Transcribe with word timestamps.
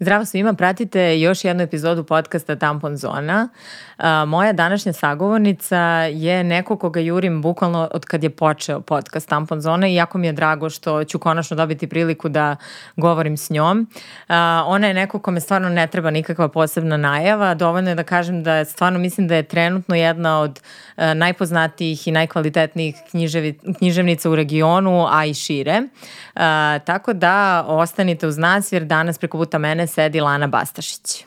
Zdravo 0.00 0.24
svima, 0.24 0.54
pratite 0.54 1.20
još 1.20 1.44
jednu 1.44 1.62
epizodu 1.62 2.04
podcasta 2.04 2.56
Tampon 2.56 2.96
Zona. 2.96 3.48
moja 4.26 4.52
današnja 4.52 4.92
sagovornica 4.92 5.78
je 6.12 6.44
neko 6.44 6.76
koga 6.76 7.00
jurim 7.00 7.42
bukvalno 7.42 7.88
od 7.94 8.04
kad 8.04 8.22
je 8.22 8.30
počeo 8.30 8.80
podcast 8.80 9.28
Tampon 9.28 9.60
Zona 9.60 9.88
i 9.88 9.94
jako 9.94 10.18
mi 10.18 10.26
je 10.26 10.32
drago 10.32 10.70
što 10.70 11.04
ću 11.04 11.18
konačno 11.18 11.56
dobiti 11.56 11.86
priliku 11.86 12.28
da 12.28 12.56
govorim 12.96 13.36
s 13.36 13.50
njom. 13.50 13.86
ona 14.66 14.86
je 14.86 14.94
neko 14.94 15.18
kome 15.18 15.40
stvarno 15.40 15.68
ne 15.68 15.86
treba 15.86 16.10
nikakva 16.10 16.48
posebna 16.48 16.96
najava. 16.96 17.54
Dovoljno 17.54 17.90
je 17.90 17.94
da 17.94 18.04
kažem 18.04 18.42
da 18.42 18.64
stvarno 18.64 18.98
mislim 18.98 19.28
da 19.28 19.34
je 19.34 19.42
trenutno 19.42 19.94
jedna 19.94 20.40
od 20.40 20.60
najpoznatijih 21.14 22.08
i 22.08 22.12
najkvalitetnijih 22.12 22.96
književnica 23.78 24.30
u 24.30 24.36
regionu, 24.36 25.06
a 25.10 25.24
i 25.26 25.34
šire. 25.34 25.82
tako 26.84 27.12
da 27.12 27.64
ostanite 27.68 28.26
uz 28.26 28.38
nas 28.38 28.72
jer 28.72 28.84
danas 28.84 29.18
preko 29.18 29.38
puta 29.38 29.58
mene 29.58 29.87
sedi 29.88 30.20
Lana 30.20 30.46
Bastašić. 30.46 31.24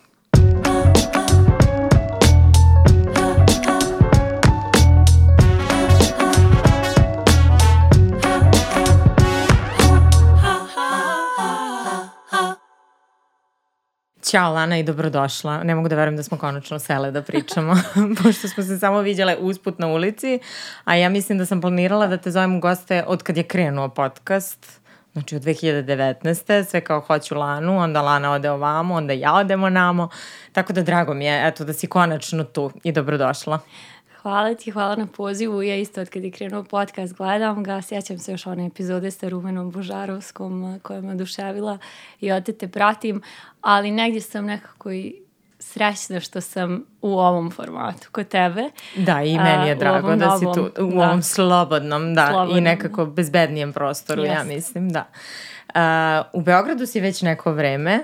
Ćao 14.32 14.54
Lana 14.54 14.78
i 14.78 14.84
dobrodošla. 14.84 15.64
Ne 15.64 15.76
mogu 15.76 15.90
da 15.90 15.96
verujem 15.96 16.18
da 16.18 16.24
smo 16.24 16.38
konačno 16.38 16.80
sele 16.80 17.12
da 17.12 17.22
pričamo, 17.22 17.76
pošto 18.24 18.48
smo 18.48 18.64
se 18.64 18.80
samo 18.80 19.00
vidjele 19.02 19.38
usput 19.40 19.80
na 19.80 19.88
ulici, 19.88 20.40
a 20.84 20.96
ja 20.96 21.10
mislim 21.10 21.38
da 21.38 21.46
sam 21.46 21.62
planirala 21.62 22.08
da 22.08 22.18
te 22.18 22.32
zovem 22.32 22.56
u 22.56 22.60
goste 22.60 23.04
od 23.08 23.24
kad 23.24 23.38
je 23.38 23.44
krenuo 23.44 23.90
podcast 23.90 24.81
Znači 25.14 25.36
od 25.36 25.42
2019. 25.42 26.64
sve 26.64 26.82
kao 26.82 27.00
hoću 27.02 27.36
Lanu, 27.36 27.80
onda 27.80 28.02
Lana 28.02 28.32
ode 28.32 28.50
ovamo, 28.50 28.94
onda 28.96 29.14
ja 29.14 29.34
odemo 29.34 29.70
namo. 29.70 30.10
Tako 30.52 30.74
da 30.74 30.82
drago 30.82 31.14
mi 31.14 31.26
je 31.26 31.48
eto, 31.48 31.66
da 31.66 31.74
si 31.74 31.88
konačno 31.88 32.44
tu 32.44 32.72
i 32.84 32.92
dobrodošla. 32.92 33.60
Hvala 34.22 34.56
ti, 34.56 34.72
hvala 34.72 34.96
na 34.96 35.08
pozivu. 35.08 35.64
Ja 35.64 35.76
isto 35.76 36.02
od 36.02 36.10
kad 36.10 36.24
je 36.24 36.32
krenuo 36.32 36.64
podcast 36.64 37.14
gledam 37.14 37.64
ga, 37.64 37.82
sjećam 37.82 38.18
se 38.18 38.32
još 38.32 38.46
one 38.46 38.66
epizode 38.66 39.12
sa 39.12 39.30
Rumenom 39.30 39.72
Božarovskom 39.72 40.80
koja 40.84 41.02
me 41.02 41.12
oduševila 41.12 41.78
i 42.20 42.32
od 42.32 42.58
te 42.58 42.68
pratim, 42.68 43.22
ali 43.62 43.92
negdje 43.92 44.22
sam 44.22 44.46
nekako 44.46 44.92
i 44.92 45.22
srećna 45.62 46.20
što 46.20 46.42
sam 46.42 46.86
u 47.02 47.20
ovom 47.20 47.52
formatu 47.52 48.08
kod 48.12 48.28
tebe. 48.28 48.64
Da, 48.96 49.24
i 49.24 49.38
meni 49.38 49.68
je 49.68 49.76
drago 49.76 50.16
da 50.16 50.38
si 50.38 50.46
tu 50.54 50.70
u 50.80 51.00
ovom 51.00 51.24
slobodnom, 51.24 52.14
da, 52.14 52.48
i 52.56 52.62
nekako 52.62 53.06
bezbednijem 53.06 53.74
prostoru, 53.74 54.24
ja 54.24 54.44
mislim, 54.44 54.90
da. 54.90 55.08
u 56.34 56.42
Beogradu 56.42 56.86
si 56.86 57.00
već 57.00 57.22
neko 57.22 57.52
vreme 57.52 58.00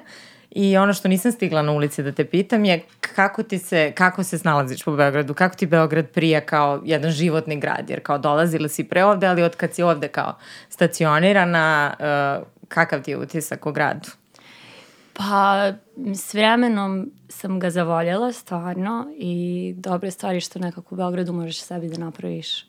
i 0.51 0.77
ono 0.77 0.93
što 0.93 1.07
nisam 1.07 1.31
stigla 1.31 1.61
na 1.61 1.71
ulici 1.71 2.03
da 2.03 2.11
te 2.11 2.25
pitam 2.25 2.65
je 2.65 2.83
kako 2.99 3.43
ti 3.43 3.59
se, 3.59 3.91
kako 3.91 4.23
se 4.23 4.37
snalaziš 4.37 4.83
po 4.83 4.95
Beogradu, 4.95 5.33
kako 5.33 5.55
ti 5.55 5.65
Beograd 5.65 6.09
prija 6.09 6.41
kao 6.41 6.81
jedan 6.85 7.11
životni 7.11 7.59
grad, 7.59 7.89
jer 7.89 7.99
kao 8.03 8.17
dolazila 8.17 8.67
si 8.67 8.83
pre 8.83 9.03
ovde, 9.03 9.27
ali 9.27 9.43
od 9.43 9.55
kad 9.55 9.73
si 9.73 9.83
ovde 9.83 10.07
kao 10.07 10.35
stacionirana, 10.69 11.93
kakav 12.67 13.01
ti 13.01 13.11
je 13.11 13.17
utisak 13.17 13.65
u 13.65 13.71
gradu? 13.71 14.09
Pa 15.17 15.73
s 16.13 16.33
vremenom 16.33 17.11
sam 17.29 17.59
ga 17.59 17.69
zavoljela 17.69 18.31
stvarno 18.31 19.07
i 19.17 19.73
dobre 19.77 20.11
stvari 20.11 20.41
što 20.41 20.59
nekako 20.59 20.95
u 20.95 20.97
Beogradu 20.97 21.33
možeš 21.33 21.61
sebi 21.61 21.89
da 21.89 21.97
napraviš 21.97 22.65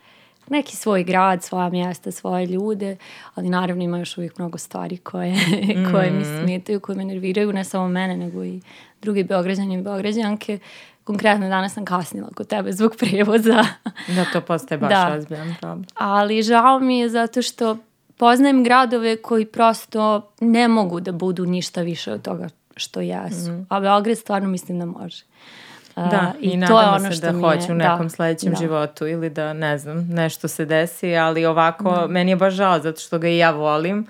neki 0.51 0.77
svoj 0.77 1.05
grad, 1.05 1.43
svoja 1.43 1.69
mjesta, 1.69 2.11
svoje 2.11 2.47
ljude, 2.47 2.97
ali 3.35 3.49
naravno 3.49 3.85
ima 3.85 3.99
još 3.99 4.19
uvijek 4.19 4.39
mnogo 4.39 4.59
stvari 4.59 4.97
koje, 4.97 5.35
koje 5.93 6.11
mi 6.11 6.21
mm. 6.21 6.43
smetaju, 6.43 6.81
koje 6.81 6.97
me 6.97 7.05
nerviraju, 7.05 7.53
ne 7.53 7.65
samo 7.65 7.89
mene, 7.89 8.17
nego 8.17 8.45
i 8.45 8.61
drugi 9.03 9.25
Beograđani 9.25 9.75
i 9.75 9.83
Beograđanke. 9.83 10.59
Konkretno 11.05 11.49
danas 11.49 11.75
sam 11.75 11.85
kasnila 11.85 12.29
kod 12.35 12.47
tebe 12.47 12.73
zbog 12.73 12.95
prevoza. 12.99 13.65
Da, 14.09 14.25
to 14.33 14.41
postaje 14.41 14.79
baš 14.81 14.91
da. 14.91 15.15
ozbiljan 15.19 15.55
problem. 15.61 15.85
Ali 15.95 16.43
žao 16.43 16.79
mi 16.79 16.99
je 16.99 17.09
zato 17.09 17.43
što 17.43 17.77
poznajem 18.19 18.65
gradove 18.65 19.17
koji 19.17 19.47
prosto 19.47 20.33
ne 20.41 20.69
mogu 20.69 21.01
da 21.01 21.13
budu 21.13 21.47
ništa 21.47 21.83
više 21.83 22.13
od 22.13 22.23
toga 22.23 22.49
što 22.77 23.01
jesu. 23.01 23.51
Mm. 23.51 23.67
A 23.69 23.81
Beograd 23.81 24.19
stvarno 24.19 24.49
mislim 24.49 24.79
da 24.79 24.85
može. 24.85 25.25
Da, 25.97 26.33
i, 26.41 26.49
i 26.49 26.67
to 26.67 26.81
je 26.81 26.89
ono 26.89 27.13
se 27.13 27.33
da 27.33 27.41
hoće 27.41 27.73
u 27.73 27.75
nekom 27.75 28.07
da, 28.07 28.09
sledećem 28.09 28.55
životu 28.57 29.07
ili 29.07 29.31
da, 29.31 29.53
ne 29.53 29.79
znam, 29.79 30.09
nešto 30.09 30.49
se 30.49 30.65
desi, 30.65 31.17
ali 31.17 31.47
ovako, 31.47 32.07
meni 32.09 32.31
je 32.31 32.37
baš 32.37 32.55
žao 32.55 32.79
zato 32.81 33.01
što 33.01 33.19
ga 33.19 33.29
i 33.29 33.39
ja 33.39 33.51
volim, 33.51 34.07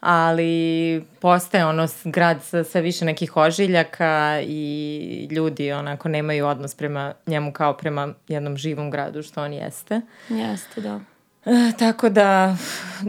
ali 0.00 1.04
postaje 1.20 1.66
ono 1.66 1.86
grad 2.04 2.42
sa 2.42 2.64
sve 2.64 2.80
više 2.80 3.04
nekih 3.04 3.36
ožiljaka 3.36 4.40
i 4.46 5.28
ljudi 5.30 5.72
onako 5.72 6.08
nemaju 6.08 6.46
odnos 6.46 6.74
prema 6.74 7.12
njemu 7.26 7.52
kao 7.52 7.76
prema 7.76 8.14
jednom 8.28 8.56
živom 8.56 8.90
gradu 8.90 9.22
što 9.22 9.42
on 9.42 9.52
jeste. 9.52 10.00
Jeste, 10.28 10.80
da. 10.80 11.00
E, 11.46 11.72
tako 11.78 12.08
da... 12.08 12.56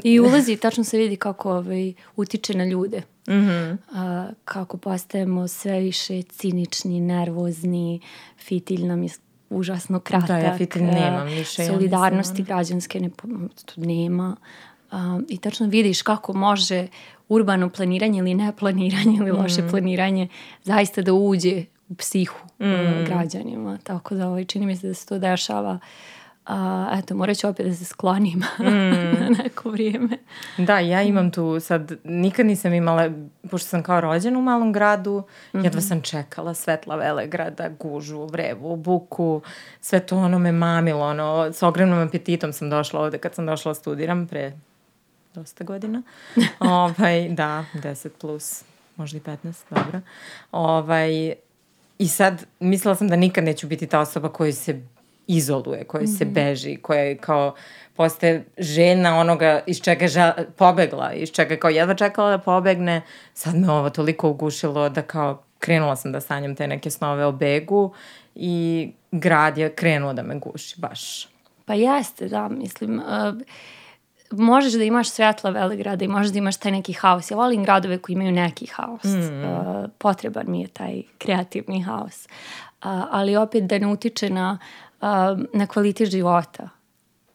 I 0.03 0.19
ulazi, 0.19 0.57
tačno 0.57 0.83
se 0.83 0.97
vidi 0.97 1.15
kako 1.15 1.51
ovaj, 1.51 1.93
utiče 2.15 2.53
na 2.53 2.65
ljude. 2.65 3.01
Mm 3.27 3.77
kako 4.45 4.77
postajemo 4.77 5.47
sve 5.47 5.79
više 5.79 6.21
cinični, 6.21 6.99
nervozni, 6.99 7.99
fitilj 8.37 8.85
nam 8.85 9.03
je 9.03 9.09
užasno 9.49 9.99
kratak. 9.99 10.27
Da, 10.27 10.37
ja 10.37 10.57
fitilj 10.57 10.83
nemam 10.83 11.27
više. 11.27 11.65
Solidarnosti 11.65 12.41
ja 12.41 12.45
građanske 12.45 12.99
ne, 12.99 13.09
nema. 13.77 14.35
I 15.29 15.37
tačno 15.37 15.67
vidiš 15.67 16.01
kako 16.01 16.33
može 16.33 16.87
urbano 17.29 17.69
planiranje 17.69 18.19
ili 18.19 18.33
neplaniranje 18.33 19.17
ili 19.17 19.31
loše 19.31 19.61
mm. 19.61 19.69
planiranje 19.69 20.27
zaista 20.63 21.01
da 21.01 21.13
uđe 21.13 21.63
u 21.89 21.95
psihu 21.95 22.45
mm. 22.59 23.05
građanima. 23.05 23.77
Tako 23.83 24.15
da 24.15 24.27
ovaj, 24.27 24.45
čini 24.45 24.65
mi 24.65 24.75
se 24.75 24.87
da 24.87 24.93
se 24.93 25.05
to 25.05 25.19
dešava 25.19 25.79
a, 26.45 26.89
eto, 26.93 27.15
morat 27.15 27.37
ću 27.37 27.47
opet 27.47 27.65
da 27.65 27.73
se 27.73 27.85
sklonim 27.85 28.39
mm. 28.59 29.19
na 29.19 29.29
neko 29.43 29.69
vrijeme. 29.69 30.17
Da, 30.57 30.79
ja 30.79 31.01
imam 31.01 31.31
tu 31.31 31.59
sad, 31.59 31.91
nikad 32.03 32.45
nisam 32.45 32.73
imala, 32.73 33.09
pošto 33.51 33.69
sam 33.69 33.83
kao 33.83 34.01
rođena 34.01 34.39
u 34.39 34.41
malom 34.41 34.73
gradu, 34.73 35.23
mm 35.53 35.57
-hmm. 35.57 35.63
jedva 35.63 35.81
sam 35.81 36.01
čekala 36.01 36.53
svetla 36.53 36.95
Velegrada, 36.95 37.69
gužu, 37.79 38.25
vrevu, 38.25 38.75
buku, 38.75 39.41
sve 39.81 39.99
to 39.99 40.17
ono 40.17 40.39
me 40.39 40.51
mamilo, 40.51 41.05
ono, 41.05 41.53
s 41.53 41.63
ogromnom 41.63 41.99
apetitom 41.99 42.53
sam 42.53 42.69
došla 42.69 43.01
ovde 43.01 43.17
kad 43.17 43.35
sam 43.35 43.45
došla 43.45 43.69
da 43.69 43.75
studiram 43.75 44.27
pre 44.27 44.53
dosta 45.33 45.63
godina. 45.63 46.01
ovaj, 46.59 47.29
da, 47.29 47.65
10 47.73 48.09
plus, 48.21 48.63
možda 48.95 49.17
i 49.17 49.21
15, 49.21 49.53
dobro. 49.69 50.01
Ovaj, 50.51 51.33
I 51.99 52.07
sad, 52.07 52.45
mislila 52.59 52.95
sam 52.95 53.07
da 53.07 53.15
nikad 53.15 53.43
neću 53.43 53.67
biti 53.67 53.87
ta 53.87 53.99
osoba 53.99 54.29
koja 54.29 54.53
se 54.53 54.81
izoluje, 55.27 55.83
koje 55.83 56.07
se 56.07 56.25
mhm. 56.25 56.33
beži, 56.33 56.75
koja 56.75 56.99
je 56.99 57.17
kao 57.17 57.55
postaje 57.95 58.45
žena 58.57 59.19
onoga 59.19 59.61
iz 59.67 59.81
čega 59.81 60.05
je 60.05 60.47
pobegla, 60.55 61.13
iz 61.13 61.31
čega 61.31 61.55
kao 61.55 61.69
jedva 61.69 61.95
čekala 61.95 62.29
da 62.29 62.37
pobegne, 62.37 63.01
sad 63.33 63.55
me 63.55 63.71
ovo 63.71 63.89
toliko 63.89 64.29
ugušilo 64.29 64.89
da 64.89 65.01
kao 65.01 65.43
krenula 65.59 65.95
sam 65.95 66.11
da 66.11 66.21
sanjam 66.21 66.55
te 66.55 66.67
neke 66.67 66.89
snove 66.89 67.25
o 67.25 67.31
begu 67.31 67.93
i 68.35 68.91
grad 69.11 69.57
je 69.57 69.75
krenuo 69.75 70.13
da 70.13 70.23
me 70.23 70.39
guši 70.39 70.75
baš. 70.77 71.27
Pa 71.65 71.73
jeste, 71.73 72.27
da, 72.27 72.47
mislim, 72.47 72.99
uh, 72.99 73.41
možeš 74.31 74.73
da 74.73 74.83
imaš 74.83 75.09
svetla 75.09 75.49
Velegrada 75.49 76.05
i 76.05 76.07
možeš 76.07 76.31
da 76.31 76.37
imaš 76.37 76.57
taj 76.57 76.71
neki 76.71 76.93
haos. 76.93 77.31
Ja 77.31 77.37
volim 77.37 77.63
gradove 77.63 77.97
koji 77.97 78.13
imaju 78.13 78.31
neki 78.31 78.65
haos. 78.65 79.03
Mm. 79.03 79.43
Uh, 79.43 79.85
potreban 79.97 80.45
mi 80.47 80.61
je 80.61 80.67
taj 80.67 81.01
kreativni 81.17 81.81
haos. 81.81 82.25
Uh, 82.25 82.89
ali 83.11 83.35
opet 83.35 83.63
da 83.63 83.79
ne 83.79 83.87
utiče 83.87 84.29
na 84.29 84.57
na 85.53 85.67
kvalitet 85.67 86.09
života. 86.09 86.69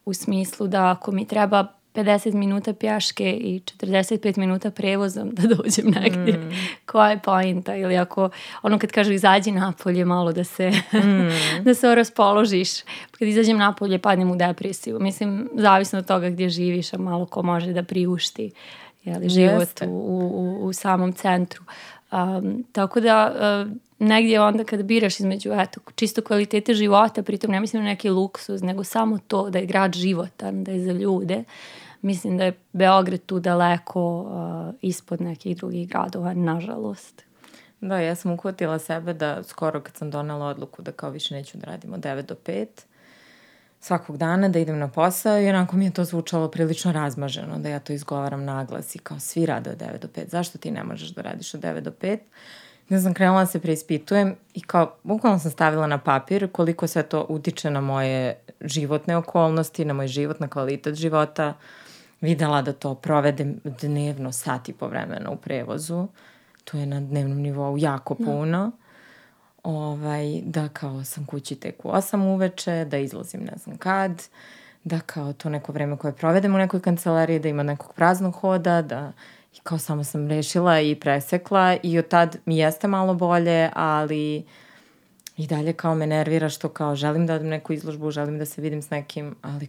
U 0.04 0.14
smislu 0.14 0.66
da 0.66 0.90
ako 0.90 1.12
mi 1.12 1.26
treba 1.26 1.66
50 1.94 2.34
minuta 2.34 2.72
pjaške 2.72 3.30
i 3.30 3.60
45 3.60 4.38
minuta 4.38 4.70
prevozom 4.70 5.30
da 5.30 5.54
dođem 5.54 5.90
negdje. 5.90 6.34
Mm. 6.34 6.50
Koja 6.86 7.10
je 7.10 7.18
pojenta? 7.18 7.76
Ili 7.76 7.96
ako, 7.96 8.30
ono 8.62 8.78
kad 8.78 8.92
kažu 8.92 9.12
izađi 9.12 9.50
napolje 9.50 10.04
malo 10.04 10.32
da 10.32 10.44
se, 10.44 10.70
mm. 10.70 11.62
da 11.64 11.74
se 11.74 11.94
raspoložiš. 11.94 12.70
Kad 13.18 13.28
izađem 13.28 13.58
napolje 13.58 13.98
padnem 13.98 14.30
u 14.30 14.36
depresiju. 14.36 15.00
Mislim, 15.00 15.50
zavisno 15.54 15.98
od 15.98 16.06
toga 16.06 16.30
gdje 16.30 16.48
živiš, 16.48 16.94
a 16.94 16.98
malo 16.98 17.26
ko 17.26 17.42
može 17.42 17.72
da 17.72 17.82
priušti 17.82 18.52
jeli, 19.04 19.28
život 19.28 19.80
u, 19.86 19.90
u, 19.90 20.66
u 20.66 20.72
samom 20.72 21.12
centru. 21.12 21.64
Um, 22.12 22.64
tako 22.72 23.00
da 23.00 23.32
uh, 23.66 23.72
negdje 24.00 24.40
onda 24.40 24.64
kad 24.64 24.82
biraš 24.82 25.20
između 25.20 25.52
eto, 25.52 25.80
čisto 25.94 26.22
kvalitete 26.22 26.74
života, 26.74 27.22
pritom 27.22 27.50
ne 27.50 27.60
mislim 27.60 27.82
na 27.82 27.88
neki 27.88 28.10
luksuz, 28.10 28.62
nego 28.62 28.84
samo 28.84 29.18
to 29.18 29.50
da 29.50 29.58
je 29.58 29.66
grad 29.66 29.94
životan, 29.94 30.64
da 30.64 30.72
je 30.72 30.84
za 30.84 30.92
ljude. 30.92 31.44
Mislim 32.02 32.38
da 32.38 32.44
je 32.44 32.58
Beograd 32.72 33.20
tu 33.26 33.40
daleko 33.40 34.20
uh, 34.20 34.74
ispod 34.82 35.20
nekih 35.20 35.56
drugih 35.56 35.88
gradova, 35.88 36.34
nažalost. 36.34 37.22
Da, 37.80 37.98
ja 37.98 38.14
sam 38.14 38.32
uhvatila 38.32 38.78
sebe 38.78 39.14
da 39.14 39.42
skoro 39.42 39.80
kad 39.80 39.96
sam 39.96 40.10
donala 40.10 40.46
odluku 40.46 40.82
da 40.82 40.92
kao 40.92 41.10
više 41.10 41.34
neću 41.34 41.58
da 41.58 41.66
radimo 41.66 41.96
9 41.96 42.22
do 42.22 42.34
5, 42.46 42.66
svakog 43.80 44.16
dana 44.16 44.48
da 44.48 44.58
idem 44.58 44.78
na 44.78 44.88
posao 44.88 45.40
i 45.40 45.48
onako 45.48 45.76
mi 45.76 45.84
je 45.84 45.92
to 45.92 46.04
zvučalo 46.04 46.48
prilično 46.48 46.92
razmaženo, 46.92 47.58
da 47.58 47.68
ja 47.68 47.78
to 47.78 47.92
izgovaram 47.92 48.44
naglas 48.44 48.94
i 48.94 48.98
kao 48.98 49.20
svi 49.20 49.46
rade 49.46 49.70
od 49.70 49.78
9 49.78 49.98
do 49.98 50.08
5, 50.08 50.28
zašto 50.28 50.58
ti 50.58 50.70
ne 50.70 50.84
možeš 50.84 51.08
da 51.08 51.22
radiš 51.22 51.54
od 51.54 51.60
9 51.60 51.80
do 51.80 51.90
5? 51.90 52.18
Ne 52.90 52.98
znam, 52.98 53.14
krenula 53.14 53.40
da 53.40 53.46
se 53.46 53.60
preispitujem 53.60 54.34
i 54.54 54.60
kao, 54.60 54.94
bukvalno 55.02 55.38
sam 55.38 55.50
stavila 55.50 55.86
na 55.86 55.98
papir 55.98 56.48
koliko 56.52 56.86
sve 56.86 57.02
to 57.02 57.26
utiče 57.28 57.70
na 57.70 57.80
moje 57.80 58.38
životne 58.60 59.16
okolnosti, 59.16 59.84
na 59.84 59.94
moj 59.94 60.08
život, 60.08 60.40
na 60.40 60.48
kvalitet 60.48 60.94
života. 60.94 61.54
Videla 62.20 62.62
da 62.62 62.72
to 62.72 62.94
provedem 62.94 63.60
dnevno 63.64 64.32
sat 64.32 64.68
i 64.68 64.72
po 64.72 64.88
vremena 64.88 65.30
u 65.30 65.36
prevozu. 65.36 66.06
To 66.64 66.78
je 66.78 66.86
na 66.86 67.00
dnevnom 67.00 67.38
nivou 67.38 67.78
jako 67.78 68.14
da. 68.18 68.24
puno. 68.24 68.58
No 68.58 68.72
ovaj, 69.62 70.40
da 70.44 70.68
kao 70.68 71.04
sam 71.04 71.26
kući 71.26 71.54
tek 71.54 71.84
u 71.84 71.88
8 71.88 72.34
uveče, 72.34 72.84
da 72.84 72.98
izlazim 72.98 73.40
ne 73.40 73.52
znam 73.56 73.76
kad, 73.76 74.22
da 74.84 75.00
kao 75.00 75.32
to 75.32 75.48
neko 75.48 75.72
vreme 75.72 75.96
koje 75.96 76.12
provedem 76.12 76.54
u 76.54 76.58
nekoj 76.58 76.80
kancelariji, 76.80 77.38
da 77.38 77.48
ima 77.48 77.62
nekog 77.62 77.94
praznog 77.94 78.34
hoda, 78.34 78.82
da 78.82 79.12
i 79.52 79.60
kao 79.62 79.78
samo 79.78 80.04
sam 80.04 80.28
rešila 80.28 80.80
i 80.80 80.94
presekla 80.94 81.76
i 81.82 81.98
od 81.98 82.08
tad 82.08 82.36
mi 82.44 82.58
jeste 82.58 82.88
malo 82.88 83.14
bolje, 83.14 83.70
ali 83.74 84.44
i 85.36 85.46
dalje 85.46 85.72
kao 85.72 85.94
me 85.94 86.06
nervira 86.06 86.48
što 86.48 86.68
kao 86.68 86.96
želim 86.96 87.26
da 87.26 87.34
odem 87.34 87.48
neku 87.48 87.72
izložbu, 87.72 88.10
želim 88.10 88.38
da 88.38 88.44
se 88.44 88.62
vidim 88.62 88.82
s 88.82 88.90
nekim, 88.90 89.36
ali 89.42 89.68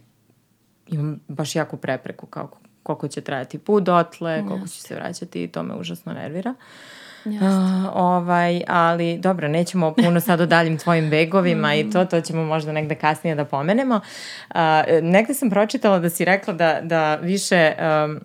imam 0.86 1.20
baš 1.28 1.56
jako 1.56 1.76
prepreku 1.76 2.26
kao 2.26 2.50
koliko 2.82 3.08
će 3.08 3.20
trajati 3.20 3.58
put 3.58 3.82
dotle, 3.82 4.44
koliko 4.48 4.68
ću 4.68 4.80
se 4.80 4.94
vraćati 4.94 5.44
i 5.44 5.48
to 5.48 5.62
me 5.62 5.74
užasno 5.74 6.12
nervira. 6.12 6.50
Uh, 6.50 7.02
Uh, 7.24 7.32
ovaj, 7.94 8.62
ali 8.68 9.18
dobro, 9.18 9.48
nećemo 9.48 9.94
puno 9.94 10.20
sad 10.20 10.40
o 10.40 10.46
daljim 10.46 10.78
tvojim 10.78 11.10
begovima 11.10 11.74
i 11.74 11.90
to, 11.90 12.04
to 12.04 12.20
ćemo 12.20 12.44
možda 12.44 12.72
negde 12.72 12.94
kasnije 12.94 13.34
da 13.34 13.44
pomenemo. 13.44 14.00
Uh, 14.50 14.56
negde 15.02 15.34
sam 15.34 15.50
pročitala 15.50 15.98
da 15.98 16.10
si 16.10 16.24
rekla 16.24 16.54
da, 16.54 16.80
da 16.82 17.16
više 17.16 17.72
um, 17.78 18.20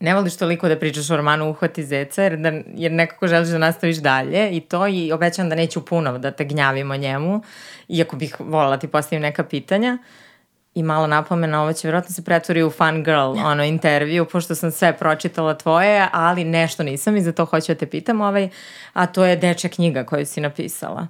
ne 0.00 0.14
voliš 0.14 0.36
toliko 0.36 0.68
da 0.68 0.78
pričaš 0.78 1.10
o 1.10 1.16
romanu 1.16 1.50
Uhvati 1.50 1.84
zeca, 1.84 2.22
jer, 2.22 2.36
da, 2.36 2.52
jer 2.74 2.92
nekako 2.92 3.28
želiš 3.28 3.48
da 3.48 3.58
nastaviš 3.58 3.96
dalje 3.96 4.56
i 4.56 4.60
to 4.60 4.86
i 4.86 5.12
obećam 5.12 5.48
da 5.48 5.54
neću 5.54 5.84
puno 5.84 6.18
da 6.18 6.30
te 6.30 6.44
gnjavim 6.44 6.90
o 6.90 6.96
njemu, 6.96 7.42
iako 7.88 8.16
bih 8.16 8.36
volila 8.38 8.76
ti 8.76 8.88
postavim 8.88 9.22
neka 9.22 9.44
pitanja. 9.44 9.98
Uh, 10.00 10.30
i 10.74 10.82
malo 10.82 11.06
napomena, 11.06 11.62
ovo 11.62 11.72
će 11.72 11.88
vjerojatno 11.88 12.14
se 12.14 12.24
pretvori 12.24 12.62
u 12.62 12.70
fun 12.70 13.04
girl 13.04 13.38
ono, 13.44 13.64
intervju, 13.64 14.24
pošto 14.24 14.54
sam 14.54 14.70
sve 14.70 14.96
pročitala 14.98 15.54
tvoje, 15.54 16.08
ali 16.12 16.44
nešto 16.44 16.82
nisam 16.82 17.16
i 17.16 17.22
zato 17.22 17.44
hoću 17.44 17.72
da 17.72 17.78
te 17.78 17.86
pitam, 17.86 18.20
ovaj, 18.20 18.48
a 18.92 19.06
to 19.06 19.24
je 19.24 19.36
dečja 19.36 19.70
knjiga 19.70 20.04
koju 20.04 20.26
si 20.26 20.40
napisala. 20.40 21.06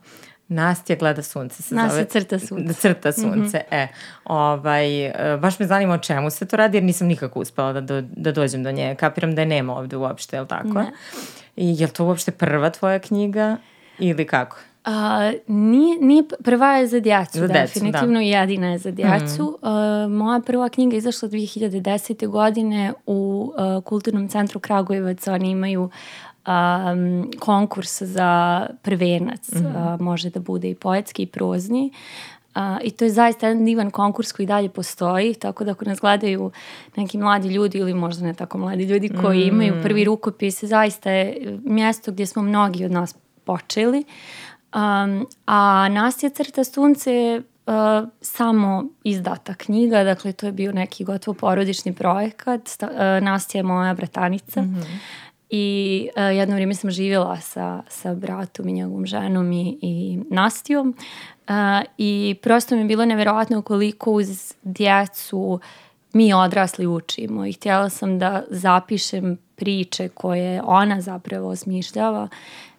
Nastja 0.50 0.97
gleda 0.97 1.23
sunce 1.23 1.62
se 1.62 1.75
Nastja 1.75 1.94
zove. 1.94 2.05
crta 2.05 2.38
sunce. 2.38 2.64
Da, 2.64 2.73
crta 2.73 3.12
sunce, 3.12 3.58
mm 3.58 3.75
-hmm. 3.75 3.85
e. 3.85 3.88
Ovaj, 4.25 5.12
baš 5.41 5.58
me 5.58 5.67
zanima 5.67 5.94
o 5.94 5.99
čemu 5.99 6.31
se 6.31 6.47
to 6.47 6.56
radi, 6.56 6.76
jer 6.76 6.85
nisam 6.85 7.06
nikako 7.06 7.41
uspela 7.41 7.73
da, 7.73 7.81
do, 7.81 8.00
da 8.00 8.32
dođem 8.32 8.62
do 8.62 8.73
nje. 8.73 8.94
Kapiram 8.94 9.35
da 9.35 9.43
je 9.43 9.47
nema 9.47 9.76
ovde 9.76 9.97
uopšte, 9.97 10.37
je 10.37 10.41
li 10.41 10.49
tako? 10.49 10.69
Ne. 10.69 10.93
I 11.56 11.81
je 11.81 11.87
li 11.87 11.93
to 11.93 12.05
uopšte 12.05 12.31
prva 12.31 12.70
tvoja 12.70 12.99
knjiga 12.99 13.56
ili 13.99 14.26
kako? 14.26 14.56
A, 14.85 15.32
nije, 15.47 15.99
nije, 16.00 16.23
prva 16.44 16.76
je 16.76 16.87
za 16.87 17.00
djecu, 17.00 17.38
za 17.38 17.47
definitivno 17.47 18.14
da. 18.14 18.20
jedina 18.20 18.67
je 18.70 18.79
za 18.79 18.91
djecu. 18.91 19.58
Mm. 19.62 19.69
Uh, 19.69 20.12
moja 20.12 20.41
prva 20.47 20.69
knjiga 20.69 20.94
je 20.94 20.99
izašla 20.99 21.29
2010. 21.29 22.29
godine 22.29 22.93
u 23.06 23.52
uh, 23.76 23.85
Kulturnom 23.85 24.29
centru 24.29 24.61
Kragujevac. 24.61 25.29
Oni 25.29 25.50
imaju 25.50 25.91
um, 26.46 27.31
konkurs 27.38 28.02
za 28.02 28.66
prvenac. 28.82 29.52
Mm. 29.52 29.66
Uh, 29.66 30.00
može 30.00 30.31
da 30.31 30.40
bude 30.40 30.70
i 30.70 30.75
poetski 30.75 31.22
i 31.22 31.26
prozni. 31.26 31.92
Uh, 32.54 32.62
I 32.82 32.90
to 32.90 33.04
je 33.04 33.10
zaista 33.10 33.48
jedan 33.48 33.64
divan 33.64 33.90
konkurs 33.90 34.32
koji 34.32 34.46
dalje 34.46 34.69
postoji, 34.69 35.34
tako 35.34 35.64
da 35.64 35.70
ako 35.70 35.84
nas 35.84 36.00
gledaju 36.00 36.50
neki 36.96 37.19
mladi 37.19 37.48
ljudi 37.48 37.78
ili 37.78 37.94
možda 37.94 38.26
ne 38.26 38.34
tako 38.34 38.58
mladi 38.58 38.84
ljudi 38.84 39.08
koji 39.22 39.44
mm. 39.44 39.48
imaju 39.48 39.82
prvi 39.82 40.04
rukopis, 40.04 40.64
zaista 40.64 41.10
je 41.10 41.58
mjesto 41.64 42.12
gdje 42.12 42.26
smo 42.26 42.42
mnogi 42.42 42.84
od 42.84 42.90
nas 42.90 43.14
počeli. 43.44 44.04
Um, 44.75 45.26
a 45.46 45.88
Nastja 45.88 46.31
crta 46.31 46.64
sunce 46.64 47.14
je 47.14 47.38
uh, 47.38 48.08
samo 48.20 48.84
izdata 49.04 49.54
knjiga, 49.54 50.04
dakle 50.04 50.32
to 50.32 50.46
je 50.46 50.52
bio 50.52 50.72
neki 50.72 51.04
gotovo 51.04 51.34
porodični 51.34 51.94
projekat. 51.94 52.69
Sta, 52.69 52.87
uh, 52.87 53.25
Nastja 53.25 53.58
je 53.58 53.62
moja 53.62 53.94
bratanica. 53.94 54.62
Mm 54.62 54.75
-hmm. 54.75 55.30
I 55.50 56.08
uh, 56.17 56.37
jedno 56.37 56.55
vrijeme 56.55 56.75
sam 56.75 56.91
živjela 56.91 57.41
sa, 57.41 57.82
sa 57.88 58.14
bratom 58.14 58.69
i 58.69 58.73
njegovom 58.73 59.06
ženom 59.06 59.52
i, 59.52 59.79
i 59.82 60.19
Nastijom. 60.31 60.94
Uh, 61.49 61.55
I 61.99 62.37
prosto 62.43 62.75
mi 62.75 62.81
je 62.81 62.85
bilo 62.85 63.05
neverovatno 63.05 63.62
koliko 63.62 64.12
uz 64.12 64.55
djecu 64.62 65.61
mi 66.12 66.35
odrasli 66.35 66.87
učimo 66.87 67.47
i 67.47 67.52
htjela 67.52 67.88
sam 67.88 68.19
da 68.19 68.43
zapišem 68.50 69.38
priče 69.56 70.08
koje 70.08 70.62
ona 70.64 71.00
zapravo 71.00 71.49
osmišljava 71.49 72.29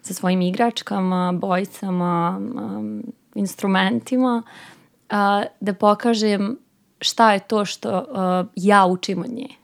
sa 0.02 0.14
svojim 0.14 0.42
igračkama, 0.42 1.32
bojicama, 1.32 2.40
um, 2.40 3.02
instrumentima, 3.34 4.42
uh, 5.10 5.16
da 5.60 5.74
pokažem 5.74 6.58
šta 7.00 7.32
je 7.32 7.38
to 7.40 7.64
što 7.64 8.04
ja 8.56 8.86
učim 8.86 9.20
od 9.20 9.30
nje. 9.30 9.61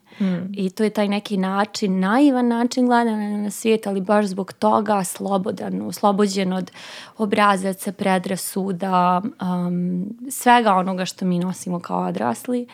I 0.53 0.70
to 0.70 0.85
je 0.85 0.91
taj 0.91 1.09
neki 1.09 1.37
način, 1.37 2.00
naivan 2.00 2.49
način 2.49 2.87
gledanja 2.87 3.37
na 3.37 3.50
svijet, 3.50 3.87
ali 3.87 4.00
baš 4.00 4.26
zbog 4.26 4.53
toga 4.53 5.05
slobodan, 5.05 5.82
oslobođen 5.82 6.53
od 6.53 6.70
obrazaca, 7.19 7.93
predrasuda, 7.93 9.23
um, 9.43 10.06
svega 10.31 10.75
onoga 10.75 11.05
što 11.05 11.25
mi 11.25 11.38
nosimo 11.38 11.81
kao 11.81 12.06
odrasli. 12.06 12.67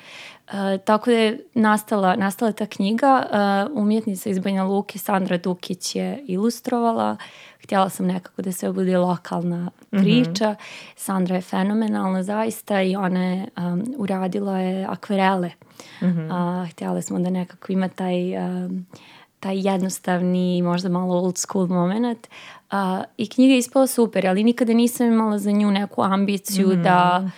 E, 0.49 0.79
tako 0.79 1.11
da 1.11 1.17
je 1.17 1.45
nastala, 1.55 2.17
nastala 2.17 2.53
ta 2.53 2.67
knjiga. 2.67 3.27
Uh, 3.71 3.83
umjetnica 3.83 4.31
iz 4.31 4.39
Banja 4.39 4.65
Luke, 4.65 4.99
Sandra 4.99 5.39
Dukić 5.39 5.97
je 5.97 6.25
ilustrovala. 6.27 7.17
Htjela 7.65 7.89
sam 7.89 8.07
nekako 8.07 8.43
da 8.43 8.53
se 8.53 8.73
bude 8.73 8.99
lokalna 8.99 9.71
priča. 9.91 10.51
Mm 10.51 10.55
-hmm. 10.55 10.95
Sandra 10.97 11.37
je 11.37 11.43
fenomenalna 11.43 12.23
zaista 12.23 12.83
i 12.83 12.97
ona 12.97 13.25
je 13.25 13.49
um, 13.57 13.85
uradila 13.97 14.59
je 14.59 14.85
akvarele. 14.85 15.51
Mm 16.01 16.07
-hmm. 16.07 16.63
uh, 16.63 16.71
htjela 16.71 17.03
smo 17.03 17.19
da 17.19 17.31
nekako 17.31 17.73
ima 17.73 17.89
taj... 17.89 18.37
Um, 18.39 18.87
taj 19.41 19.69
jednostavni, 19.69 20.63
možda 20.63 20.89
malo 20.89 21.15
old 21.15 21.39
school 21.39 21.67
moment. 21.67 22.29
Uh, 22.73 23.05
I 23.17 23.29
knjiga 23.29 23.53
je 23.53 23.59
ispala 23.59 23.87
super, 23.87 24.27
ali 24.27 24.45
nikada 24.45 24.73
nisam 24.73 25.07
imala 25.07 25.39
za 25.39 25.51
nju 25.51 25.71
neku 25.71 26.03
ambiciju 26.03 26.69
mm 26.69 26.73
-hmm. 26.73 26.83
da 26.83 27.31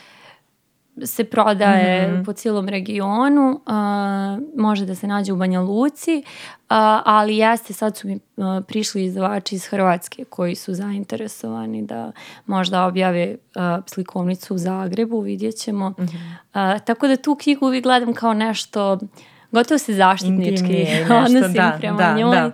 se 1.04 1.25
prodaje 1.25 2.08
mm 2.08 2.14
-hmm. 2.14 2.25
po 2.25 2.32
cijelom 2.32 2.69
regionu, 2.69 3.50
uh, 3.50 4.60
može 4.60 4.87
da 4.87 4.94
se 4.94 5.06
nađe 5.06 5.32
u 5.32 5.37
Banja 5.37 5.60
Luci, 5.60 6.22
uh, 6.26 6.66
ali 7.04 7.37
jeste, 7.37 7.72
sad 7.72 7.96
su 7.96 8.08
mi 8.08 8.19
uh, 8.37 8.44
prišli 8.69 9.04
izdavači 9.04 9.54
iz 9.54 9.66
Hrvatske 9.66 10.25
koji 10.25 10.54
su 10.54 10.75
zainteresovani 10.75 11.82
da 11.82 12.12
možda 12.46 12.84
objave 12.84 13.36
uh, 13.55 13.84
slikovnicu 13.86 14.55
u 14.55 14.58
Zagrebu, 14.58 15.20
vidjet 15.20 15.56
ćemo. 15.56 15.91
Mm 15.91 15.94
-hmm. 16.03 16.74
uh, 16.74 16.81
tako 16.84 17.08
da 17.08 17.17
tu 17.17 17.36
knjigu 17.36 17.67
uvijek 17.67 17.82
gledam 17.82 18.15
kao 18.15 18.34
nešto 18.34 18.98
gotovo 19.50 19.79
se 19.79 19.94
zaštitnički 19.94 20.86
odnosim 21.24 21.53
da, 21.53 21.76
prema 21.79 21.98
da, 21.98 22.15
njoj. 22.15 22.36
Da. 22.36 22.50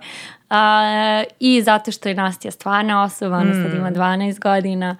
Uh, 0.49 1.33
I 1.39 1.61
zato 1.61 1.91
što 1.91 2.09
je 2.09 2.15
Nastja 2.15 2.51
stvarna 2.51 3.03
osoba, 3.03 3.37
ona 3.37 3.51
mm. 3.51 3.63
sad 3.63 3.73
ima 3.73 3.91
12 3.91 4.39
godina, 4.39 4.95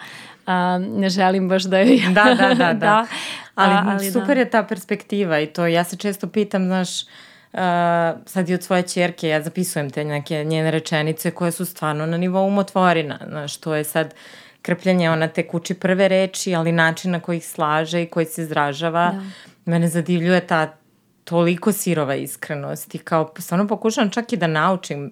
um, 0.48 1.00
ne 1.00 1.10
želim 1.10 1.50
baš 1.50 1.64
da 1.64 1.80
joj... 1.80 2.02
da, 2.10 2.24
da, 2.24 2.54
da, 2.54 2.54
da. 2.56 2.74
da. 2.74 3.06
Ali, 3.56 3.74
A, 3.74 3.84
ali 3.88 4.12
super 4.12 4.36
da. 4.36 4.42
je 4.42 4.50
ta 4.50 4.64
perspektiva 4.64 5.40
i 5.40 5.48
to 5.48 5.68
ja 5.68 5.84
se 5.84 5.98
često 5.98 6.28
pitam, 6.28 6.66
znaš, 6.66 7.02
uh, 7.02 7.60
sad 8.26 8.50
i 8.50 8.54
od 8.54 8.64
svoje 8.64 8.84
čerke 8.84 9.28
ja 9.28 9.42
zapisujem 9.42 9.90
te 9.90 10.04
neke 10.04 10.44
njene 10.44 10.72
rečenice 10.72 11.32
koje 11.32 11.52
su 11.52 11.66
stvarno 11.66 12.06
na 12.06 12.18
nivou 12.18 12.48
umotvorina, 12.48 13.20
znaš, 13.28 13.58
to 13.58 13.76
je 13.76 13.84
sad 13.84 14.14
krpljanje, 14.62 15.10
ona 15.10 15.28
te 15.28 15.48
kući 15.48 15.74
prve 15.74 16.08
reči, 16.08 16.56
ali 16.56 16.72
način 16.72 17.12
na 17.12 17.20
koji 17.20 17.38
ih 17.38 17.46
slaže 17.46 18.04
i 18.04 18.06
koji 18.06 18.26
se 18.26 18.42
izražava. 18.42 19.12
Da. 19.12 19.22
Mene 19.66 19.88
zadivljuje 19.88 20.48
ta 20.48 20.74
toliko 21.24 21.72
sirova 21.72 22.16
iskrenost 22.16 22.96
i 22.96 22.98
kao 22.98 23.34
stvarno 23.40 23.68
pokušavam 23.68 24.10
čak 24.10 24.34
i 24.34 24.38
da 24.38 24.48
naučim 24.48 25.12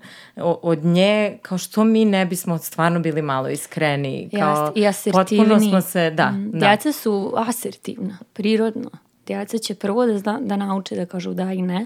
od 0.61 0.85
nje 0.85 1.37
kao 1.41 1.57
što 1.57 1.83
mi 1.83 2.05
ne 2.05 2.25
bismo 2.25 2.57
stvarno 2.57 2.99
bili 2.99 3.21
malo 3.21 3.49
iskreni 3.49 4.29
kao 4.39 4.65
Jast, 4.65 4.77
i 4.77 4.87
asertivni. 4.87 5.47
potpuno 5.47 5.69
smo 5.69 5.81
se 5.81 6.11
da, 6.11 6.31
mm, 6.31 6.51
da. 6.51 6.59
Djeca 6.59 6.91
su 6.91 7.33
asertivna, 7.35 8.17
prirodno. 8.33 8.89
Djeca 9.27 9.57
će 9.57 9.75
prvo 9.75 10.05
da, 10.05 10.17
zna, 10.17 10.39
da 10.41 10.55
nauče 10.55 10.95
da 10.95 11.05
kažu 11.05 11.33
da 11.33 11.53
i 11.53 11.61
ne. 11.61 11.85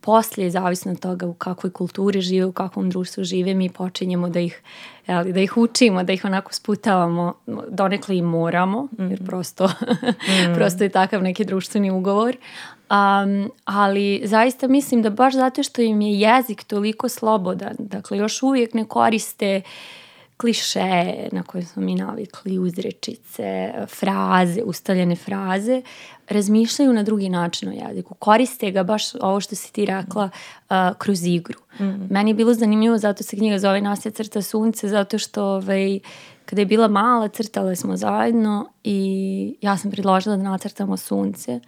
Poslije, 0.00 0.50
zavisno 0.50 0.92
od 0.92 1.00
toga 1.00 1.26
u 1.26 1.34
kakvoj 1.34 1.70
kulturi 1.70 2.20
žive, 2.20 2.46
u 2.46 2.52
kakvom 2.52 2.90
društvu 2.90 3.24
žive, 3.24 3.54
mi 3.54 3.70
počinjemo 3.70 4.28
da 4.28 4.40
ih, 4.40 4.62
jeli, 5.06 5.32
da 5.32 5.40
ih 5.40 5.56
učimo, 5.56 6.02
da 6.02 6.12
ih 6.12 6.24
onako 6.24 6.54
sputavamo, 6.54 7.34
donekle 7.68 8.16
i 8.16 8.22
moramo, 8.22 8.88
jer 8.98 9.26
prosto, 9.26 9.66
mm. 10.48 10.54
prosto 10.54 10.84
je 10.84 10.90
takav 10.90 11.22
neki 11.22 11.44
društveni 11.44 11.90
ugovor, 11.90 12.36
Um, 12.90 13.50
ali 13.64 14.22
zaista 14.24 14.68
mislim 14.68 15.02
da 15.02 15.10
baš 15.10 15.34
zato 15.34 15.62
što 15.62 15.82
im 15.82 16.00
je 16.00 16.20
jezik 16.20 16.64
toliko 16.64 17.08
slobodan, 17.08 17.76
dakle 17.78 18.18
još 18.18 18.42
uvijek 18.42 18.74
ne 18.74 18.84
koriste 18.84 19.62
kliše 20.36 21.14
na 21.32 21.42
koje 21.42 21.64
smo 21.64 21.82
mi 21.82 21.94
navikli, 21.94 22.58
uzrečice, 22.58 23.72
fraze, 23.86 24.62
ustaljene 24.62 25.16
fraze, 25.16 25.82
razmišljaju 26.28 26.92
na 26.92 27.02
drugi 27.02 27.28
način 27.28 27.68
o 27.68 27.72
jeziku. 27.72 28.14
Koriste 28.14 28.70
ga 28.70 28.82
baš 28.82 29.14
ovo 29.14 29.40
što 29.40 29.54
si 29.54 29.72
ti 29.72 29.84
rekla 29.84 30.24
uh, 30.70 30.76
kroz 30.98 31.26
igru. 31.26 31.58
Mm 31.78 31.84
-hmm. 31.84 32.10
Meni 32.10 32.30
je 32.30 32.34
bilo 32.34 32.54
zanimljivo, 32.54 32.98
zato 32.98 33.24
se 33.24 33.36
knjiga 33.36 33.58
zove 33.58 33.80
Nasja 33.80 34.10
crta 34.10 34.42
sunce, 34.42 34.88
zato 34.88 35.18
što 35.18 35.44
ovaj, 35.44 36.00
kada 36.44 36.62
je 36.62 36.66
bila 36.66 36.88
mala, 36.88 37.28
crtale 37.28 37.76
smo 37.76 37.96
zajedno 37.96 38.68
i 38.84 39.56
ja 39.60 39.76
sam 39.76 39.90
predložila 39.90 40.36
da 40.36 40.42
nacrtamo 40.42 40.96
sunce. 40.96 41.54
Uh, 41.54 41.62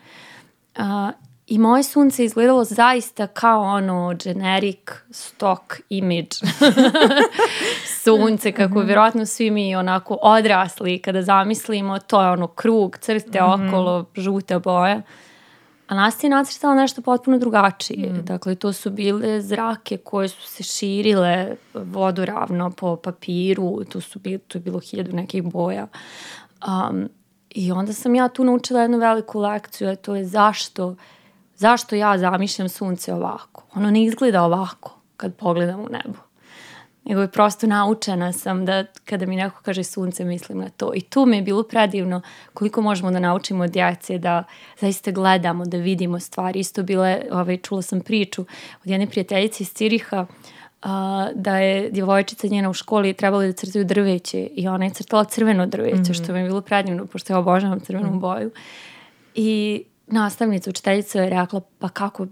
I 1.46 1.58
moje 1.58 1.82
sunce 1.82 2.24
izgledalo 2.24 2.64
zaista 2.64 3.26
kao 3.26 3.62
ono 3.62 4.14
generic 4.24 4.90
stock 5.10 5.80
image 5.88 6.36
sunce, 8.02 8.52
kako 8.52 8.74
mm 8.74 8.82
-hmm. 8.82 8.86
vjerojatno 8.86 9.26
svi 9.26 9.50
mi 9.50 9.76
onako 9.76 10.18
odrasli 10.22 10.98
kada 10.98 11.22
zamislimo, 11.22 11.98
to 11.98 12.22
je 12.22 12.30
ono 12.30 12.46
krug, 12.46 12.98
crte 12.98 13.40
mm 13.40 13.44
-hmm. 13.44 13.68
okolo, 13.68 14.04
žuta 14.16 14.58
boja. 14.58 15.02
A 15.90 15.94
Nastja 15.94 16.26
je 16.26 16.30
nacrtala 16.30 16.74
nešto 16.74 17.02
potpuno 17.02 17.38
drugačije. 17.38 18.12
Mm. 18.12 18.24
Dakle, 18.24 18.54
to 18.54 18.72
su 18.72 18.90
bile 18.90 19.40
zrake 19.40 19.96
koje 19.96 20.28
su 20.28 20.42
se 20.42 20.62
širile 20.62 21.56
vodoravno 21.74 22.70
po 22.70 22.96
papiru, 22.96 23.84
tu, 23.84 24.00
su 24.00 24.18
bili, 24.18 24.38
tu 24.38 24.58
je 24.58 24.62
bilo 24.62 24.80
hiljadu 24.80 25.16
nekih 25.16 25.42
boja. 25.42 25.86
Um, 26.68 27.08
I 27.50 27.72
onda 27.72 27.92
sam 27.92 28.14
ja 28.14 28.28
tu 28.28 28.44
naučila 28.44 28.80
jednu 28.82 28.98
veliku 28.98 29.38
lekciju, 29.38 29.88
a 29.88 29.96
to 29.96 30.16
je 30.16 30.24
zašto 30.24 30.96
zašto 31.60 31.96
ja 31.96 32.18
zamišljam 32.18 32.68
sunce 32.68 33.14
ovako. 33.14 33.62
Ono 33.74 33.90
ne 33.90 34.04
izgleda 34.04 34.42
ovako 34.42 34.96
kad 35.16 35.34
pogledam 35.34 35.80
u 35.80 35.88
nebo. 35.88 36.18
Nego 37.04 37.20
je 37.20 37.30
prosto 37.30 37.66
naučena 37.66 38.32
sam 38.32 38.64
da 38.64 38.84
kada 39.04 39.26
mi 39.26 39.36
neko 39.36 39.62
kaže 39.62 39.84
sunce 39.84 40.24
mislim 40.24 40.58
na 40.58 40.68
to. 40.68 40.92
I 40.94 41.00
tu 41.00 41.26
mi 41.26 41.36
je 41.36 41.42
bilo 41.42 41.62
predivno 41.62 42.22
koliko 42.54 42.82
možemo 42.82 43.10
da 43.10 43.18
naučimo 43.18 43.66
djece 43.66 44.18
da 44.18 44.44
zaista 44.80 45.10
gledamo, 45.10 45.64
da 45.64 45.76
vidimo 45.76 46.20
stvari. 46.20 46.60
Isto 46.60 46.82
bile, 46.82 47.22
ovaj, 47.30 47.56
čula 47.56 47.82
sam 47.82 48.00
priču 48.00 48.42
od 48.84 48.90
jedne 48.90 49.06
prijateljice 49.06 49.62
iz 49.62 49.72
Ciriha 49.72 50.26
a, 50.82 51.28
da 51.34 51.58
je 51.58 51.90
djevojčica 51.90 52.46
njena 52.46 52.70
u 52.70 52.72
školi 52.72 53.12
trebala 53.12 53.46
da 53.46 53.52
crtaju 53.52 53.84
drveće 53.84 54.48
i 54.54 54.68
ona 54.68 54.84
je 54.84 54.90
crtala 54.90 55.24
crveno 55.24 55.66
drveće, 55.66 55.96
mm 55.96 56.04
-hmm. 56.04 56.24
što 56.24 56.32
mi 56.32 56.38
je 56.38 56.44
bilo 56.44 56.60
predivno, 56.60 57.06
pošto 57.06 57.32
ja 57.32 57.38
obožavam 57.38 57.80
crvenu 57.80 58.10
mm 58.10 58.20
boju. 58.20 58.50
I 59.34 59.82
nastavnica, 60.06 60.70
učiteljica 60.70 61.20
je 61.20 61.30
rekla 61.30 61.60
pa 61.78 61.88
kako 61.88 62.26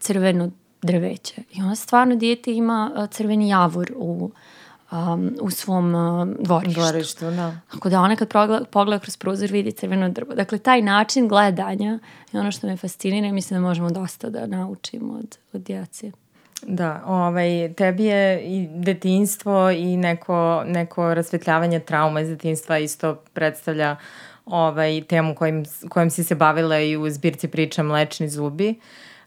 crveno 0.00 0.50
drveće. 0.82 1.42
I 1.52 1.62
ona 1.62 1.74
stvarno 1.74 2.16
dijete 2.16 2.52
ima 2.54 3.08
crveni 3.10 3.48
javor 3.48 3.92
u, 3.96 4.30
um, 4.92 5.36
u 5.40 5.50
svom 5.50 5.94
uh, 5.94 6.28
dvorištu. 6.40 6.80
Dvorištu, 6.80 7.30
da. 7.30 7.56
Tako 7.70 7.88
da 7.88 8.00
ona 8.00 8.16
kad 8.16 8.28
pogleda, 8.28 8.64
pogleda 8.64 8.98
kroz 8.98 9.16
prozor 9.16 9.50
vidi 9.50 9.72
crveno 9.72 10.08
drvo. 10.08 10.34
Dakle, 10.34 10.58
taj 10.58 10.82
način 10.82 11.28
gledanja 11.28 11.98
je 12.32 12.40
ono 12.40 12.52
što 12.52 12.66
me 12.66 12.76
fascinira 12.76 13.26
i 13.26 13.32
mislim 13.32 13.60
da 13.60 13.68
možemo 13.68 13.90
dosta 13.90 14.30
da 14.30 14.46
naučimo 14.46 15.12
od, 15.14 15.38
od 15.52 15.60
djece. 15.60 16.12
Da, 16.66 17.02
ovaj, 17.06 17.72
tebi 17.76 18.04
je 18.04 18.40
i 18.40 18.68
detinstvo 18.70 19.70
i 19.70 19.96
neko, 19.96 20.62
neko 20.66 21.14
rasvetljavanje 21.14 21.80
trauma 21.80 22.20
iz 22.20 22.28
detinstva 22.28 22.78
isto 22.78 23.14
predstavlja 23.32 23.96
ovaj, 24.46 25.02
temu 25.08 25.34
kojim, 25.34 25.64
kojim 25.88 26.10
si 26.10 26.24
se 26.24 26.34
bavila 26.34 26.80
i 26.80 26.96
u 26.96 27.10
zbirci 27.10 27.48
priča 27.48 27.82
Mlečni 27.82 28.28
zubi. 28.28 28.74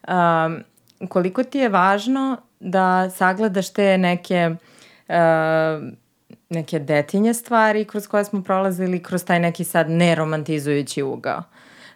Um, 0.08 0.64
koliko 1.10 1.44
ti 1.44 1.58
je 1.58 1.70
važno 1.70 2.38
da 2.60 3.10
sagledaš 3.10 3.74
te 3.74 3.98
neke 3.98 4.56
uh, 5.10 5.16
neke 6.50 6.80
detinje 6.80 7.34
stvari 7.34 7.86
kroz 7.86 8.08
koje 8.08 8.26
smo 8.26 8.44
prolazili 8.44 9.04
kroz 9.04 9.26
taj 9.26 9.40
neki 9.40 9.64
sad 9.64 9.90
neromantizujući 9.90 11.04
ugao. 11.04 11.44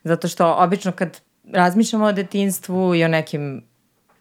Zato 0.03 0.27
što 0.27 0.55
obično 0.59 0.91
kad 0.91 1.21
razmišljamo 1.53 2.05
o 2.05 2.11
detinstvu 2.11 2.95
i 2.95 3.03
o 3.03 3.07
nekim 3.07 3.68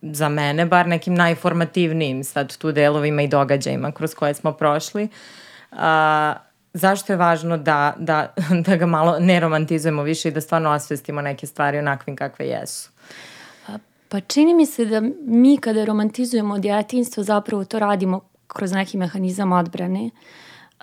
za 0.02 0.28
mene 0.28 0.66
bar 0.66 0.88
nekim 0.88 1.14
najformativnijim 1.14 2.24
sad 2.24 2.56
tu 2.56 2.72
delovima 2.72 3.22
i 3.22 3.28
događajima 3.28 3.92
kroz 3.92 4.14
koje 4.14 4.34
smo 4.34 4.52
prošli, 4.52 5.08
uh, 5.72 5.78
zašto 6.72 7.12
je 7.12 7.16
važno 7.16 7.56
da, 7.56 7.94
da, 7.98 8.34
da 8.66 8.76
ga 8.76 8.86
malo 8.86 9.18
ne 9.20 9.40
romantizujemo 9.40 10.02
više 10.02 10.28
i 10.28 10.32
da 10.32 10.40
stvarno 10.40 10.70
osvestimo 10.70 11.22
neke 11.22 11.46
stvari 11.46 11.78
onakvim 11.78 12.16
kakve 12.16 12.46
jesu? 12.46 12.90
Pa 14.08 14.20
čini 14.20 14.54
mi 14.54 14.66
se 14.66 14.84
da 14.84 15.02
mi 15.26 15.58
kada 15.60 15.84
romantizujemo 15.84 16.58
djetinstvo 16.58 17.22
zapravo 17.22 17.64
to 17.64 17.78
radimo 17.78 18.20
kroz 18.46 18.72
neki 18.72 18.98
mehanizam 18.98 19.52
odbrane 19.52 20.10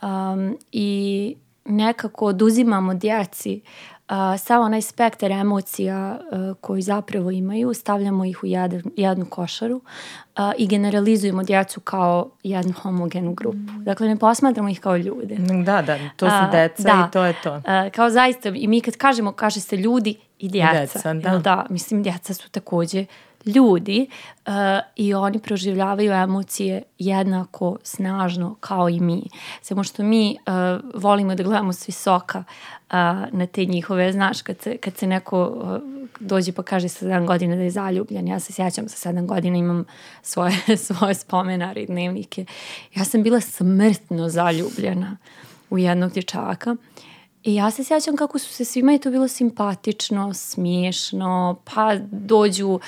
um, 0.02 0.58
i 0.72 1.36
nekako 1.66 2.26
oduzimamo 2.26 2.94
djeci 2.94 3.62
a, 4.08 4.38
sav 4.38 4.62
onaj 4.62 4.82
spektar 4.82 5.32
emocija 5.32 5.96
a, 5.96 6.54
koji 6.62 6.82
zapravo 6.82 7.32
imaju, 7.32 7.74
stavljamo 7.74 8.26
ih 8.26 8.44
u 8.44 8.46
jedan, 8.46 8.82
jednu 8.98 9.26
košaru 9.26 9.82
a, 10.36 10.52
i 10.58 10.68
generalizujemo 10.68 11.44
djecu 11.44 11.80
kao 11.80 12.30
jednu 12.44 12.74
homogenu 12.74 13.34
grupu. 13.34 13.58
Mm. 13.58 13.84
Dakle, 13.84 14.08
ne 14.08 14.16
posmatramo 14.16 14.70
ih 14.70 14.80
kao 14.80 14.98
ljude. 14.98 15.36
Da, 15.66 15.82
da, 15.82 15.98
to 16.16 16.30
su 16.30 16.52
deca 16.52 16.84
da, 16.84 17.08
i 17.10 17.12
to 17.12 17.26
je 17.26 17.34
to. 17.44 17.62
A, 17.66 17.90
kao 17.90 18.10
zaista, 18.10 18.50
i 18.50 18.68
mi 18.68 18.82
kad 18.82 18.98
kažemo, 18.98 19.32
kaže 19.32 19.60
se 19.60 19.78
ljudi 19.78 20.16
i 20.40 20.50
djeca. 20.50 20.80
Deca, 20.82 21.14
da. 21.14 21.38
da. 21.38 21.66
Mislim, 21.70 22.04
djeca 22.04 22.34
su 22.34 22.50
takođe 22.50 23.06
ljudi 23.46 24.08
uh, 24.46 24.54
i 24.96 25.14
oni 25.14 25.40
proživljavaju 25.40 26.12
emocije 26.12 26.84
jednako 27.00 27.78
snažno 27.84 28.56
kao 28.60 28.90
i 28.90 29.00
mi. 29.00 29.24
Samo 29.62 29.84
što 29.84 30.04
mi 30.04 30.38
uh, 30.48 31.02
volimo 31.02 31.36
da 31.36 31.44
gledamo 31.44 31.74
s 31.74 31.88
visoka 31.88 32.40
uh, 32.40 32.94
na 33.32 33.48
te 33.52 33.66
njihove, 33.66 34.12
znaš, 34.12 34.42
kad 34.42 34.62
se, 34.62 34.78
kad 34.78 34.98
se 34.98 35.08
neko 35.08 35.48
uh, 35.48 35.96
dođe 36.20 36.52
pa 36.52 36.64
kaže 36.64 36.90
sa 36.90 37.06
7 37.06 37.26
godina 37.26 37.56
da 37.56 37.62
je 37.62 37.72
zaljubljen, 37.72 38.28
ja 38.28 38.40
se 38.40 38.54
sjećam 38.54 38.90
sa 38.90 39.10
7 39.10 39.26
godina 39.26 39.58
imam 39.58 39.86
svoje, 40.22 40.58
svoje 40.88 41.14
spomenare 41.14 41.82
i 41.82 41.86
dnevnike. 41.86 42.46
Ja 42.96 43.06
sam 43.06 43.24
bila 43.24 43.42
smrtno 43.42 44.30
zaljubljena 44.30 45.18
u 45.70 45.78
jednog 45.78 46.12
dječaka 46.12 46.76
I 47.46 47.56
ja 47.56 47.72
se 47.72 47.84
sjećam 47.84 48.16
kako 48.16 48.40
su 48.40 48.54
se 48.54 48.66
svima 48.66 48.94
i 48.94 49.00
to 49.00 49.12
bilo 49.12 49.28
simpatično, 49.28 50.34
smiješno, 50.34 51.56
pa 51.74 51.96
dođu 52.12 52.70
uh, 52.70 52.80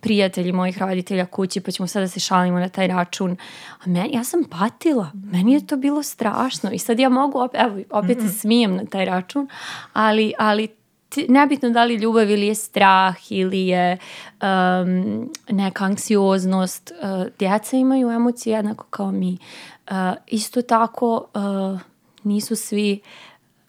prijatelji 0.00 0.52
mojih 0.52 0.78
roditelja 0.78 1.26
kući 1.26 1.60
pa 1.60 1.70
ćemo 1.70 1.86
sada 1.86 2.04
da 2.04 2.08
se 2.08 2.20
šalimo 2.20 2.58
na 2.58 2.68
taj 2.68 2.86
račun. 2.86 3.36
A 3.84 3.88
meni, 3.90 4.10
ja 4.12 4.24
sam 4.24 4.44
patila, 4.50 5.10
meni 5.14 5.52
je 5.52 5.66
to 5.66 5.76
bilo 5.76 6.02
strašno 6.02 6.70
i 6.72 6.78
sad 6.78 6.98
ja 6.98 7.08
mogu, 7.08 7.38
opet, 7.38 7.60
evo, 7.60 7.80
opet 7.90 8.20
se 8.20 8.28
smijem 8.28 8.76
na 8.76 8.84
taj 8.84 9.04
račun, 9.04 9.48
ali, 9.92 10.32
ali 10.38 10.68
nebitno 11.28 11.70
da 11.70 11.84
li 11.84 11.94
ljubav 11.94 12.30
ili 12.30 12.46
je 12.46 12.54
strah 12.54 13.16
ili 13.32 13.66
je 13.66 13.98
um, 14.42 15.30
neka 15.50 15.84
anksioznost, 15.84 16.92
uh, 17.02 17.26
djeca 17.38 17.76
imaju 17.76 18.10
emocije 18.10 18.56
jednako 18.56 18.84
kao 18.90 19.12
mi. 19.12 19.38
Uh, 19.90 19.94
isto 20.26 20.62
tako 20.62 21.26
uh, 21.34 21.80
nisu 22.24 22.56
svi 22.56 23.00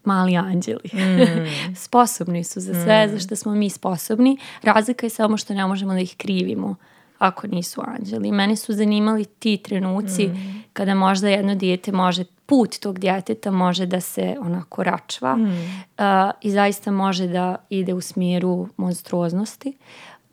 mali 0.07 0.37
anđeli. 0.37 0.89
Mm. 0.93 1.75
sposobni 1.85 2.43
su 2.43 2.59
za 2.59 2.73
sve, 2.73 3.07
mm. 3.07 3.09
za 3.11 3.19
što 3.19 3.35
smo 3.35 3.55
mi 3.55 3.69
sposobni. 3.69 4.37
Razlika 4.61 5.05
je 5.05 5.09
samo 5.09 5.37
što 5.37 5.53
ne 5.53 5.67
možemo 5.67 5.93
da 5.93 5.99
ih 5.99 6.15
krivimo 6.17 6.75
ako 7.17 7.47
nisu 7.47 7.81
anđeli. 7.85 8.31
Mene 8.31 8.55
su 8.55 8.73
zanimali 8.73 9.25
ti 9.25 9.57
trenuci 9.57 10.27
mm. 10.27 10.63
kada 10.73 10.95
možda 10.95 11.29
jedno 11.29 11.55
dijete 11.55 11.91
može, 11.91 12.23
put 12.45 12.79
tog 12.79 12.99
djeteta 12.99 13.51
može 13.51 13.85
da 13.85 14.01
se 14.01 14.37
onako 14.41 14.83
račva 14.83 15.35
mm. 15.35 15.43
uh, 15.43 16.03
i 16.41 16.51
zaista 16.51 16.91
može 16.91 17.27
da 17.27 17.55
ide 17.69 17.93
u 17.93 18.01
smjeru 18.01 18.67
monstruoznosti. 18.77 19.77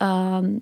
Um, 0.00 0.60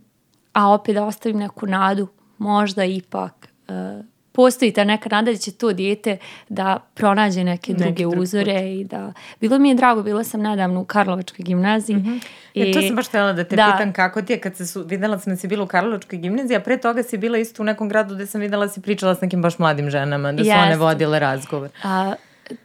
a 0.52 0.68
opet 0.68 0.94
da 0.94 1.04
ostavim 1.04 1.38
neku 1.38 1.66
nadu, 1.66 2.08
možda 2.38 2.84
ipak 2.84 3.48
uh, 3.68 4.04
postoji 4.32 4.72
ta 4.72 4.84
neka 4.84 5.08
nada 5.08 5.32
da 5.32 5.38
će 5.38 5.52
to 5.52 5.72
dijete 5.72 6.16
da 6.48 6.78
pronađe 6.94 7.44
neke 7.44 7.72
druge 7.72 7.90
Neki 7.90 8.06
uzore 8.06 8.54
put. 8.54 8.62
i 8.62 8.84
da... 8.84 9.12
Bilo 9.40 9.58
mi 9.58 9.68
je 9.68 9.74
drago, 9.74 10.02
bila 10.02 10.24
sam 10.24 10.40
nedavno 10.40 10.80
u 10.80 10.84
Karlovačkoj 10.84 11.42
gimnaziji. 11.44 11.96
Mm 11.96 12.04
-hmm. 12.04 12.20
I, 12.54 12.70
e, 12.70 12.72
to 12.72 12.82
sam 12.82 12.96
baš 12.96 13.08
htjela 13.08 13.32
da 13.32 13.44
te 13.44 13.56
da, 13.56 13.72
pitam 13.72 13.92
kako 13.92 14.22
ti 14.22 14.32
je 14.32 14.40
kad 14.40 14.56
se 14.56 14.66
su, 14.66 14.82
videla 14.82 15.18
sam 15.18 15.32
da 15.32 15.36
si 15.36 15.48
bila 15.48 15.64
u 15.64 15.66
Karlovačkoj 15.66 16.18
gimnaziji, 16.18 16.56
a 16.56 16.60
pre 16.60 16.78
toga 16.78 17.02
si 17.02 17.18
bila 17.18 17.38
isto 17.38 17.62
u 17.62 17.66
nekom 17.66 17.88
gradu 17.88 18.14
gde 18.14 18.26
sam 18.26 18.40
videla 18.40 18.66
da 18.66 18.72
si 18.72 18.80
pričala 18.82 19.14
s 19.14 19.20
nekim 19.20 19.42
baš 19.42 19.58
mladim 19.58 19.90
ženama, 19.90 20.32
da 20.32 20.38
su 20.38 20.48
Jeste. 20.48 20.62
one 20.62 20.76
vodile 20.76 21.18
razgovor. 21.18 21.70
A, 21.82 22.14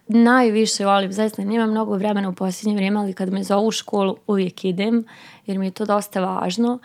najviše 0.07 0.85
volim, 0.85 1.11
zaista 1.11 1.43
nemam 1.43 1.71
mnogo 1.71 1.95
vremena 1.95 2.29
u 2.29 2.33
posljednje 2.33 2.75
vrijeme, 2.75 2.99
ali 2.99 3.13
kad 3.13 3.33
me 3.33 3.43
zovu 3.43 3.67
u 3.67 3.71
školu 3.71 4.17
uvijek 4.27 4.65
idem, 4.65 5.05
jer 5.45 5.59
mi 5.59 5.67
je 5.67 5.71
to 5.71 5.85
dosta 5.85 6.21
važno 6.21 6.79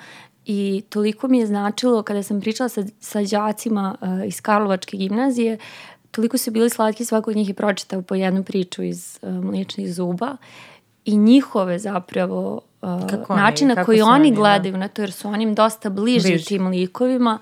I 0.46 0.82
toliko 0.88 1.28
mi 1.28 1.38
je 1.38 1.46
značilo 1.46 2.02
kada 2.02 2.22
sam 2.22 2.40
pričala 2.40 2.68
sa, 2.68 2.82
sa 3.00 3.22
đacima 3.22 3.96
uh, 4.00 4.08
iz 4.26 4.40
Karlovačke 4.40 4.96
gimnazije, 4.96 5.58
toliko 6.10 6.38
su 6.38 6.50
bili 6.50 6.70
slatki, 6.70 7.04
svako 7.04 7.30
od 7.30 7.36
njih 7.36 7.48
je 7.48 7.54
pročitao 7.54 8.02
po 8.02 8.14
jednu 8.14 8.44
priču 8.44 8.82
iz 8.82 9.18
uh, 9.22 9.30
mliječnih 9.44 9.94
zuba 9.94 10.36
i 11.04 11.16
njihove 11.16 11.78
zapravo 11.78 12.60
uh, 12.82 13.36
načina 13.36 13.84
koji 13.84 14.02
oni, 14.02 14.12
oni 14.12 14.30
da? 14.30 14.36
gledaju 14.36 14.76
na 14.76 14.88
to, 14.88 15.02
jer 15.02 15.12
su 15.12 15.28
oni 15.28 15.54
dosta 15.54 15.90
bliži 15.90 16.28
Bliž. 16.28 16.44
tim 16.44 16.66
likovima, 16.66 17.38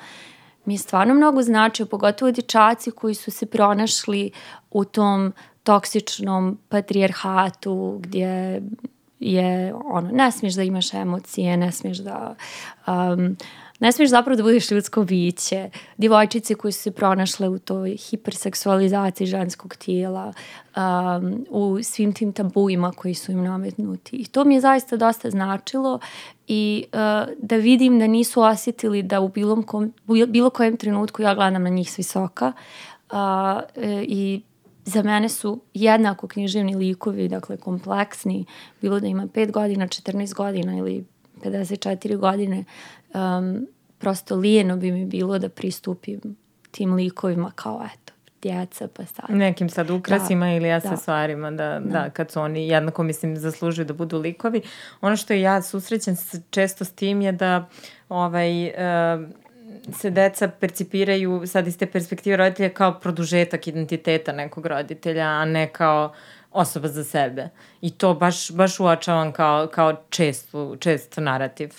mi 0.64 0.74
je 0.74 0.78
stvarno 0.78 1.14
mnogo 1.14 1.42
značio, 1.42 1.86
pogotovo 1.86 2.30
dječaci 2.30 2.90
koji 2.90 3.14
su 3.14 3.30
se 3.30 3.46
pronašli 3.46 4.30
u 4.70 4.84
tom 4.84 5.32
toksičnom 5.62 6.58
patrijarhatu 6.68 8.00
gdje 8.02 8.62
je 9.20 9.74
ono, 9.84 10.10
ne 10.12 10.32
smiješ 10.32 10.54
da 10.54 10.62
imaš 10.62 10.94
emocije, 10.94 11.56
ne 11.56 11.72
smiješ 11.72 11.98
da 11.98 12.34
um, 12.86 13.36
ne 13.80 13.92
smiješ 13.92 14.10
zapravo 14.10 14.36
da 14.36 14.42
budeš 14.42 14.70
ljudsko 14.70 15.04
biće. 15.04 15.70
Djevojčice 15.96 16.54
koje 16.54 16.72
su 16.72 16.82
se 16.82 16.90
pronašle 16.90 17.48
u 17.48 17.58
toj 17.58 17.96
hiperseksualizaciji 17.96 19.26
ženskog 19.26 19.76
tijela, 19.76 20.32
um, 20.76 21.46
u 21.50 21.82
svim 21.82 22.12
tim 22.12 22.32
tabuima 22.32 22.92
koji 22.92 23.14
su 23.14 23.32
im 23.32 23.44
nametnuti. 23.44 24.16
I 24.16 24.24
to 24.24 24.44
mi 24.44 24.54
je 24.54 24.60
zaista 24.60 24.96
dosta 24.96 25.30
značilo 25.30 25.98
i 26.48 26.84
uh, 26.92 26.98
da 27.38 27.56
vidim 27.56 27.98
da 27.98 28.06
nisu 28.06 28.42
osjetili 28.42 29.02
da 29.02 29.20
u 29.20 29.28
bilo, 29.28 29.62
kom, 29.62 29.92
bilo 30.28 30.50
kojem 30.50 30.76
trenutku 30.76 31.22
ja 31.22 31.34
gledam 31.34 31.62
na 31.62 31.68
njih 31.68 31.92
s 31.92 31.98
visoka 31.98 32.52
uh, 33.12 33.18
i 34.02 34.42
za 34.90 35.02
mene 35.02 35.28
su 35.28 35.60
jednako 35.74 36.28
književni 36.28 36.74
likovi, 36.74 37.28
dakle 37.28 37.56
kompleksni, 37.56 38.44
bilo 38.82 39.00
da 39.00 39.06
ima 39.06 39.26
5 39.26 39.50
godina, 39.50 39.88
14 39.88 40.34
godina 40.34 40.76
ili 40.76 41.04
54 41.44 42.16
godine, 42.16 42.64
um, 43.14 43.66
prosto 43.98 44.36
lijeno 44.36 44.76
bi 44.76 44.92
mi 44.92 45.04
bilo 45.04 45.38
da 45.38 45.48
pristupim 45.48 46.20
tim 46.70 46.94
likovima 46.94 47.52
kao 47.54 47.86
eto, 47.94 48.12
djeca 48.42 48.88
pa 48.88 49.04
sad. 49.04 49.24
Nekim 49.28 49.68
sad 49.68 49.90
ukrasima 49.90 50.46
da, 50.46 50.52
ili 50.52 50.68
da. 50.68 50.74
asesuarima, 50.74 51.50
da, 51.50 51.80
da. 51.80 51.80
da, 51.80 52.10
kad 52.10 52.30
su 52.30 52.40
oni 52.40 52.68
jednako 52.68 53.02
mislim 53.02 53.36
zaslužuju 53.36 53.84
da 53.84 53.94
budu 53.94 54.18
likovi. 54.18 54.62
Ono 55.00 55.16
što 55.16 55.32
ja 55.32 55.62
susrećem 55.62 56.16
često 56.50 56.84
s 56.84 56.92
tim 56.92 57.20
je 57.20 57.32
da 57.32 57.68
ovaj, 58.08 58.66
uh, 58.66 58.72
se 59.92 60.10
deca 60.10 60.48
percipiraju 60.48 61.46
sad 61.46 61.66
iz 61.66 61.78
te 61.78 61.86
perspektive 61.86 62.36
roditelja 62.36 62.68
kao 62.68 63.00
produžetak 63.00 63.66
identiteta 63.66 64.32
nekog 64.32 64.66
roditelja, 64.66 65.26
a 65.26 65.44
ne 65.44 65.72
kao 65.72 66.12
osoba 66.52 66.88
za 66.88 67.04
sebe. 67.04 67.48
I 67.80 67.90
to 67.90 68.14
baš, 68.14 68.50
baš 68.50 68.80
uočavam 68.80 69.32
kao, 69.32 69.66
kao 69.66 69.96
često, 70.10 70.76
čest 70.76 71.16
narativ. 71.16 71.70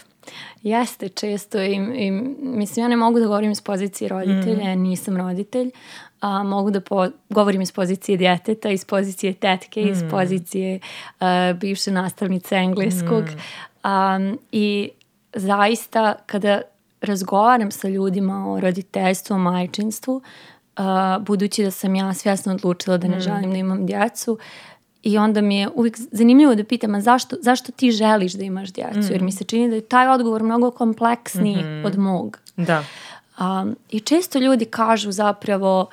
Jeste 0.63 1.09
često 1.09 1.61
i, 1.61 1.73
i 1.73 2.11
mislim 2.41 2.83
ja 2.83 2.87
ne 2.89 2.95
mogu 2.95 3.19
da 3.19 3.25
govorim 3.25 3.51
iz 3.51 3.61
pozicije 3.61 4.09
roditelja, 4.09 4.75
mm. 4.75 4.81
nisam 4.81 5.17
roditelj, 5.17 5.71
a 6.19 6.43
mogu 6.43 6.71
da 6.71 6.81
po, 6.81 7.07
govorim 7.29 7.61
iz 7.61 7.71
pozicije 7.71 8.17
djeteta, 8.17 8.69
iz 8.69 8.85
pozicije 8.85 9.33
tetke, 9.33 9.81
mm. 9.81 9.89
iz 9.89 10.03
pozicije 10.11 10.79
uh, 11.19 11.27
bivše 11.59 11.91
nastavnice 11.91 12.55
engleskog 12.55 13.23
mm. 13.23 13.89
um, 13.89 14.39
i 14.51 14.89
zaista 15.33 16.15
kada 16.25 16.61
razgovaram 17.01 17.71
sa 17.71 17.87
ljudima 17.87 18.51
o 18.51 18.59
roditeljstvu, 18.59 19.33
o 19.33 19.39
majčinstvu, 19.39 20.15
uh, 20.77 21.23
budući 21.25 21.63
da 21.63 21.71
sam 21.71 21.95
ja 21.95 22.13
svjesno 22.13 22.53
odlučila 22.53 22.97
da 22.97 23.07
ne 23.07 23.17
mm. 23.17 23.21
želim 23.21 23.51
da 23.51 23.57
imam 23.57 23.85
djecu, 23.85 24.37
I 25.03 25.17
onda 25.17 25.41
mi 25.41 25.57
je 25.57 25.69
uvijek 25.75 25.97
zanimljivo 26.11 26.55
da 26.55 26.63
pitam, 26.63 26.95
a 26.95 27.01
zašto, 27.01 27.35
zašto 27.41 27.71
ti 27.71 27.91
želiš 27.91 28.33
da 28.33 28.43
imaš 28.43 28.73
djecu? 28.73 28.99
Mm. 28.99 29.11
Jer 29.11 29.21
mi 29.21 29.31
se 29.31 29.43
čini 29.43 29.69
da 29.69 29.75
je 29.75 29.81
taj 29.81 30.07
odgovor 30.07 30.43
mnogo 30.43 30.71
kompleksniji 30.71 31.55
mm 31.55 31.65
-hmm. 31.65 31.85
od 31.85 31.97
mog. 31.97 32.39
Da. 32.57 32.83
Um, 33.39 33.75
I 33.89 33.99
često 33.99 34.39
ljudi 34.39 34.65
kažu 34.65 35.11
zapravo 35.11 35.89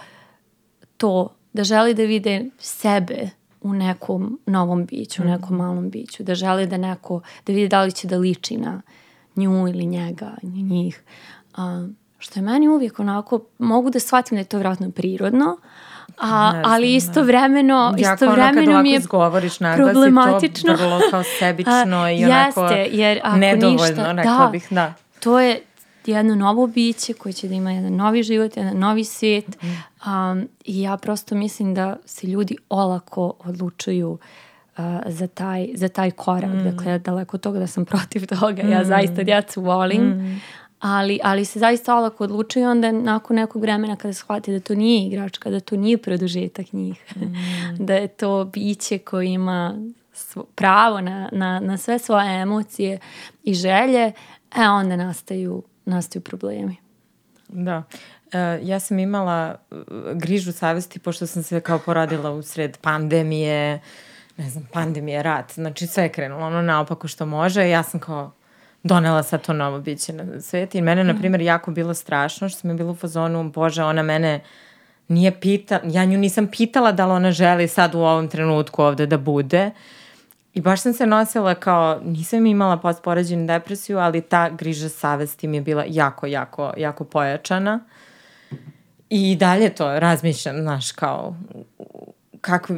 to, 0.97 1.35
da 1.53 1.65
želi 1.65 1.95
da 1.95 2.03
vide 2.03 2.51
sebe 2.59 3.31
u 3.61 3.73
nekom 3.73 4.39
novom 4.47 4.87
biću, 4.87 5.23
mm. 5.23 5.27
u 5.27 5.31
nekom 5.31 5.57
malom 5.57 5.91
biću, 5.91 6.23
da 6.23 6.35
žele 6.35 6.67
da 6.67 6.77
neko, 6.77 7.21
da 7.47 7.53
vide 7.53 7.69
da 7.69 7.83
li 7.83 7.93
će 7.93 8.09
da 8.09 8.17
liči 8.17 8.57
na 8.57 8.83
nju 9.39 9.69
ili 9.69 9.87
njega, 9.87 10.35
njih. 10.43 11.03
Um, 11.59 11.97
što 12.19 12.39
je 12.39 12.43
meni 12.43 12.69
uvijek 12.69 13.01
onako, 13.01 13.41
mogu 13.59 13.91
da 13.91 14.01
shvatim 14.01 14.37
da 14.37 14.41
je 14.41 14.45
to 14.45 14.59
vratno 14.59 14.91
prirodno, 14.91 15.57
A, 16.19 16.51
znam, 16.51 16.63
ali 16.65 16.95
istovremeno, 16.95 17.95
jako 17.99 18.15
istovremeno 18.15 18.73
ono 18.73 18.83
mi 18.83 18.91
je 18.91 18.97
izgovoriš, 18.97 19.59
problematično. 19.59 20.77
to 20.77 20.85
vrlo 20.85 21.01
kao 21.11 21.23
sebično 21.39 22.11
i 22.11 22.25
onako 22.25 22.63
Jeste, 22.63 22.89
jer 22.97 23.21
ako 23.23 23.37
nedovoljno, 23.37 23.87
ništa, 23.87 24.13
rekla 24.13 24.39
da, 24.39 24.49
bih, 24.53 24.67
da. 24.71 24.95
To 25.21 25.41
je 25.41 25.61
jedno 26.07 26.35
novo 26.35 26.67
biće 26.67 27.15
koje 27.15 27.33
će 27.33 27.49
da 27.49 27.55
ima 27.55 27.73
jedan 27.73 27.97
novi 27.97 28.23
život, 28.23 28.57
jedan 28.57 28.79
novi 28.79 29.05
svijet 29.05 29.63
mm. 29.63 29.67
um, 30.11 30.49
i 30.65 30.83
ja 30.83 30.97
prosto 30.97 31.35
mislim 31.35 31.75
da 31.75 31.97
se 32.05 32.27
ljudi 32.27 32.57
olako 32.69 33.33
odlučuju 33.45 34.11
uh, 34.11 34.19
za, 35.07 35.27
taj, 35.27 35.69
za 35.75 35.89
taj 35.89 36.11
korak. 36.11 36.55
Mm. 36.55 36.65
Dakle, 36.65 36.99
daleko 36.99 37.37
od 37.37 37.41
toga 37.41 37.59
da 37.59 37.67
sam 37.67 37.85
protiv 37.85 38.27
toga. 38.27 38.63
Mm. 38.63 38.73
Ja 38.73 38.85
zaista 38.85 39.23
djecu 39.23 39.63
volim, 39.63 40.03
mm 40.03 40.41
ali, 40.81 41.21
ali 41.23 41.45
se 41.45 41.59
zaista 41.59 41.97
olako 41.97 42.25
odlučuje 42.25 42.69
onda 42.69 42.93
nakon 42.93 43.37
nekog 43.37 43.63
vremena 43.63 43.97
kada 43.97 44.15
shvati 44.15 44.53
da 44.53 44.61
to 44.61 44.75
nije 44.75 45.07
igračka, 45.07 45.51
da 45.51 45.61
to 45.61 45.77
nije 45.77 45.99
produžetak 45.99 46.73
njih, 46.73 47.05
mm. 47.17 47.35
da 47.87 47.95
je 47.95 48.09
to 48.09 48.45
biće 48.45 48.99
koje 48.99 49.27
ima 49.27 49.75
pravo 50.55 51.01
na, 51.01 51.29
na, 51.33 51.61
na 51.61 51.77
sve 51.77 51.99
svoje 51.99 52.41
emocije 52.41 52.99
i 53.45 53.55
želje, 53.55 54.13
e 54.57 54.69
onda 54.69 54.97
nastaju, 54.97 55.63
nastaju 55.85 56.23
problemi. 56.23 56.77
Da. 57.49 57.83
E, 58.33 58.61
ja 58.63 58.81
sam 58.81 58.99
imala 58.99 59.57
e, 59.71 59.75
grižu 60.15 60.53
savesti 60.53 60.99
pošto 60.99 61.27
sam 61.27 61.43
se 61.43 61.61
kao 61.61 61.79
poradila 61.79 62.31
u 62.31 62.43
sred 62.43 62.79
pandemije, 62.81 63.81
ne 64.39 64.51
znam, 64.51 64.69
pandemije, 64.73 65.23
rat, 65.23 65.53
znači 65.53 65.87
sve 65.87 66.03
je 66.03 66.09
krenulo 66.09 66.47
ono 66.47 66.63
naopako 66.63 67.09
što 67.09 67.27
može. 67.27 67.69
Ja 67.69 67.83
sam 67.83 68.01
kao, 68.01 68.33
donela 68.83 69.23
sad 69.23 69.47
to 69.47 69.53
novo 69.53 69.81
biće 69.81 70.13
na 70.13 70.41
svet. 70.41 70.75
I 70.75 70.83
mene, 70.83 71.05
na 71.05 71.13
mhm. 71.13 71.21
primjer, 71.21 71.41
jako 71.41 71.71
bilo 71.71 71.95
strašno 71.95 72.49
što 72.49 72.61
sam 72.61 72.71
je 72.71 72.77
bilo 72.77 72.93
u 72.93 72.97
fazonu, 72.97 73.51
bože, 73.51 73.85
ona 73.85 74.03
mene 74.03 74.41
nije 75.09 75.41
pita, 75.41 75.81
ja 75.85 76.05
nju 76.05 76.19
nisam 76.19 76.47
pitala 76.47 76.93
da 76.93 77.07
li 77.07 77.13
ona 77.13 77.33
želi 77.33 77.69
sad 77.69 77.95
u 77.95 77.99
ovom 77.99 78.29
trenutku 78.29 78.83
ovde 78.83 79.07
da 79.07 79.19
bude. 79.19 79.71
I 80.55 80.61
baš 80.61 80.81
sam 80.81 80.93
se 80.93 81.07
nosila 81.07 81.55
kao, 81.55 82.01
nisam 82.05 82.47
imala 82.47 82.77
postpoređenu 82.77 83.47
depresiju, 83.47 83.99
ali 83.99 84.21
ta 84.21 84.49
griža 84.51 84.89
savesti 84.89 85.49
mi 85.49 85.57
je 85.57 85.61
bila 85.61 85.85
jako, 85.89 86.27
jako, 86.27 86.73
jako 86.77 87.05
pojačana. 87.05 87.81
I 89.11 89.37
dalje 89.37 89.75
to 89.75 90.01
razmišljam, 90.01 90.57
znaš, 90.57 90.93
kao, 90.93 91.37
kako, 92.41 92.75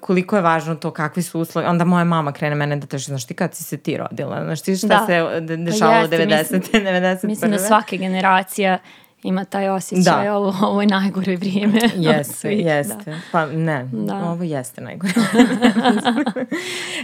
koliko 0.00 0.36
je 0.36 0.42
važno 0.42 0.74
to, 0.74 0.90
kakvi 0.90 1.22
su 1.22 1.40
uslovi. 1.40 1.66
Onda 1.66 1.84
moja 1.84 2.04
mama 2.04 2.32
krene 2.32 2.54
mene 2.54 2.76
da 2.76 2.86
teže, 2.86 3.04
znaš 3.04 3.26
ti 3.26 3.34
kad 3.34 3.54
si 3.54 3.64
se 3.64 3.76
ti 3.76 3.96
rodila, 3.96 4.44
znaš 4.44 4.62
ti 4.62 4.76
šta 4.76 4.86
da. 4.86 5.06
se 5.06 5.40
dešavalo 5.56 6.08
pa 6.08 6.16
90. 6.16 6.52
Mislim, 6.52 6.84
90. 6.84 7.26
Mislim 7.28 7.50
da 7.50 7.58
svake 7.58 7.96
generacija 7.96 8.78
ima 9.22 9.44
taj 9.44 9.68
osjećaj, 9.68 10.24
da. 10.24 10.36
ovo, 10.36 10.54
ovo 10.60 10.80
je 10.80 10.86
najgore 10.86 11.36
vrijeme. 11.36 11.80
Jeste, 11.96 12.52
jeste. 12.52 13.10
Da. 13.10 13.18
Pa 13.32 13.46
ne, 13.46 13.88
da. 13.92 14.14
ovo 14.14 14.44
jeste 14.44 14.80
najgore. 14.80 15.12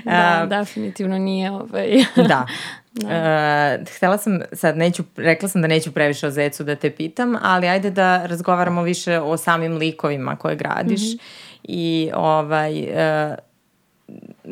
da, 0.05 0.41
uh, 0.43 0.49
definitivno 0.49 1.19
nije 1.19 1.51
ovaj. 1.51 2.05
da. 2.17 2.47
Da. 2.93 3.77
Uh, 3.81 3.97
htela 3.97 4.19
sam, 4.19 4.41
sad 4.53 4.77
neću, 4.77 5.03
rekla 5.17 5.49
sam 5.49 5.63
da 5.63 5.69
neću 5.69 5.93
previše 5.93 6.27
o 6.27 6.31
Zecu 6.31 6.65
da 6.65 6.77
te 6.77 6.91
pitam, 6.91 7.37
ali 7.43 7.69
ajde 7.69 7.91
da 7.91 8.27
razgovaramo 8.27 8.83
više 8.83 9.21
o 9.21 9.37
samim 9.37 9.77
likovima 9.77 10.37
koje 10.37 10.57
gradiš. 10.57 11.01
Mm 11.01 11.17
-hmm 11.17 11.44
i 11.65 12.11
ovaj, 12.15 12.83
uh, 12.83 13.35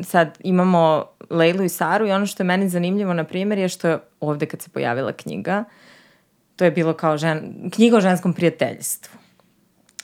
sad 0.03 0.37
imamo 0.43 1.05
Lejlu 1.29 1.63
i 1.63 1.69
Saru 1.69 2.07
i 2.07 2.11
ono 2.11 2.25
što 2.25 2.43
je 2.43 2.47
meni 2.47 2.69
zanimljivo 2.69 3.13
na 3.13 3.23
primjer 3.23 3.59
je 3.59 3.69
što 3.69 3.87
je 3.87 3.99
ovde 4.19 4.45
kad 4.45 4.61
se 4.61 4.69
pojavila 4.69 5.11
knjiga, 5.11 5.63
to 6.55 6.65
je 6.65 6.71
bilo 6.71 6.93
kao 6.93 7.17
žen, 7.17 7.69
knjiga 7.73 7.97
o 7.97 8.01
ženskom 8.01 8.33
prijateljstvu. 8.33 9.22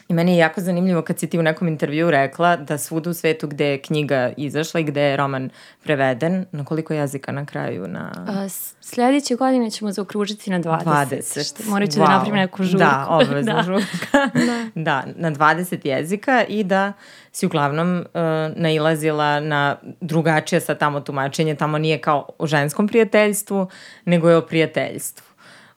I 0.10 0.14
meni 0.14 0.32
je 0.32 0.38
jako 0.38 0.62
zanimljivo 0.62 1.02
kad 1.02 1.20
si 1.20 1.30
ti 1.30 1.40
u 1.40 1.44
nekom 1.44 1.68
intervju 1.68 2.12
rekla 2.12 2.56
da 2.56 2.78
svuda 2.78 3.10
u 3.10 3.14
svetu 3.14 3.48
gde 3.48 3.66
je 3.66 3.82
knjiga 3.82 4.32
izašla 4.38 4.80
i 4.80 4.84
gde 4.84 5.02
je 5.02 5.18
roman 5.18 5.50
preveden, 5.84 6.46
na 6.52 6.66
koliko 6.66 6.94
jezika 6.94 7.32
na 7.32 7.46
kraju? 7.46 7.88
Na... 7.88 8.26
A, 8.28 8.50
sljedeće 8.82 9.36
godine 9.36 9.72
ćemo 9.72 9.92
zaokružiti 9.92 10.50
na 10.50 10.60
20. 10.60 10.84
20. 10.84 11.70
Morat 11.70 11.90
ću 11.90 12.00
wow. 12.00 12.06
da 12.06 12.12
napravim 12.12 12.36
neku 12.36 12.64
žurku. 12.64 12.80
Da, 12.80 13.06
obavezna 13.10 13.54
da. 13.58 13.64
žurka. 13.64 14.30
da. 14.34 14.66
da, 14.76 15.04
na 15.16 15.32
20 15.32 15.88
jezika 15.88 16.44
i 16.48 16.64
da 16.64 16.94
si 17.32 17.46
uglavnom 17.46 17.98
uh, 17.98 18.04
nailazila 18.56 19.40
na 19.40 19.76
drugačije 20.02 20.62
sa 20.62 20.76
tamo 20.76 21.00
tumačenje. 21.00 21.56
Tamo 21.56 21.78
nije 21.78 21.98
kao 21.98 22.30
o 22.38 22.48
ženskom 22.48 22.88
prijateljstvu, 22.88 23.68
nego 24.06 24.30
je 24.30 24.38
o 24.38 24.42
prijateljstvu. 24.42 25.26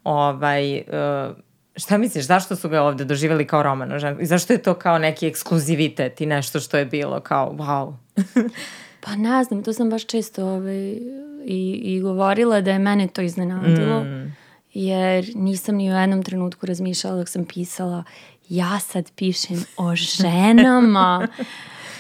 Ovaj, 0.05 0.77
uh, 0.77 1.37
Šta 1.77 1.99
misliš, 1.99 2.25
zašto 2.25 2.57
su 2.57 2.69
ga 2.69 2.83
ovde 2.83 3.05
doživjeli 3.05 3.47
kao 3.47 3.63
roman 3.63 3.93
o? 3.93 4.21
I 4.21 4.27
zašto 4.27 4.53
je 4.53 4.63
to 4.63 4.75
kao 4.75 4.99
neki 4.99 5.27
ekskluzivitet 5.27 6.21
i 6.21 6.27
nešto 6.27 6.61
što 6.61 6.77
je 6.77 6.85
bilo 6.85 7.21
kao 7.21 7.53
wow? 7.53 7.95
pa 9.05 9.17
ne 9.17 9.45
znam, 9.45 9.63
to 9.63 9.73
sam 9.73 9.91
baš 9.91 10.07
često 10.07 10.47
ovaj, 10.47 10.99
i, 11.45 11.81
i 11.85 12.01
govorila 12.01 12.61
da 12.61 12.71
je 12.73 12.79
mene 12.79 13.09
to 13.09 13.23
iznenadilo. 13.23 14.05
Mm. 14.05 14.37
Jer 14.75 15.31
nisam 15.35 15.75
ni 15.75 15.93
u 15.93 15.97
jednom 15.97 16.23
trenutku 16.23 16.67
razmišljala 16.67 17.17
dok 17.17 17.29
sam 17.29 17.45
pisala 17.45 18.05
ja 18.49 18.79
sad 18.79 19.11
pišem 19.17 19.65
o 19.77 19.97
ženama 20.17 21.29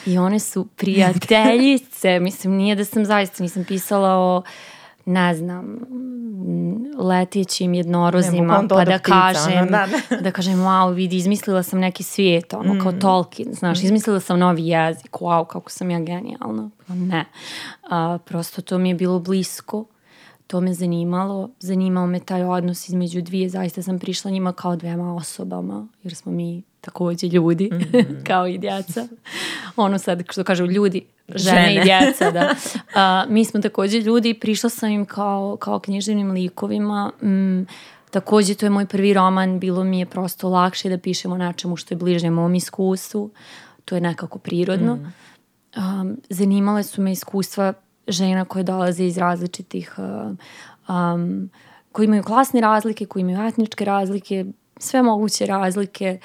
i 0.06 0.18
one 0.18 0.38
su 0.38 0.68
prijateljice. 0.76 2.20
Mislim, 2.20 2.52
nije 2.52 2.74
da 2.74 2.84
sam 2.84 3.04
zaista, 3.04 3.42
nisam 3.42 3.64
pisala 3.64 4.08
o 4.08 4.42
ne 5.04 5.34
znam, 5.34 5.78
letećim 6.98 7.74
jednorozima, 7.74 8.64
pa 8.68 8.84
da 8.84 8.98
ptica, 8.98 9.14
ono, 9.14 9.32
kažem, 9.32 9.68
da, 9.70 9.86
da 10.20 10.30
kažem, 10.30 10.58
wow, 10.58 10.94
vidi, 10.94 11.16
izmislila 11.16 11.62
sam 11.62 11.78
neki 11.78 12.02
svijet, 12.02 12.54
ono, 12.54 12.74
Mm. 12.74 12.80
kao 12.80 12.92
Tolkien, 12.92 13.54
znaš, 13.54 13.82
izmislila 13.82 14.20
sam 14.20 14.38
novi 14.38 14.66
jezik, 14.68 15.10
wow, 15.12 15.46
kako 15.46 15.70
sam 15.70 15.90
ja 15.90 16.00
genijalna. 16.00 16.70
Pa 16.86 16.94
Ne. 16.94 17.24
A, 17.90 18.18
prosto 18.24 18.62
to 18.62 18.78
mi 18.78 18.88
je 18.88 18.94
bilo 18.94 19.18
blisko, 19.18 19.84
to 20.46 20.60
me 20.60 20.74
zanimalo, 20.74 21.50
zanimao 21.58 22.06
me 22.06 22.20
taj 22.20 22.42
odnos 22.44 22.88
između 22.88 23.22
dvije, 23.22 23.48
zaista 23.48 23.82
sam 23.82 23.98
prišla 23.98 24.30
njima 24.30 24.52
kao 24.52 24.76
dvema 24.76 25.14
osobama, 25.14 25.88
jer 26.02 26.14
smo 26.14 26.32
mi 26.32 26.62
takođe 26.82 27.26
ljudi, 27.26 27.70
kao 28.28 28.46
i 28.46 28.58
djeca. 28.58 29.08
Ono 29.76 29.98
sad, 29.98 30.22
što 30.30 30.44
kažu 30.44 30.66
ljudi, 30.66 31.04
žene, 31.28 31.60
Žene. 31.60 31.74
i 31.74 31.84
djeca, 31.88 32.30
da. 32.30 32.54
A, 32.94 33.24
mi 33.28 33.44
smo 33.44 33.60
takođe 33.60 33.98
ljudi 33.98 34.30
i 34.30 34.40
prišla 34.40 34.70
sam 34.70 34.90
im 34.90 35.04
kao, 35.04 35.56
kao 35.60 35.78
književnim 35.78 36.30
likovima. 36.30 37.12
Mm, 37.22 37.66
takođe, 38.10 38.54
to 38.54 38.66
je 38.66 38.70
moj 38.70 38.86
prvi 38.86 39.14
roman, 39.14 39.58
bilo 39.58 39.84
mi 39.84 39.98
je 39.98 40.06
prosto 40.06 40.48
lakše 40.48 40.88
da 40.88 40.98
pišemo 40.98 41.36
nečemu 41.36 41.76
što 41.76 41.94
je 41.94 41.98
bliže 41.98 42.30
mom 42.30 42.54
iskustvu. 42.54 43.30
To 43.84 43.94
je 43.94 44.00
nekako 44.00 44.38
prirodno. 44.38 44.98
Um, 45.76 46.16
zanimale 46.28 46.82
su 46.82 47.02
me 47.02 47.12
iskustva 47.12 47.72
žena 48.08 48.44
koje 48.44 48.64
dolaze 48.64 49.04
iz 49.04 49.18
različitih, 49.18 49.94
um, 50.88 51.50
koji 51.92 52.06
imaju 52.06 52.22
klasne 52.22 52.60
razlike, 52.60 53.06
koji 53.06 53.20
imaju 53.20 53.48
etničke 53.48 53.84
razlike, 53.84 54.44
sve 54.76 55.02
moguće 55.02 55.46
razlike 55.46 56.18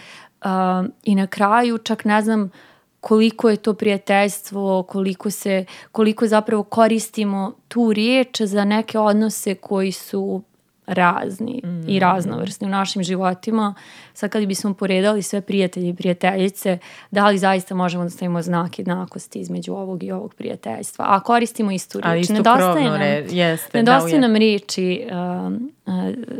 um, 0.48 0.92
i 1.04 1.16
na 1.16 1.28
kraju 1.28 1.78
čak 1.78 2.06
ne 2.06 2.22
znam 2.22 2.52
koliko 3.00 3.50
je 3.50 3.58
to 3.58 3.74
prijateljstvo, 3.74 4.84
koliko 4.84 5.30
se, 5.32 5.66
koliko 5.92 6.28
zapravo 6.28 6.64
koristimo 6.64 7.54
tu 7.68 7.94
riječ 7.94 8.42
za 8.42 8.66
neke 8.66 9.00
odnose 9.00 9.56
koji 9.56 9.92
su 9.92 10.42
razni 10.88 11.62
i 11.88 12.00
raznovrsni 12.00 12.68
u 12.68 12.70
našim 12.70 13.04
životima. 13.04 13.74
Sad 14.14 14.30
kad 14.30 14.46
bismo 14.46 14.74
poredali 14.74 15.22
sve 15.22 15.42
prijatelje 15.42 15.90
i 15.90 15.94
prijateljice, 15.94 16.78
da 17.12 17.28
li 17.28 17.38
zaista 17.38 17.76
možemo 17.76 18.04
da 18.04 18.10
stavimo 18.10 18.42
znak 18.42 18.80
jednakosti 18.80 19.40
između 19.40 19.74
ovog 19.74 20.04
i 20.04 20.12
ovog 20.12 20.34
prijateljstva? 20.34 21.06
A 21.10 21.20
koristimo 21.20 21.72
istu 21.72 22.00
A 22.04 22.14
riječ. 22.14 22.24
istu 22.24 22.34
Nedostaje 22.34 22.74
krovnu 22.74 22.90
nam, 22.90 23.00
re- 23.00 23.26
jeste, 23.30 23.78
nedostaje 23.78 24.20
da, 24.20 24.28
nam 24.28 24.36
riječi. 24.36 25.08
um, 25.12 25.72
uh, 25.86 25.94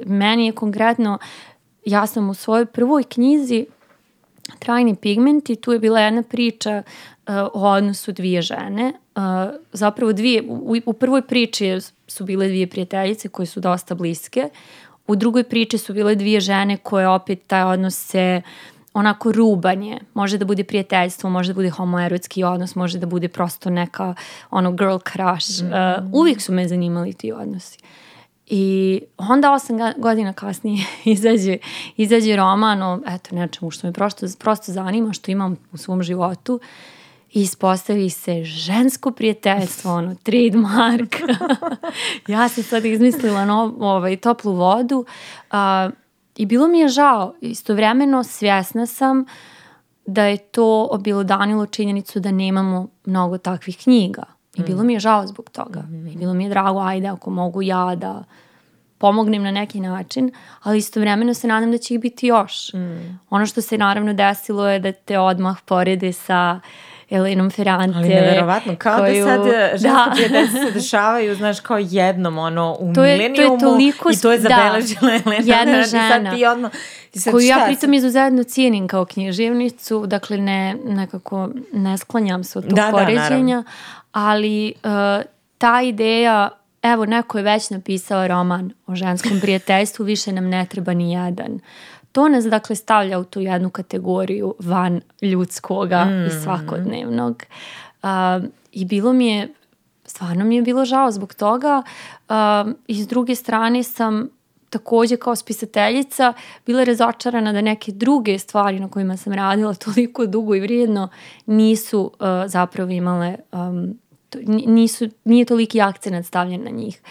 meni 0.06 0.46
je 0.46 0.52
konkretno, 0.52 1.18
ja 1.86 2.08
sam 2.08 2.30
u 2.30 2.34
svojoj 2.34 2.66
prvoj 2.66 3.04
knjizi 3.04 3.66
Trajni 4.60 4.96
pigmenti, 4.96 5.56
tu 5.56 5.74
je 5.74 5.80
bila 5.80 6.00
jedna 6.00 6.24
priča 6.24 6.84
uh, 6.84 7.34
o 7.54 7.70
odnosu 7.70 8.12
dvije 8.12 8.42
žene. 8.42 8.94
Uh, 9.16 9.22
zapravo 9.74 10.14
dvije, 10.14 10.44
u, 10.48 10.76
u 10.86 10.94
prvoj 10.94 11.22
priči 11.22 11.80
su 12.08 12.26
bile 12.26 12.48
dvije 12.48 12.68
prijateljice 12.68 13.30
koje 13.30 13.46
su 13.46 13.60
dosta 13.60 13.96
bliske. 13.96 14.50
U 15.08 15.16
drugoj 15.16 15.44
priči 15.44 15.78
su 15.78 15.94
bile 15.94 16.16
dvije 16.16 16.40
žene 16.40 16.78
koje 16.78 17.08
opet 17.08 17.40
taj 17.48 17.64
odnos 17.64 17.96
se 17.96 18.42
onako 18.94 19.32
rubanje. 19.32 20.00
Može 20.14 20.38
da 20.38 20.46
bude 20.46 20.64
prijateljstvo, 20.64 21.30
može 21.30 21.54
da 21.54 21.54
bude 21.54 21.70
homoerotski 21.70 22.44
odnos, 22.44 22.76
može 22.76 22.98
da 22.98 23.06
bude 23.06 23.28
prosto 23.28 23.70
neka 23.70 24.16
ono 24.50 24.72
girl 24.72 24.98
crush. 25.12 25.64
Uh, 25.64 26.14
uvijek 26.14 26.42
su 26.42 26.54
me 26.54 26.68
zanimali 26.68 27.14
ti 27.14 27.32
odnosi. 27.32 27.78
I 28.50 29.02
onda 29.18 29.54
osam 29.54 29.78
godina 29.98 30.34
kasnije 30.34 30.86
izađe, 31.06 31.58
izađe 31.98 32.36
roman 32.36 32.84
o 32.84 33.02
eto, 33.08 33.36
nečemu 33.36 33.72
što 33.72 33.88
me 33.88 33.94
prosto, 33.94 34.26
prosto 34.40 34.72
zanima, 34.72 35.14
što 35.14 35.32
imam 35.32 35.56
u 35.72 35.78
svom 35.78 36.04
životu. 36.04 36.60
I 37.34 37.42
ispostavi 37.42 38.10
se 38.10 38.44
žensko 38.44 39.12
prijateljstvo, 39.12 39.94
ono, 39.94 40.16
trademark. 40.16 41.16
ja 42.28 42.50
sam 42.50 42.64
sad 42.64 42.86
izmislila 42.86 43.46
no, 43.46 43.76
ovaj, 43.80 44.18
toplu 44.18 44.54
vodu 44.54 45.06
a, 45.52 45.90
i 46.36 46.46
bilo 46.46 46.68
mi 46.68 46.80
je 46.80 46.88
žao. 46.88 47.34
Istovremeno 47.42 48.24
svjesna 48.24 48.86
sam 48.86 49.26
da 50.06 50.24
je 50.24 50.38
to 50.38 50.88
obilodanilo 50.92 51.66
činjenicu 51.66 52.20
da 52.20 52.32
nemamo 52.32 52.88
mnogo 53.06 53.38
takvih 53.38 53.78
knjiga. 53.84 54.37
I 54.58 54.64
bilo 54.64 54.84
mi 54.84 54.94
je 54.94 55.00
žao 55.00 55.28
zbog 55.28 55.50
toga. 55.50 55.84
I 56.08 56.18
bilo 56.18 56.34
mi 56.34 56.44
je 56.44 56.50
drago, 56.50 56.80
ajde, 56.82 57.08
ako 57.08 57.30
mogu 57.30 57.62
ja 57.62 57.96
da 57.96 58.24
pomognem 58.98 59.44
na 59.44 59.52
neki 59.52 59.80
način, 59.80 60.32
ali 60.64 60.78
istovremeno 60.78 61.34
se 61.34 61.48
nadam 61.48 61.72
da 61.72 61.78
će 61.78 61.94
ih 61.94 62.00
biti 62.00 62.28
još. 62.28 62.54
Ono 63.30 63.46
što 63.46 63.62
se 63.62 63.78
naravno 63.78 64.14
desilo 64.14 64.70
je 64.70 64.80
da 64.80 64.92
te 64.92 65.20
odmah 65.20 65.58
porede 65.62 66.14
sa 66.14 66.60
Elenom 67.10 67.50
Ferrante. 67.50 67.98
Ali 67.98 68.10
neverovatno, 68.10 68.76
kao 68.76 69.00
koju- 69.00 69.26
da 69.26 69.32
sad 69.34 69.46
žensko 69.72 70.00
Da. 70.00 70.12
prijateljstvo 70.14 70.60
se 70.60 70.72
dešavaju, 70.72 71.36
znaš, 71.36 71.60
kao 71.60 71.78
jednom, 71.80 72.38
ono, 72.38 72.78
u 72.80 72.86
To 72.86 73.04
je- 73.04 73.18
to 73.18 73.24
je 73.24 73.30
milenijumu 73.30 73.60
toliko 73.60 74.10
i 74.12 74.16
to 74.16 74.32
je 74.32 74.40
s- 74.40 74.42
zabeležila 74.42 75.02
da, 75.04 75.16
Elena. 75.26 75.58
jedna 75.58 75.80
i 75.80 75.84
žena. 75.84 76.10
Sad 76.26 76.36
ti 76.36 76.46
odmah, 76.46 76.72
i 77.14 77.20
sad 77.20 77.34
koju 77.34 77.44
ja 77.44 77.64
pritom 77.66 77.94
izuzetno 77.94 78.44
cijenim 78.44 78.88
kao 78.88 79.06
književnicu, 79.06 80.06
dakle 80.08 80.38
ne, 80.40 80.76
nekako 80.86 81.50
ne 81.74 81.98
sklanjam 81.98 82.44
se 82.44 82.60
od 82.60 82.66
tog 82.66 82.74
Da, 82.74 82.82
da, 82.84 82.92
poređenja, 82.92 83.64
ali 84.18 84.74
uh, 84.84 85.26
ta 85.58 85.82
ideja, 85.82 86.50
evo 86.82 87.06
neko 87.06 87.38
je 87.38 87.44
već 87.44 87.70
napisao 87.70 88.28
roman 88.28 88.72
o 88.88 88.96
ženskom 88.96 89.40
prijateljstvu, 89.42 90.06
više 90.06 90.32
nam 90.32 90.50
ne 90.50 90.66
treba 90.66 90.94
ni 90.94 91.12
jedan. 91.14 91.60
To 92.12 92.28
nas 92.30 92.46
dakle 92.46 92.76
stavlja 92.76 93.20
u 93.20 93.24
tu 93.24 93.42
jednu 93.42 93.70
kategoriju 93.70 94.56
van 94.60 95.02
ljudskoga 95.22 96.06
Mm. 96.06 96.26
i 96.26 96.30
svakodnevnog. 96.44 97.44
Uh, 98.04 98.10
I 98.72 98.86
bilo 98.86 99.14
mi 99.14 99.28
je 99.28 99.54
stvarno 100.06 100.46
mi 100.46 100.56
je 100.56 100.62
bilo 100.62 100.86
žao 100.86 101.12
zbog 101.12 101.34
toga. 101.34 101.84
Um, 102.30 102.76
I 102.88 103.04
s 103.04 103.08
druge 103.08 103.36
strane 103.36 103.84
sam 103.84 104.30
takođe 104.70 105.18
kao 105.18 105.36
spisateljica 105.36 106.34
bila 106.66 106.84
razočarana 106.84 107.54
da 107.54 107.62
neke 107.62 107.92
druge 107.92 108.40
stvari 108.40 108.80
na 108.80 108.90
kojima 108.90 109.18
sam 109.18 109.34
radila 109.34 109.74
toliko 109.74 110.26
dugo 110.26 110.56
i 110.56 110.60
vrijedno 110.60 111.10
nisu 111.46 112.12
uh, 112.20 112.28
zapravo 112.48 112.92
imale 112.92 113.36
um, 113.52 114.00
nisu, 114.46 115.10
nije 115.24 115.46
toliki 115.46 115.82
akcenat 115.82 116.26
stavljen 116.26 116.64
na 116.64 116.70
njih. 116.70 117.02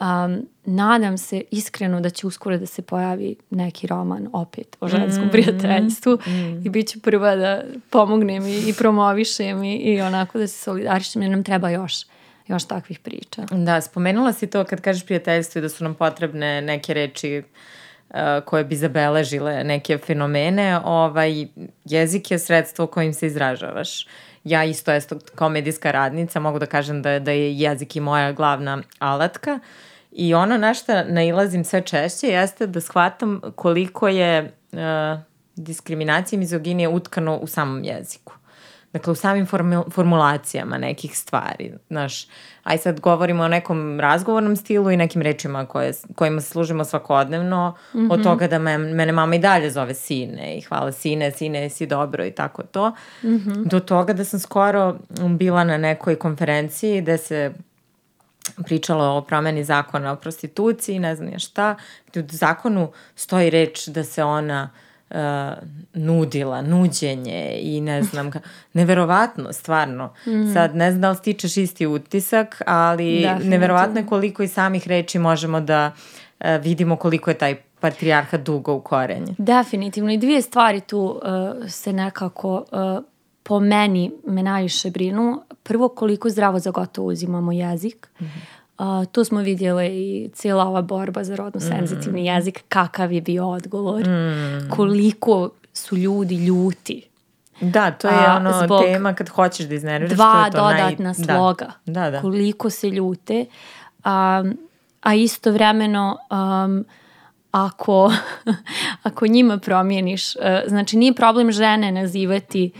Um, 0.00 0.46
nadam 0.64 1.18
se 1.18 1.42
iskreno 1.50 2.00
da 2.00 2.10
će 2.10 2.26
uskoro 2.26 2.58
da 2.58 2.66
se 2.66 2.82
pojavi 2.82 3.36
neki 3.50 3.86
roman 3.86 4.28
opet 4.32 4.76
o 4.80 4.88
ženskom 4.88 5.30
prijateljstvu 5.32 6.18
i 6.64 6.68
bit 6.68 6.88
ću 6.88 7.00
prva 7.00 7.36
da 7.36 7.62
pomognem 7.90 8.46
i, 8.46 8.58
i 8.58 8.74
promovišem 8.78 9.64
i, 9.64 9.76
i 9.76 10.00
onako 10.00 10.38
da 10.38 10.46
se 10.46 10.58
solidarišem 10.58 11.22
jer 11.22 11.30
nam 11.30 11.44
treba 11.44 11.70
još 11.70 12.04
još 12.48 12.64
takvih 12.64 12.98
priča. 12.98 13.42
Da, 13.50 13.80
spomenula 13.80 14.32
si 14.32 14.46
to 14.46 14.64
kad 14.64 14.80
kažeš 14.80 15.06
prijateljstvo 15.06 15.58
i 15.58 15.62
da 15.62 15.68
su 15.68 15.84
nam 15.84 15.94
potrebne 15.94 16.62
neke 16.62 16.94
reči 16.94 17.42
uh, 18.10 18.16
koje 18.44 18.64
bi 18.64 18.76
zabeležile 18.76 19.64
neke 19.64 19.98
fenomene, 19.98 20.80
ovaj, 20.84 21.46
jezik 21.84 22.30
je 22.30 22.38
sredstvo 22.38 22.86
kojim 22.86 23.14
se 23.14 23.26
izražavaš. 23.26 24.06
Ja 24.44 24.64
isto 24.64 24.94
isto 24.94 25.18
kao 25.34 25.48
medijska 25.48 25.90
radnica 25.90 26.40
mogu 26.40 26.58
da 26.58 26.66
kažem 26.66 27.02
da, 27.02 27.18
da 27.18 27.30
je 27.30 27.58
jezik 27.58 27.96
i 27.96 28.00
moja 28.00 28.32
glavna 28.32 28.82
alatka 28.98 29.58
i 30.12 30.34
ono 30.34 30.58
na 30.58 30.74
šta 30.74 31.04
nailazim 31.04 31.64
sve 31.64 31.80
češće 31.80 32.26
jeste 32.26 32.66
da 32.66 32.80
shvatam 32.80 33.40
koliko 33.54 34.08
je 34.08 34.52
uh, 34.72 34.78
diskriminacija 35.56 36.36
i 36.36 36.40
mizoginija 36.40 36.90
utkano 36.90 37.36
u 37.36 37.46
samom 37.46 37.84
jeziku. 37.84 38.32
Dakle, 38.92 39.12
u 39.12 39.14
samim 39.14 39.46
formu- 39.46 39.90
formulacijama 39.90 40.78
nekih 40.78 41.18
stvari. 41.18 41.72
Znaš, 41.88 42.26
aj 42.62 42.78
sad 42.78 43.00
govorimo 43.00 43.42
o 43.42 43.48
nekom 43.48 44.00
razgovornom 44.00 44.56
stilu 44.56 44.90
i 44.90 44.96
nekim 44.96 45.22
rečima 45.22 45.66
koje, 45.66 45.92
kojima 46.14 46.40
se 46.40 46.50
služimo 46.50 46.84
svakodnevno, 46.84 47.74
mm 47.94 47.98
-hmm. 47.98 48.12
od 48.12 48.22
toga 48.22 48.48
da 48.48 48.58
me, 48.58 48.78
mene 48.78 49.12
mama 49.12 49.34
i 49.34 49.38
dalje 49.38 49.70
zove 49.70 49.94
sine 49.94 50.58
i 50.58 50.60
hvala 50.60 50.92
sine, 50.92 51.30
sine, 51.30 51.70
si 51.70 51.86
dobro 51.86 52.24
i 52.24 52.30
tako 52.30 52.62
to, 52.62 52.90
mm 53.22 53.28
-hmm. 53.28 53.64
do 53.64 53.80
toga 53.80 54.12
da 54.12 54.24
sam 54.24 54.40
skoro 54.40 54.96
bila 55.38 55.64
na 55.64 55.78
nekoj 55.78 56.16
konferenciji 56.16 57.00
gde 57.00 57.18
se 57.18 57.52
pričalo 58.64 59.04
o 59.04 59.20
promeni 59.20 59.64
zakona 59.64 60.12
o 60.12 60.16
prostituciji, 60.16 60.98
ne 60.98 61.16
znam 61.16 61.32
ja 61.32 61.38
šta, 61.38 61.74
gde 62.10 62.20
u 62.20 62.24
zakonu 62.30 62.92
stoji 63.14 63.50
reč 63.50 63.86
da 63.86 64.04
se 64.04 64.24
ona 64.24 64.70
uh, 64.72 64.91
nudila, 65.94 66.62
nuđenje 66.62 67.58
i 67.60 67.80
ne 67.80 68.02
znam, 68.02 68.30
ka, 68.30 68.40
neverovatno, 68.72 69.52
stvarno. 69.52 70.12
Mm. 70.26 70.52
Sad, 70.52 70.76
ne 70.76 70.90
znam 70.90 71.00
da 71.00 71.10
li 71.10 71.16
stičeš 71.16 71.56
isti 71.56 71.86
utisak, 71.86 72.62
ali 72.66 73.20
Definitivno. 73.20 73.50
neverovatno 73.50 74.00
je 74.00 74.06
koliko 74.06 74.42
iz 74.42 74.52
samih 74.52 74.88
reči 74.88 75.18
možemo 75.18 75.60
da 75.60 75.92
uh, 76.40 76.46
vidimo 76.62 76.96
koliko 76.96 77.30
je 77.30 77.38
taj 77.38 77.54
patrijarhat 77.80 78.40
dugo 78.40 78.74
u 78.74 78.80
korenje. 78.80 79.34
Definitivno 79.38 80.12
i 80.12 80.18
dvije 80.18 80.42
stvari 80.42 80.80
tu 80.80 81.00
uh, 81.00 81.70
se 81.70 81.92
nekako 81.92 82.64
uh, 82.72 83.04
po 83.42 83.60
meni 83.60 84.12
me 84.26 84.42
najviše 84.42 84.90
brinu. 84.90 85.42
Prvo 85.62 85.88
koliko 85.88 86.30
zdravo 86.30 86.58
za 86.58 86.70
gotovo 86.70 87.08
uzimamo 87.08 87.52
jezik. 87.52 88.08
Mm 88.20 88.24
-hmm. 88.24 88.61
Uh, 88.78 89.04
tu 89.12 89.24
smo 89.24 89.40
vidjeli 89.40 89.86
i 89.86 90.30
cijela 90.32 90.64
ova 90.64 90.82
borba 90.82 91.24
za 91.24 91.36
rodno 91.36 91.60
senzitivni 91.60 92.22
mm. 92.22 92.24
jezik, 92.24 92.64
kakav 92.68 93.12
je 93.12 93.20
bio 93.20 93.48
odgovor, 93.48 94.08
mm. 94.08 94.70
koliko 94.70 95.50
su 95.72 95.96
ljudi 95.96 96.34
ljuti. 96.34 97.08
Da, 97.60 97.90
to 97.90 98.08
je 98.08 98.26
A, 98.26 98.36
ono 98.36 98.64
zbog 98.64 98.82
tema 98.82 99.14
kad 99.14 99.28
hoćeš 99.28 99.66
da 99.66 99.74
iznerviraš. 99.74 100.16
Dva 100.16 100.32
to 100.32 100.46
je 100.46 100.50
to 100.50 100.56
dodatna 100.58 101.04
naj... 101.04 101.14
sloga. 101.14 101.72
Da, 101.86 102.00
da, 102.00 102.10
da. 102.10 102.20
Koliko 102.20 102.70
se 102.70 102.90
ljute. 102.90 103.46
Um, 104.04 104.58
a 105.00 105.14
istovremeno 105.14 106.18
um, 106.30 106.84
ako, 107.50 108.12
ako 109.02 109.26
njima 109.26 109.58
promijeniš, 109.58 110.36
uh, 110.36 110.42
znači 110.66 110.96
nije 110.96 111.14
problem 111.14 111.52
žene 111.52 111.92
nazivati 111.92 112.72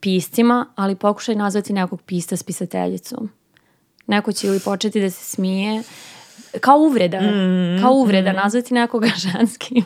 piscima, 0.00 0.66
ali 0.76 0.94
pokušaj 0.94 1.34
nazvati 1.34 1.72
nekog 1.72 2.02
pista 2.02 2.36
spisateljicom. 2.36 3.30
Neko 4.06 4.32
će 4.32 4.46
ili 4.46 4.60
početi 4.60 5.00
da 5.00 5.10
se 5.10 5.24
smije, 5.24 5.82
kao 6.60 6.78
uvreda, 6.78 7.20
mm, 7.20 7.82
kao 7.82 7.92
uvreda, 7.92 8.32
mm. 8.32 8.36
nazvati 8.36 8.74
nekoga 8.74 9.08
ženskim. 9.26 9.84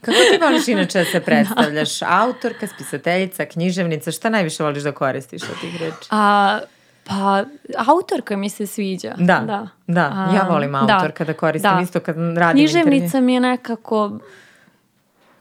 Kako 0.00 0.18
ti 0.32 0.38
voliš 0.42 0.68
inače 0.68 0.98
da 0.98 1.04
se 1.04 1.20
predstavljaš? 1.26 2.00
Da. 2.00 2.06
Autorka, 2.10 2.66
spisateljica, 2.66 3.44
književnica, 3.44 4.12
šta 4.12 4.30
najviše 4.30 4.62
voliš 4.62 4.82
da 4.82 4.92
koristiš 4.92 5.42
od 5.42 5.60
tih 5.60 5.80
reči? 5.80 6.08
A, 6.10 6.58
pa, 7.04 7.44
autorka 7.86 8.36
mi 8.36 8.50
se 8.50 8.66
sviđa. 8.66 9.14
Da, 9.18 9.38
da. 9.38 9.68
da. 9.86 10.30
ja 10.34 10.46
volim 10.50 10.72
da. 10.72 10.78
autorka 10.78 11.24
da, 11.24 11.32
da 11.32 11.38
koristim 11.38 11.76
da. 11.76 11.82
isto 11.82 12.00
kad 12.00 12.16
radim 12.16 12.58
Književnica 12.58 13.04
intervju. 13.04 13.26
mi 13.26 13.34
je 13.34 13.40
nekako 13.40 14.18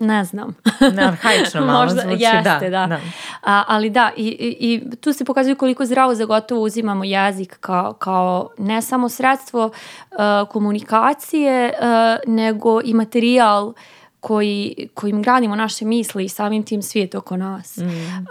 ne 0.01 0.23
znam. 0.23 0.55
ne, 0.93 1.03
arhaično 1.03 1.61
malo 1.65 1.83
Možda, 1.83 2.01
zvuči, 2.01 2.23
jeste, 2.23 2.69
da. 2.69 2.69
da. 2.69 2.87
da. 2.87 2.99
A, 3.43 3.63
ali 3.67 3.89
da, 3.89 4.11
i, 4.17 4.27
i, 4.27 4.57
i 4.59 4.95
tu 4.95 5.13
se 5.13 5.25
pokazuje 5.25 5.55
koliko 5.55 5.85
zdravo 5.85 6.15
za 6.15 6.25
gotovo 6.25 6.61
uzimamo 6.61 7.03
jezik 7.03 7.57
kao, 7.59 7.93
kao 7.93 8.49
ne 8.57 8.81
samo 8.81 9.09
sredstvo 9.09 9.65
uh, 9.65 10.49
komunikacije, 10.49 11.73
uh, 11.79 12.33
nego 12.33 12.81
i 12.83 12.93
materijal 12.93 13.73
koji, 14.19 14.89
kojim 14.93 15.21
gradimo 15.21 15.55
naše 15.55 15.85
misli 15.85 16.25
i 16.25 16.29
samim 16.29 16.63
tim 16.63 16.81
svijet 16.81 17.15
oko 17.15 17.37
nas. 17.37 17.77
Mm. 17.77 17.83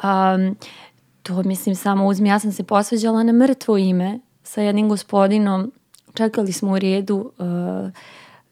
Um, 0.08 0.56
to 1.22 1.42
mislim 1.42 1.74
samo 1.74 2.06
uzmi, 2.06 2.28
ja 2.28 2.38
sam 2.38 2.52
se 2.52 2.62
posveđala 2.62 3.22
na 3.22 3.32
mrtvo 3.32 3.76
ime 3.76 4.20
sa 4.42 4.60
jednim 4.60 4.88
gospodinom, 4.88 5.72
čekali 6.14 6.52
smo 6.52 6.72
u 6.72 6.78
redu 6.78 7.32
uh, 7.38 7.46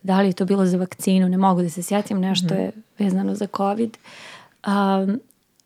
da 0.03 0.21
li 0.21 0.29
je 0.29 0.33
to 0.33 0.45
bilo 0.45 0.67
za 0.67 0.77
vakcinu, 0.77 1.29
ne 1.29 1.39
mogu 1.39 1.63
da 1.63 1.71
se 1.71 1.83
sjetim, 1.83 2.21
nešto 2.21 2.55
mm. 2.55 2.59
je 2.59 2.73
vezano 2.99 3.35
za 3.35 3.47
COVID. 3.57 3.97
Um, 4.67 5.21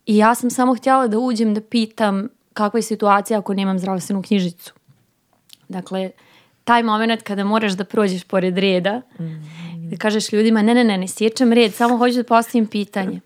I 0.05 0.17
ja 0.17 0.35
sam 0.35 0.49
samo 0.49 0.75
htjela 0.75 1.07
da 1.07 1.19
uđem 1.19 1.53
da 1.53 1.61
pitam 1.61 2.27
kakva 2.53 2.77
je 2.77 2.83
situacija 2.83 3.39
ako 3.39 3.53
nemam 3.53 3.79
zdravstvenu 3.79 4.21
knjižicu. 4.21 4.73
Dakle, 5.69 6.11
taj 6.63 6.83
moment 6.83 7.21
kada 7.21 7.43
moraš 7.43 7.73
da 7.73 7.83
prođeš 7.83 8.23
pored 8.23 8.57
reda 8.57 9.01
mm. 9.19 9.89
da 9.89 9.97
kažeš 9.97 10.31
ljudima 10.31 10.61
ne, 10.61 10.73
ne, 10.73 10.83
ne, 10.83 10.97
ne 10.97 11.07
sjećam 11.07 11.53
red, 11.53 11.73
samo 11.73 11.97
hoću 11.97 12.15
da 12.15 12.23
postavim 12.23 12.67
pitanje. 12.67 13.19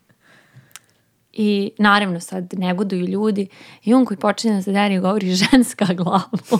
I 1.33 1.71
naravno 1.77 2.19
sad 2.19 2.53
negoduju 2.53 3.05
ljudi 3.05 3.47
i 3.83 3.93
on 3.93 4.05
koji 4.05 4.17
počne 4.17 4.55
da 4.55 4.61
se 4.61 4.71
deri 4.71 4.99
govori 4.99 5.35
ženska 5.51 5.85
glavu. 5.93 6.59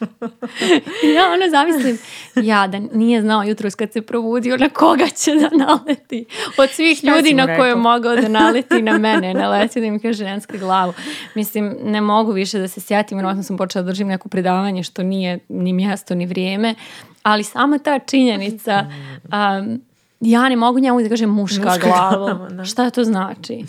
ja 1.16 1.32
ono 1.32 1.50
zamislim, 1.50 1.98
ja 2.36 2.66
da 2.66 2.78
nije 2.78 3.22
znao 3.22 3.42
jutros 3.42 3.74
kad 3.74 3.92
se 3.92 4.02
probudio 4.02 4.56
na 4.56 4.68
koga 4.68 5.06
će 5.06 5.34
da 5.34 5.64
naleti. 5.64 6.26
Od 6.58 6.70
svih 6.70 6.98
Šta 6.98 7.16
ljudi 7.16 7.34
na 7.34 7.56
koje 7.56 7.68
je 7.68 7.76
mogao 7.76 8.16
da 8.16 8.28
naleti 8.28 8.82
na 8.82 8.98
mene, 8.98 9.34
naleti 9.44 9.80
da 9.80 9.90
mi 9.90 10.00
kaže 10.00 10.24
ženska 10.24 10.58
glavu. 10.58 10.92
Mislim, 11.34 11.76
ne 11.82 12.00
mogu 12.00 12.32
više 12.32 12.58
da 12.58 12.68
se 12.68 12.80
sjetim, 12.80 13.18
vjerojatno 13.18 13.42
sam 13.42 13.56
počela 13.56 13.82
da 13.82 13.86
držim 13.86 14.08
neko 14.08 14.28
predavanje 14.28 14.82
što 14.82 15.02
nije 15.02 15.38
ni 15.48 15.72
mjesto 15.72 16.14
ni 16.14 16.26
vrijeme, 16.26 16.74
ali 17.22 17.44
sama 17.44 17.78
ta 17.78 17.98
činjenica 17.98 18.86
um, 19.24 19.80
ja 20.20 20.48
ne 20.48 20.56
mogu 20.56 20.78
njemu 20.78 21.02
da 21.02 21.08
kažem 21.08 21.30
muška, 21.30 21.64
muška 21.64 21.88
glava. 21.88 22.48
Da. 22.48 22.64
Šta 22.64 22.90
to 22.90 23.04
znači? 23.04 23.64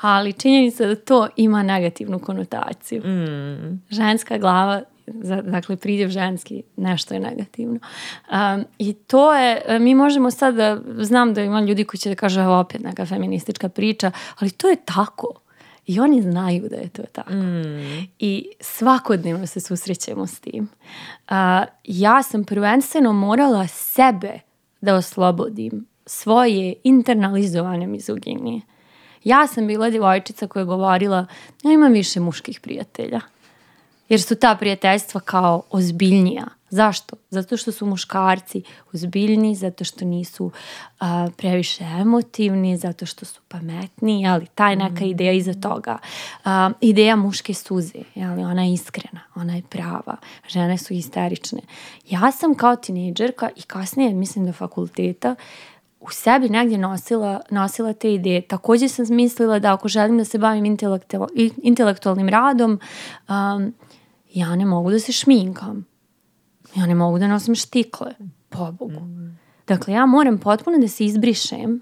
Ali 0.00 0.32
činjenica 0.32 0.86
da 0.86 0.94
to 0.94 1.28
ima 1.36 1.62
negativnu 1.62 2.18
konotaciju. 2.18 3.02
Mm. 3.02 3.82
Ženska 3.90 4.38
glava 4.38 4.82
dakle 5.44 5.76
pridjev 5.76 6.08
ženski 6.08 6.62
nešto 6.76 7.14
je 7.14 7.20
negativno. 7.20 7.78
Um, 8.30 8.64
I 8.78 8.92
to 8.92 9.34
je, 9.34 9.78
mi 9.80 9.94
možemo 9.94 10.30
sad 10.30 10.54
da, 10.54 10.80
znam 10.98 11.34
da 11.34 11.42
ima 11.42 11.60
ljudi 11.60 11.84
koji 11.84 11.98
će 11.98 12.08
da 12.08 12.14
kažu 12.14 12.40
evo 12.40 12.60
opet 12.60 12.82
neka 12.82 13.06
feministička 13.06 13.68
priča, 13.68 14.10
ali 14.38 14.50
to 14.50 14.68
je 14.68 14.76
tako. 14.84 15.28
I 15.86 16.00
oni 16.00 16.22
znaju 16.22 16.68
da 16.68 16.76
je 16.76 16.88
to 16.88 17.02
tako. 17.12 17.32
Mm. 17.32 18.08
I 18.18 18.48
svakodnevno 18.60 19.46
se 19.46 19.60
susrećemo 19.60 20.26
s 20.26 20.40
tim. 20.40 20.68
Uh, 21.30 21.36
ja 21.84 22.22
sam 22.22 22.44
prvenstveno 22.44 23.12
morala 23.12 23.66
sebe 23.66 24.40
da 24.80 24.94
oslobodim 24.94 25.86
svoje 26.06 26.74
internalizovane 26.84 27.86
mizoginije. 27.86 28.60
Ja 29.24 29.46
sam 29.46 29.66
bila 29.66 29.90
djevojčica 29.90 30.46
koja 30.46 30.60
je 30.60 30.66
govorila, 30.66 31.26
ja 31.62 31.72
imam 31.72 31.92
više 31.92 32.20
muških 32.20 32.60
prijatelja 32.60 33.20
jer 34.08 34.22
su 34.22 34.34
ta 34.34 34.56
prijateljstva 34.56 35.20
kao 35.20 35.62
ozbiljnija. 35.70 36.44
Zašto? 36.70 37.16
Zato 37.30 37.56
što 37.56 37.72
su 37.72 37.86
muškarci 37.86 38.62
ozbiljni, 38.92 39.54
zato 39.54 39.84
što 39.84 40.04
nisu 40.04 40.50
a, 41.00 41.28
previše 41.36 41.84
emotivni, 41.84 42.76
zato 42.76 43.06
što 43.06 43.24
su 43.24 43.40
pametni, 43.48 44.28
ali 44.28 44.46
taj 44.46 44.76
neka 44.76 45.04
mm. 45.04 45.08
ideja 45.08 45.32
iza 45.32 45.54
toga. 45.54 45.98
A, 46.44 46.70
ideja 46.80 47.16
muške 47.16 47.54
suze, 47.54 47.98
ali 48.16 48.42
ona 48.42 48.64
je 48.64 48.72
iskrena, 48.72 49.20
ona 49.34 49.54
je 49.54 49.62
prava, 49.62 50.16
žene 50.48 50.78
su 50.78 50.94
isterične. 50.94 51.60
Ja 52.10 52.32
sam 52.32 52.54
kao 52.54 52.76
tinejdžerka 52.76 53.50
i 53.56 53.62
kasnije, 53.62 54.14
mislim 54.14 54.46
do 54.46 54.52
fakulteta, 54.52 55.34
u 56.00 56.10
sebi 56.10 56.48
negdje 56.48 56.78
nosila, 56.78 57.40
nosila 57.50 57.92
te 57.92 58.14
ideje. 58.14 58.40
Također 58.40 58.90
sam 58.90 59.06
mislila 59.10 59.58
da 59.58 59.74
ako 59.74 59.88
želim 59.88 60.18
da 60.18 60.24
se 60.24 60.38
bavim 60.38 60.64
intelektual, 60.64 61.28
intelektualnim 61.62 62.28
radom, 62.28 62.80
um, 63.28 63.74
ja 64.34 64.56
ne 64.56 64.66
mogu 64.66 64.90
da 64.90 64.98
se 64.98 65.12
šminkam. 65.12 65.86
Ja 66.74 66.86
ne 66.86 66.94
mogu 66.94 67.18
da 67.18 67.28
nosim 67.28 67.54
štikle, 67.54 68.14
pobogu. 68.48 69.00
Dakle, 69.66 69.94
ja 69.94 70.06
moram 70.06 70.38
potpuno 70.38 70.78
da 70.78 70.88
se 70.88 71.04
izbrišem 71.04 71.80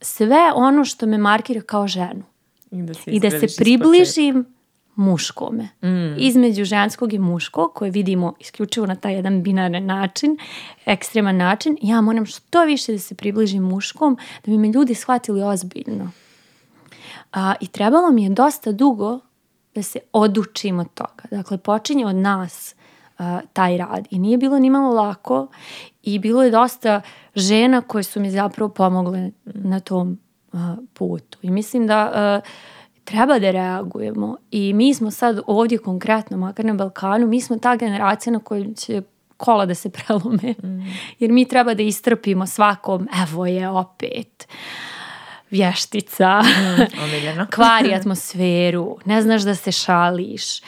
sve 0.00 0.52
ono 0.54 0.84
što 0.84 1.06
me 1.06 1.18
markira 1.18 1.60
kao 1.60 1.88
ženu. 1.88 2.22
I 2.70 2.82
da 2.82 2.94
se, 2.94 3.10
I 3.10 3.20
da 3.20 3.30
se 3.30 3.46
približim 3.58 4.44
muškome. 4.96 5.68
Mm. 5.82 6.18
Između 6.18 6.64
ženskog 6.64 7.12
i 7.12 7.18
muškog, 7.18 7.72
koje 7.74 7.90
vidimo 7.90 8.34
isključivo 8.40 8.86
na 8.86 8.94
taj 8.94 9.14
jedan 9.14 9.42
binarni 9.42 9.80
način, 9.80 10.36
ekstreman 10.86 11.36
način, 11.36 11.76
ja 11.82 12.00
moram 12.00 12.26
što 12.26 12.64
više 12.64 12.92
da 12.92 12.98
se 12.98 13.14
približim 13.14 13.62
muškom, 13.62 14.18
da 14.44 14.50
bi 14.50 14.58
me 14.58 14.68
ljudi 14.68 14.94
shvatili 14.94 15.42
ozbiljno. 15.42 16.10
A, 17.32 17.54
I 17.60 17.66
trebalo 17.66 18.10
mi 18.10 18.24
je 18.24 18.30
dosta 18.30 18.72
dugo 18.72 19.20
da 19.74 19.82
se 19.82 19.98
odučimo 20.12 20.80
od 20.80 20.94
toga. 20.94 21.24
Dakle, 21.30 21.58
počinje 21.58 22.06
od 22.06 22.16
nas 22.16 22.74
uh, 23.18 23.24
taj 23.52 23.78
rad 23.78 24.06
i 24.10 24.18
nije 24.18 24.38
bilo 24.38 24.58
nimalo 24.58 24.94
lako 24.94 25.46
i 26.02 26.18
bilo 26.18 26.42
je 26.42 26.50
dosta 26.50 27.00
žena 27.34 27.80
koje 27.80 28.04
su 28.04 28.20
mi 28.20 28.30
zapravo 28.30 28.68
pomogle 28.68 29.30
na 29.44 29.80
tom 29.80 30.18
uh, 30.52 30.60
putu. 30.92 31.38
I 31.42 31.50
mislim 31.50 31.86
da 31.86 32.12
uh, 32.44 32.50
treba 33.04 33.38
da 33.38 33.50
reagujemo 33.50 34.36
i 34.50 34.72
mi 34.72 34.94
smo 34.94 35.10
sad 35.10 35.40
ovdje 35.46 35.78
konkretno, 35.78 36.36
makar 36.36 36.64
na 36.64 36.74
Balkanu, 36.74 37.26
mi 37.26 37.40
smo 37.40 37.58
ta 37.58 37.76
generacija 37.76 38.32
na 38.32 38.38
kojoj 38.38 38.74
će 38.74 39.02
kola 39.36 39.66
da 39.66 39.74
se 39.74 39.90
prelome. 39.90 40.54
Mm. 40.62 40.82
Jer 41.18 41.32
mi 41.32 41.48
treba 41.48 41.74
da 41.74 41.82
istrpimo 41.82 42.46
svakom, 42.46 43.08
evo 43.22 43.46
je 43.46 43.68
opet. 43.68 44.48
Uh, 44.48 44.93
vještica, 45.54 46.42
mm, 46.42 47.46
kvari 47.54 47.94
atmosferu, 47.94 48.98
ne 49.04 49.22
znaš 49.22 49.42
da 49.42 49.54
se 49.54 49.72
šališ. 49.72 50.60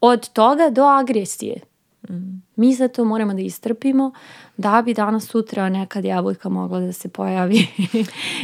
Od 0.00 0.28
toga 0.28 0.70
do 0.70 0.84
agresije. 0.84 1.60
Mm. 2.08 2.43
Mi 2.56 2.74
za 2.74 2.88
to 2.88 3.04
moramo 3.04 3.34
da 3.34 3.40
istrpimo 3.40 4.12
da 4.56 4.82
bi 4.84 4.94
danas 4.94 5.26
sutra 5.26 5.68
neka 5.68 6.00
djevojka 6.00 6.48
mogla 6.48 6.80
da 6.80 6.92
se 6.92 7.08
pojavi 7.08 7.66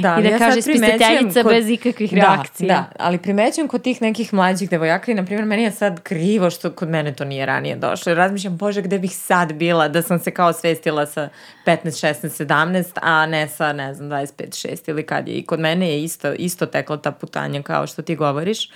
da, 0.00 0.16
i 0.20 0.22
da 0.22 0.28
ja 0.28 0.38
kaže 0.38 0.62
spisateljica 0.62 1.42
kod... 1.42 1.52
bez 1.52 1.68
ikakvih 1.68 2.14
da, 2.14 2.20
reakcija. 2.20 2.68
Da, 2.68 3.04
ali 3.04 3.18
primećujem 3.18 3.68
kod 3.68 3.82
tih 3.82 4.02
nekih 4.02 4.34
mlađih 4.34 4.70
devojaka 4.70 5.12
i 5.12 5.14
na 5.14 5.24
primjer 5.24 5.46
meni 5.46 5.62
je 5.62 5.70
sad 5.70 6.02
krivo 6.02 6.50
što 6.50 6.70
kod 6.70 6.88
mene 6.88 7.14
to 7.14 7.24
nije 7.24 7.46
ranije 7.46 7.76
došlo. 7.76 8.14
Razmišljam, 8.14 8.56
bože, 8.56 8.82
gde 8.82 8.98
bih 8.98 9.16
sad 9.16 9.52
bila 9.52 9.88
da 9.88 10.02
sam 10.02 10.18
se 10.18 10.30
kao 10.30 10.52
svestila 10.52 11.06
sa 11.06 11.28
15, 11.66 11.76
16, 11.84 12.46
17, 12.46 12.98
a 13.02 13.26
ne 13.26 13.48
sa, 13.48 13.72
ne 13.72 13.94
znam, 13.94 14.10
25, 14.10 14.68
6 14.68 14.90
ili 14.90 15.06
kad 15.06 15.28
je. 15.28 15.34
I 15.34 15.46
kod 15.46 15.60
mene 15.60 15.88
je 15.88 16.04
isto, 16.04 16.32
isto 16.32 16.66
tekla 16.66 16.96
ta 16.96 17.12
putanja 17.12 17.62
kao 17.62 17.86
što 17.86 18.02
ti 18.02 18.16
govoriš. 18.16 18.70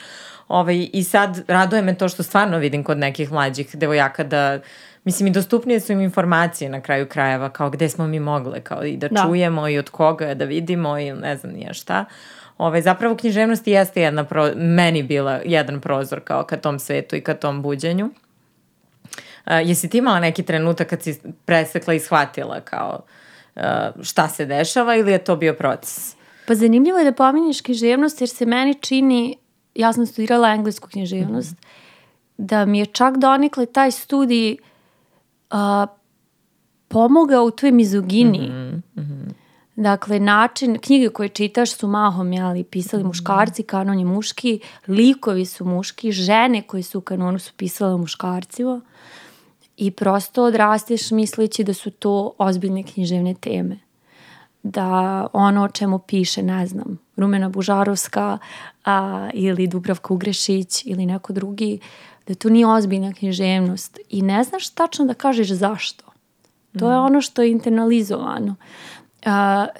Ovaj, 0.48 0.88
I 0.92 1.04
sad 1.04 1.44
raduje 1.48 1.82
me 1.82 1.94
to 1.94 2.08
što 2.08 2.22
stvarno 2.22 2.58
vidim 2.58 2.84
kod 2.84 2.98
nekih 2.98 3.32
mlađih 3.32 3.76
devojaka 3.76 4.24
da 4.24 4.60
Mislim, 5.04 5.26
i 5.26 5.30
dostupnije 5.30 5.80
su 5.80 5.92
im 5.92 6.00
informacije 6.00 6.70
na 6.70 6.80
kraju 6.80 7.06
krajeva, 7.08 7.50
kao 7.50 7.70
gde 7.70 7.88
smo 7.88 8.06
mi 8.06 8.20
mogle, 8.20 8.60
kao 8.60 8.84
i 8.84 8.96
da, 8.96 9.08
da. 9.08 9.22
čujemo 9.22 9.68
i 9.68 9.78
od 9.78 9.90
koga 9.90 10.34
da 10.34 10.44
vidimo 10.44 10.98
i 10.98 11.12
ne 11.12 11.36
znam 11.36 11.52
nije 11.52 11.74
šta. 11.74 12.04
Ovaj, 12.58 12.82
zapravo 12.82 13.16
književnost 13.16 13.66
jeste 13.66 14.00
jedna 14.00 14.24
pro, 14.24 14.50
meni 14.56 15.02
bila 15.02 15.40
jedan 15.44 15.80
prozor 15.80 16.20
kao 16.20 16.44
ka 16.44 16.56
tom 16.56 16.78
svetu 16.78 17.16
i 17.16 17.20
ka 17.20 17.34
tom 17.34 17.62
buđenju. 17.62 18.04
Uh, 18.04 19.52
jesi 19.64 19.88
ti 19.88 19.98
imala 19.98 20.20
neki 20.20 20.42
trenutak 20.42 20.88
kad 20.88 21.02
si 21.02 21.20
presekla 21.44 21.94
i 21.94 22.00
shvatila 22.00 22.60
kao 22.60 23.00
uh, 23.56 23.62
šta 24.02 24.28
se 24.28 24.46
dešava 24.46 24.96
ili 24.96 25.12
je 25.12 25.18
to 25.18 25.36
bio 25.36 25.54
proces? 25.54 26.16
Pa 26.46 26.54
zanimljivo 26.54 26.98
je 26.98 27.04
da 27.04 27.12
pominješ 27.12 27.60
književnost 27.60 28.20
jer 28.20 28.28
se 28.28 28.46
meni 28.46 28.74
čini, 28.74 29.36
ja 29.74 29.92
sam 29.92 30.06
studirala 30.06 30.48
englesku 30.48 30.88
književnost, 30.88 31.52
mm 31.52 31.56
-hmm. 31.56 32.46
da 32.46 32.64
mi 32.64 32.78
je 32.78 32.86
čak 32.86 33.16
donikle 33.16 33.66
taj 33.66 33.90
studij 33.90 34.52
uh, 34.52 34.73
pomogao 36.88 37.44
u 37.44 37.50
toj 37.50 37.72
mizogini. 37.72 38.48
Mm 38.48 38.82
-hmm. 38.96 39.32
Dakle, 39.76 40.20
način, 40.20 40.78
knjige 40.78 41.08
koje 41.08 41.28
čitaš 41.28 41.72
su 41.72 41.88
mahom, 41.88 42.32
jeli, 42.32 42.64
pisali 42.64 43.02
mhm. 43.02 43.08
muškarci, 43.08 43.62
kanon 43.62 43.98
je 43.98 44.04
muški, 44.04 44.60
likovi 44.88 45.46
su 45.46 45.64
muški, 45.64 46.12
žene 46.12 46.62
koje 46.62 46.82
su 46.82 46.98
u 46.98 47.02
kanonu 47.02 47.38
su 47.38 47.52
pisale 47.56 47.96
muškarcivo 47.98 48.80
i 49.76 49.90
prosto 49.90 50.44
odrasteš 50.44 51.10
misleći 51.10 51.64
da 51.64 51.74
su 51.74 51.90
to 51.90 52.32
ozbiljne 52.38 52.82
književne 52.82 53.34
teme. 53.34 53.78
Da 54.62 55.26
ono 55.32 55.64
o 55.64 55.68
čemu 55.68 55.98
piše, 55.98 56.42
ne 56.42 56.66
znam, 56.66 56.98
Rumena 57.16 57.48
Bužarovska 57.48 58.38
a, 58.84 59.28
ili 59.34 59.66
Dubravka 59.66 60.14
Ugrešić 60.14 60.82
ili 60.86 61.06
neko 61.06 61.32
drugi, 61.32 61.78
da 62.26 62.34
to 62.34 62.48
nije 62.48 62.66
ozbiljna 62.66 63.12
književnost 63.12 63.98
i 64.10 64.22
ne 64.22 64.44
znaš 64.44 64.68
tačno 64.68 65.04
da 65.04 65.14
kažeš 65.14 65.48
zašto. 65.48 66.04
To 66.78 66.90
je 66.90 66.98
mm. 66.98 67.04
ono 67.04 67.20
što 67.20 67.42
je 67.42 67.50
internalizovano. 67.50 68.56
Uh, 69.26 69.30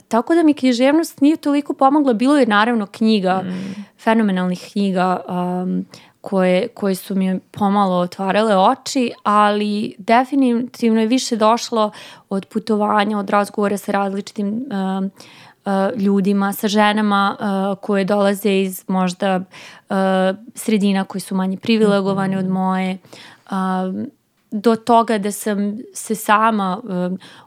tako 0.09 0.35
da 0.35 0.43
mi 0.43 0.55
književnost 0.55 1.21
nije 1.21 1.37
toliko 1.37 1.75
pomogla, 1.75 2.13
bilo 2.13 2.37
je 2.37 2.47
naravno 2.47 2.87
knjiga, 2.87 3.43
mm. 3.43 3.85
fenomenalnih 3.99 4.69
knjiga 4.73 5.21
um, 5.29 5.87
koje, 6.21 6.69
koje 6.69 6.95
su 6.95 7.15
mi 7.15 7.41
pomalo 7.51 7.97
otvarale 7.97 8.57
oči, 8.57 9.13
ali 9.23 9.95
definitivno 9.99 11.01
je 11.01 11.07
više 11.07 11.37
došlo 11.37 11.91
od 12.29 12.47
putovanja, 12.47 13.19
od 13.19 13.31
razgovora 13.31 13.77
sa 13.77 13.93
različitim 13.93 14.49
uh, 14.49 15.11
ljudima, 15.97 16.53
sa 16.53 16.69
ženama 16.69 17.37
uh, 17.41 17.79
koje 17.83 18.05
dolaze 18.05 18.61
iz 18.61 18.85
možda 18.89 19.37
uh, 19.37 19.97
sredina 20.55 21.05
koje 21.05 21.21
su 21.21 21.35
manje 21.35 21.57
privilegovane 21.57 22.39
od 22.39 22.49
moje, 22.49 22.99
uh, 23.47 23.53
do 24.51 24.77
toga 24.77 25.19
da 25.19 25.33
sam 25.33 25.79
se 25.95 26.15
sama 26.15 26.81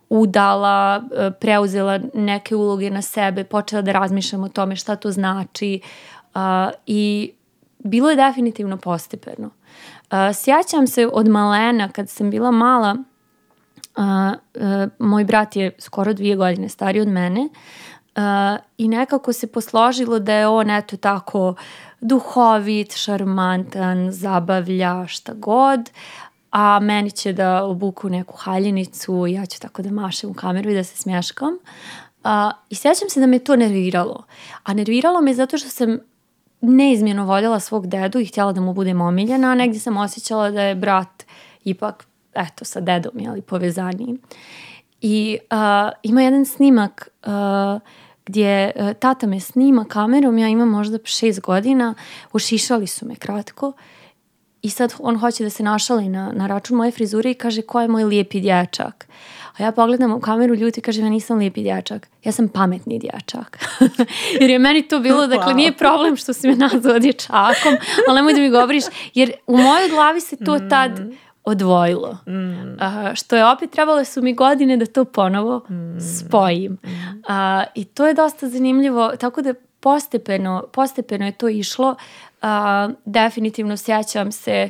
udala, 0.10 1.04
preuzela 1.40 2.00
neke 2.14 2.56
uloge 2.56 2.90
na 2.90 3.02
sebe, 3.02 3.44
počela 3.44 3.82
da 3.82 3.92
razmišljam 3.92 4.44
o 4.44 4.50
tome 4.50 4.76
šta 4.76 4.96
to 4.96 5.12
znači 5.12 5.82
i 6.86 7.32
bilo 7.80 8.10
je 8.10 8.16
definitivno 8.16 8.78
postepeno. 8.78 9.50
Sjećam 10.34 10.88
se 10.88 11.08
od 11.14 11.28
malena 11.28 11.90
kad 11.90 12.10
sam 12.10 12.30
bila 12.30 12.52
mala, 12.52 12.96
moj 15.00 15.26
brat 15.26 15.56
je 15.56 15.72
skoro 15.80 16.14
dvije 16.14 16.36
godine 16.36 16.70
stariji 16.70 17.02
od 17.02 17.08
mene 17.08 17.42
uh, 17.42 17.52
i 18.78 18.88
nekako 18.88 19.34
se 19.34 19.48
posložilo 19.48 20.20
da 20.20 20.34
je 20.34 20.48
on 20.48 20.70
eto 20.70 20.98
tako 20.98 21.56
duhovit, 22.02 22.96
šarmantan, 22.96 24.12
zabavlja, 24.12 25.08
šta 25.08 25.34
god, 25.34 25.90
a 26.52 26.80
meni 26.80 27.12
će 27.12 27.34
da 27.34 27.64
obuku 27.64 28.10
neku 28.10 28.38
haljinicu, 28.38 29.28
ja 29.28 29.46
ću 29.46 29.60
tako 29.60 29.82
da 29.82 29.92
mašem 29.92 30.30
u 30.30 30.34
kameru 30.34 30.70
i 30.70 30.74
da 30.74 30.84
se 30.84 30.98
smješkam. 30.98 31.54
Uh, 32.24 32.32
I 32.70 32.76
sjećam 32.76 33.10
se 33.10 33.20
da 33.20 33.26
me 33.26 33.40
to 33.40 33.56
nerviralo. 33.56 34.24
A 34.64 34.74
nerviralo 34.74 35.22
me 35.22 35.34
zato 35.34 35.58
što 35.58 35.70
sam 35.70 36.00
neizmjeno 36.62 37.26
voljela 37.26 37.60
svog 37.60 37.88
dedu 37.88 38.20
i 38.20 38.26
htjela 38.26 38.52
da 38.52 38.62
mu 38.62 38.74
budem 38.74 39.02
omiljena, 39.02 39.52
a 39.52 39.56
negdje 39.56 39.80
sam 39.80 39.98
osjećala 39.98 40.52
da 40.52 40.62
je 40.62 40.76
brat 40.76 41.24
ipak, 41.64 42.08
eto, 42.34 42.66
sa 42.66 42.80
dedom, 42.80 43.20
jeli, 43.20 43.42
povezaniji. 43.42 44.18
I 45.02 45.38
uh, 45.52 45.58
ima 46.04 46.22
jedan 46.22 46.46
snimak 46.46 47.10
uh, 47.26 47.32
gdje 48.28 48.72
uh, 48.76 48.94
tata 48.94 49.28
me 49.28 49.40
snima 49.40 49.86
kamerom, 49.86 50.38
ja 50.38 50.48
imam 50.48 50.70
možda 50.70 50.98
šest 51.04 51.42
godina, 51.42 51.94
ušišali 52.34 52.88
su 52.88 53.08
me 53.08 53.16
kratko 53.16 53.74
i 54.62 54.70
sad 54.70 54.94
on 55.00 55.18
hoće 55.18 55.44
da 55.44 55.50
se 55.50 55.64
našali 55.64 56.10
na, 56.10 56.32
na 56.36 56.48
račun 56.48 56.78
moje 56.78 56.92
frizure 56.92 57.32
i 57.32 57.34
kaže 57.34 57.62
ko 57.62 57.82
je 57.82 57.88
moj 57.88 58.04
lijepi 58.04 58.40
dječak. 58.40 59.08
A 59.58 59.64
ja 59.64 59.72
pogledam 59.72 60.12
u 60.12 60.20
kameru 60.20 60.56
ljudi 60.56 60.80
i 60.80 60.82
kažem 60.82 61.04
ja 61.04 61.10
nisam 61.10 61.38
lijepi 61.38 61.64
dječak, 61.64 62.08
ja 62.24 62.32
sam 62.32 62.48
pametni 62.48 63.00
dječak. 63.00 63.66
jer 64.42 64.50
je 64.50 64.60
meni 64.60 64.88
to 64.88 65.00
bilo, 65.00 65.28
dakle 65.34 65.54
nije 65.54 65.78
problem 65.78 66.16
što 66.16 66.34
si 66.34 66.48
me 66.48 66.56
nazvao 66.56 67.00
dječakom, 67.00 67.78
ali 68.08 68.16
nemoj 68.16 68.34
da 68.34 68.40
mi 68.40 68.50
govoriš, 68.50 68.84
jer 69.14 69.32
u 69.48 69.58
mojoj 69.58 69.90
glavi 69.90 70.22
se 70.22 70.38
to 70.46 70.60
tad 70.60 71.00
mm. 71.00 71.18
Odvojilo. 71.50 72.18
Mm. 72.28 72.74
Uh, 72.74 73.16
što 73.16 73.36
je 73.36 73.52
opet 73.52 73.72
trebalo 73.72 74.06
su 74.06 74.22
mi 74.22 74.34
godine 74.34 74.78
da 74.78 74.86
to 74.86 75.06
ponovo 75.06 75.66
mm. 75.70 76.00
spojim. 76.00 76.72
Mm. 76.72 76.88
Uh, 76.88 77.64
I 77.76 77.86
to 77.86 78.08
je 78.08 78.14
dosta 78.14 78.50
zanimljivo, 78.50 79.12
tako 79.20 79.42
da 79.42 79.54
postepeno, 79.80 80.64
postepeno 80.74 81.26
je 81.26 81.32
to 81.32 81.50
išlo. 81.50 81.96
Uh, 82.42 82.48
definitivno 83.06 83.78
sjećam 83.78 84.32
se 84.32 84.70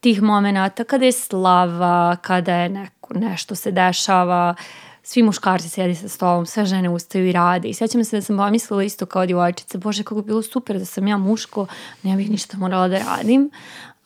tih 0.00 0.22
momenta 0.22 0.84
kada 0.84 1.04
je 1.04 1.12
slava, 1.12 2.16
kada 2.22 2.54
je 2.54 2.68
neko, 2.68 3.14
nešto 3.14 3.54
se 3.54 3.70
dešava, 3.70 4.54
svi 5.02 5.22
muškarci 5.22 5.68
sjedi 5.68 5.94
sa 5.94 6.08
stolom, 6.08 6.46
sve 6.46 6.66
žene 6.66 6.88
ustaju 6.88 7.28
i 7.28 7.32
rade. 7.32 7.68
I 7.68 7.74
sjećam 7.74 8.04
se 8.04 8.16
da 8.16 8.22
sam 8.22 8.36
pomislila 8.36 8.82
isto 8.82 9.06
kao 9.06 9.26
djevojčica, 9.26 9.78
bože 9.78 10.02
kako 10.02 10.20
bi 10.20 10.26
bilo 10.26 10.42
super 10.42 10.78
da 10.78 10.84
sam 10.84 11.08
ja 11.08 11.16
muško, 11.16 11.66
ne 12.02 12.16
bih 12.16 12.30
ništa 12.30 12.56
morala 12.56 12.88
da 12.88 12.98
radim. 12.98 13.50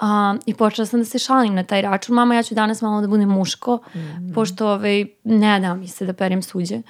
Um, 0.02 0.40
I 0.46 0.54
počela 0.54 0.86
sam 0.86 1.00
da 1.00 1.04
se 1.04 1.18
šalim 1.18 1.54
na 1.54 1.62
taj 1.62 1.82
račun. 1.82 2.14
Mama, 2.14 2.34
ja 2.34 2.42
ću 2.42 2.54
danas 2.54 2.82
malo 2.82 3.00
da 3.00 3.06
budem 3.06 3.28
muško, 3.28 3.76
mm 3.76 3.98
-hmm. 3.98 4.34
pošto 4.34 4.68
ovaj, 4.68 5.06
ne 5.24 5.60
da 5.60 5.74
mi 5.74 5.88
se 5.88 6.06
da 6.06 6.12
perem 6.12 6.42
suđe. 6.42 6.82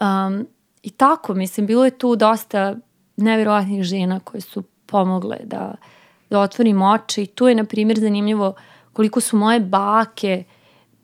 Um, 0.00 0.46
I 0.82 0.90
tako, 0.90 1.34
mislim, 1.34 1.66
bilo 1.66 1.84
je 1.84 1.98
tu 1.98 2.16
dosta 2.16 2.76
nevjerojatnih 3.16 3.82
žena 3.82 4.20
koje 4.20 4.40
su 4.40 4.62
pomogle 4.86 5.36
da, 5.44 5.74
da 6.30 6.40
otvorim 6.40 6.82
oči. 6.82 7.22
I 7.22 7.26
tu 7.26 7.48
je, 7.48 7.54
na 7.54 7.64
primjer, 7.64 7.98
zanimljivo 7.98 8.54
koliko 8.92 9.20
su 9.20 9.36
moje 9.36 9.60
bake 9.60 10.44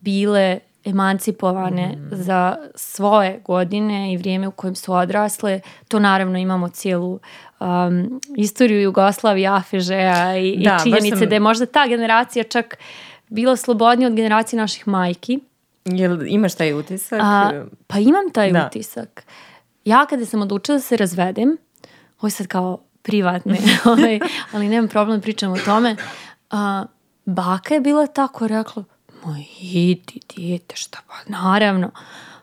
bile 0.00 0.58
emancipovane 0.84 1.96
mm. 1.96 2.08
za 2.12 2.56
svoje 2.74 3.40
godine 3.44 4.12
i 4.12 4.16
vrijeme 4.16 4.48
u 4.48 4.52
kojem 4.52 4.74
su 4.74 4.92
odrasle. 4.92 5.60
To 5.88 5.98
naravno 5.98 6.38
imamo 6.38 6.68
cijelu 6.68 7.20
um, 7.60 8.20
istoriju 8.36 8.80
Jugoslavije, 8.80 9.48
Afežeja 9.48 10.36
i, 10.36 10.64
da, 10.64 10.76
i 10.80 10.82
činjenice 10.82 11.16
sam... 11.16 11.28
da 11.28 11.34
je 11.34 11.40
možda 11.40 11.66
ta 11.66 11.86
generacija 11.86 12.44
čak 12.44 12.78
bila 13.28 13.56
slobodnija 13.56 14.08
od 14.08 14.14
generacije 14.14 14.60
naših 14.60 14.88
majki. 14.88 15.40
Jel 15.84 16.26
imaš 16.26 16.54
taj 16.54 16.72
utisak? 16.72 17.20
A, 17.22 17.64
pa 17.86 17.98
imam 17.98 18.30
taj 18.32 18.52
da. 18.52 18.66
utisak. 18.66 19.24
Ja 19.84 20.06
kada 20.06 20.26
sam 20.26 20.42
odlučila 20.42 20.78
da 20.78 20.82
se 20.82 20.96
razvedem, 20.96 21.56
ovo 22.20 22.26
je 22.26 22.30
sad 22.30 22.46
kao 22.46 22.78
privatne, 23.02 23.58
ovaj, 23.84 24.20
ali 24.52 24.68
nemam 24.68 24.88
problem, 24.88 25.20
pričam 25.20 25.52
o 25.52 25.58
tome. 25.64 25.96
A, 26.50 26.84
baka 27.24 27.74
je 27.74 27.80
bila 27.80 28.06
tako 28.06 28.48
rekla, 28.48 28.84
moj 29.24 29.44
idi 29.60 30.20
dijete, 30.36 30.76
šta 30.76 30.98
pa 31.06 31.14
naravno, 31.26 31.90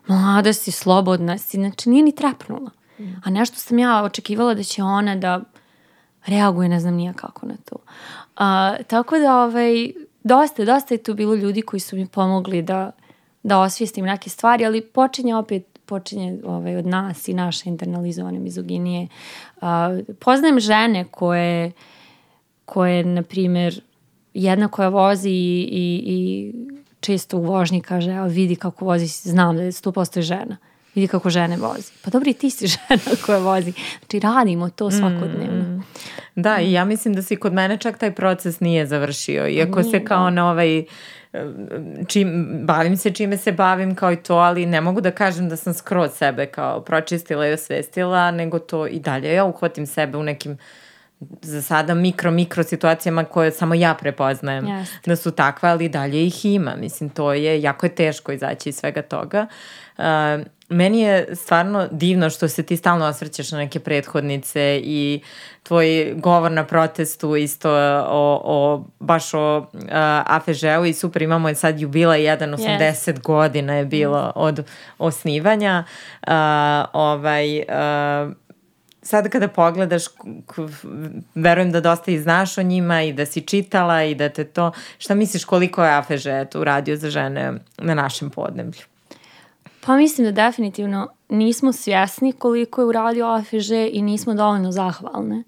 mlada 0.07 0.53
si, 0.53 0.71
slobodna 0.71 1.37
si, 1.37 1.57
znači 1.57 1.89
nije 1.89 2.03
ni 2.03 2.15
trepnula. 2.15 2.71
A 3.23 3.29
nešto 3.29 3.57
sam 3.57 3.79
ja 3.79 4.03
očekivala 4.03 4.53
da 4.53 4.63
će 4.63 4.83
ona 4.83 5.15
da 5.15 5.41
reaguje, 6.25 6.69
ne 6.69 6.79
znam 6.79 6.93
nije 6.93 7.13
kako 7.13 7.45
na 7.45 7.55
to. 7.65 7.75
A, 8.35 8.75
tako 8.87 9.19
da, 9.19 9.43
ovaj, 9.43 9.91
dosta, 10.23 10.65
dosta 10.65 10.93
je 10.93 11.03
tu 11.03 11.13
bilo 11.13 11.35
ljudi 11.35 11.61
koji 11.61 11.79
su 11.79 11.95
mi 11.95 12.07
pomogli 12.07 12.61
da, 12.61 12.91
da 13.43 13.59
osvijestim 13.59 14.05
neke 14.05 14.29
stvari, 14.29 14.65
ali 14.65 14.81
počinje 14.81 15.35
opet 15.35 15.73
počinje 15.85 16.39
ovaj, 16.45 16.75
od 16.75 16.85
nas 16.85 17.27
i 17.27 17.33
naše 17.33 17.69
internalizovane 17.69 18.39
mizoginije. 18.39 19.07
Uh, 19.55 19.67
poznajem 20.19 20.59
žene 20.59 21.05
koje, 21.11 21.71
koje, 22.65 23.03
na 23.03 23.23
primjer, 23.23 23.81
jedna 24.33 24.67
koja 24.67 24.89
vozi 24.89 25.29
i, 25.29 25.69
i, 25.71 26.03
i 26.05 26.53
često 26.99 27.37
u 27.37 27.41
vožnji 27.41 27.81
kaže, 27.81 28.11
evo 28.11 28.27
vidi 28.27 28.55
kako 28.55 28.85
vozi, 28.85 29.07
znam 29.07 29.55
da 29.55 29.63
je 29.63 29.71
100% 29.71 30.21
žena. 30.21 30.57
Vidi 30.95 31.07
kako 31.07 31.29
žene 31.29 31.57
vozi. 31.57 31.91
Pa 32.01 32.09
dobro 32.09 32.29
i 32.29 32.33
ti 32.33 32.49
si 32.49 32.67
žena 32.73 33.15
koja 33.25 33.37
vozi. 33.37 33.73
Znači 33.99 34.19
radimo 34.19 34.69
to 34.69 34.91
svakodnevno. 34.91 35.63
Mm. 35.63 35.83
Da, 36.35 36.59
i 36.59 36.71
ja 36.71 36.85
mislim 36.85 37.13
da 37.13 37.21
se 37.21 37.35
kod 37.35 37.53
mene 37.53 37.77
čak 37.77 37.97
taj 37.97 38.11
proces 38.11 38.59
nije 38.59 38.85
završio. 38.85 39.47
Iako 39.47 39.79
nije, 39.79 39.91
se 39.91 40.05
kao 40.05 40.23
da. 40.23 40.29
na 40.29 40.49
ovaj 40.51 40.85
čim, 42.07 42.59
bavim 42.61 42.97
se 42.97 43.11
čime 43.11 43.37
se 43.37 43.51
bavim 43.51 43.95
kao 43.95 44.11
i 44.11 44.15
to, 44.15 44.35
ali 44.35 44.65
ne 44.65 44.81
mogu 44.81 45.01
da 45.01 45.11
kažem 45.11 45.49
da 45.49 45.55
sam 45.55 45.73
skroz 45.73 46.11
sebe 46.11 46.45
kao 46.45 46.81
pročistila 46.81 47.47
i 47.47 47.53
osvestila, 47.53 48.31
nego 48.31 48.59
to 48.59 48.87
i 48.87 48.99
dalje. 48.99 49.33
Ja 49.33 49.45
uhvatim 49.45 49.85
sebe 49.87 50.17
u 50.17 50.23
nekim 50.23 50.57
za 51.41 51.61
sada 51.61 51.93
mikro, 51.93 52.31
mikro 52.31 52.63
situacijama 52.63 53.23
koje 53.23 53.51
samo 53.51 53.73
ja 53.73 53.93
prepoznajem 53.93 54.67
Jeste. 54.67 54.97
da 55.05 55.15
su 55.15 55.31
takve, 55.31 55.69
ali 55.69 55.89
dalje 55.89 56.25
ih 56.25 56.45
ima. 56.45 56.75
Mislim, 56.75 57.09
to 57.09 57.33
je, 57.33 57.61
jako 57.61 57.85
je 57.85 57.95
teško 57.95 58.31
izaći 58.31 58.69
iz 58.69 58.75
svega 58.75 59.01
toga. 59.01 59.47
Uh, 59.97 60.03
meni 60.73 61.01
je 61.01 61.35
stvarno 61.35 61.87
divno 61.91 62.29
što 62.29 62.47
se 62.47 62.63
ti 62.63 62.77
stalno 62.77 63.05
osvrćeš 63.05 63.51
na 63.51 63.57
neke 63.57 63.79
prethodnice 63.79 64.81
i 64.83 65.21
tvoj 65.63 66.13
govor 66.17 66.51
na 66.51 66.65
protestu 66.65 67.35
isto 67.35 67.71
o, 68.07 68.41
o 68.43 68.85
baš 68.99 69.33
o 69.33 69.57
uh, 69.57 69.89
AFŽ-u 70.25 70.85
i 70.85 70.93
super 70.93 71.21
imamo 71.21 71.49
je 71.49 71.55
sad 71.55 71.79
jubila 71.79 72.15
jedan 72.15 72.51
80 72.51 72.79
yes. 72.79 73.21
godina 73.21 73.73
je 73.73 73.85
bilo 73.85 74.31
od 74.35 74.65
osnivanja 74.97 75.83
uh, 76.27 76.33
ovaj 76.93 77.59
uh, 77.59 78.33
sad 79.03 79.29
kada 79.29 79.47
pogledaš, 79.47 80.03
verujem 81.35 81.71
da 81.71 81.81
dosta 81.81 82.11
i 82.11 82.19
znaš 82.19 82.57
o 82.57 82.63
njima 82.63 83.01
i 83.01 83.13
da 83.13 83.25
si 83.25 83.41
čitala 83.41 84.03
i 84.03 84.15
da 84.15 84.29
te 84.29 84.43
to, 84.43 84.71
šta 84.97 85.15
misliš 85.15 85.45
koliko 85.45 85.83
je 85.83 85.97
AFŽ 85.97 86.55
uradio 86.55 86.95
za 86.95 87.09
žene 87.09 87.53
na 87.77 87.93
našem 87.93 88.29
podneblju? 88.29 88.92
Pa 89.85 89.95
mislim 89.97 90.25
da 90.25 90.31
definitivno 90.31 91.07
nismo 91.29 91.73
svjesni 91.73 92.31
koliko 92.31 92.81
je 92.81 92.87
uradio 92.87 93.25
AFŽ 93.25 93.69
i 93.91 94.01
nismo 94.01 94.33
dovoljno 94.33 94.71
zahvalne. 94.71 95.43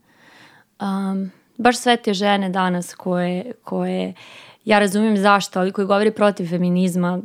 Um, 0.81 1.31
baš 1.57 1.77
sve 1.77 1.97
te 1.97 2.13
žene 2.13 2.49
danas 2.49 2.93
koje, 2.93 3.51
koje 3.63 4.13
ja 4.65 4.79
razumijem 4.79 5.17
zašto, 5.17 5.59
ali 5.59 5.71
koji 5.71 5.87
govori 5.87 6.11
protiv 6.11 6.49
feminizma, 6.49 7.21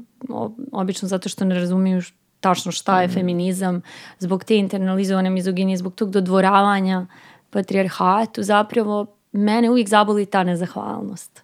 obično 0.73 1.09
zato 1.09 1.29
što 1.29 1.45
ne 1.45 1.55
razumiju 1.55 2.03
tačno 2.41 2.73
šta 2.73 3.01
je 3.01 3.09
mm. 3.09 3.11
feminizam, 3.11 3.83
zbog 4.19 4.45
te 4.45 4.57
internalizovane 4.57 5.31
mizoginije, 5.31 5.77
zbog 5.77 5.95
tog 5.95 6.11
dodvoravanja 6.11 7.07
patrijarhatu, 7.51 8.43
zapravo 8.43 9.07
mene 9.33 9.71
uvijek 9.71 9.89
zaboli 9.89 10.27
ta 10.27 10.45
nezahvalnost. 10.45 11.43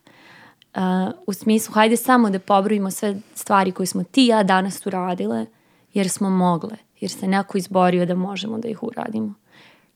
Uh, 0.75 0.83
u 1.27 1.33
smislu, 1.33 1.75
hajde 1.75 1.97
samo 1.97 2.31
da 2.31 2.39
pobrojimo 2.39 2.91
sve 2.91 3.17
stvari 3.35 3.73
koje 3.73 3.87
smo 3.87 4.05
ti 4.05 4.25
i 4.25 4.27
ja 4.27 4.43
danas 4.43 4.87
uradile, 4.87 5.47
jer 5.97 6.09
smo 6.09 6.31
mogle, 6.31 6.77
jer 7.01 7.11
se 7.11 7.29
neko 7.29 7.59
izborio 7.59 8.07
da 8.07 8.15
možemo 8.15 8.59
da 8.59 8.69
ih 8.69 8.83
uradimo. 8.83 9.35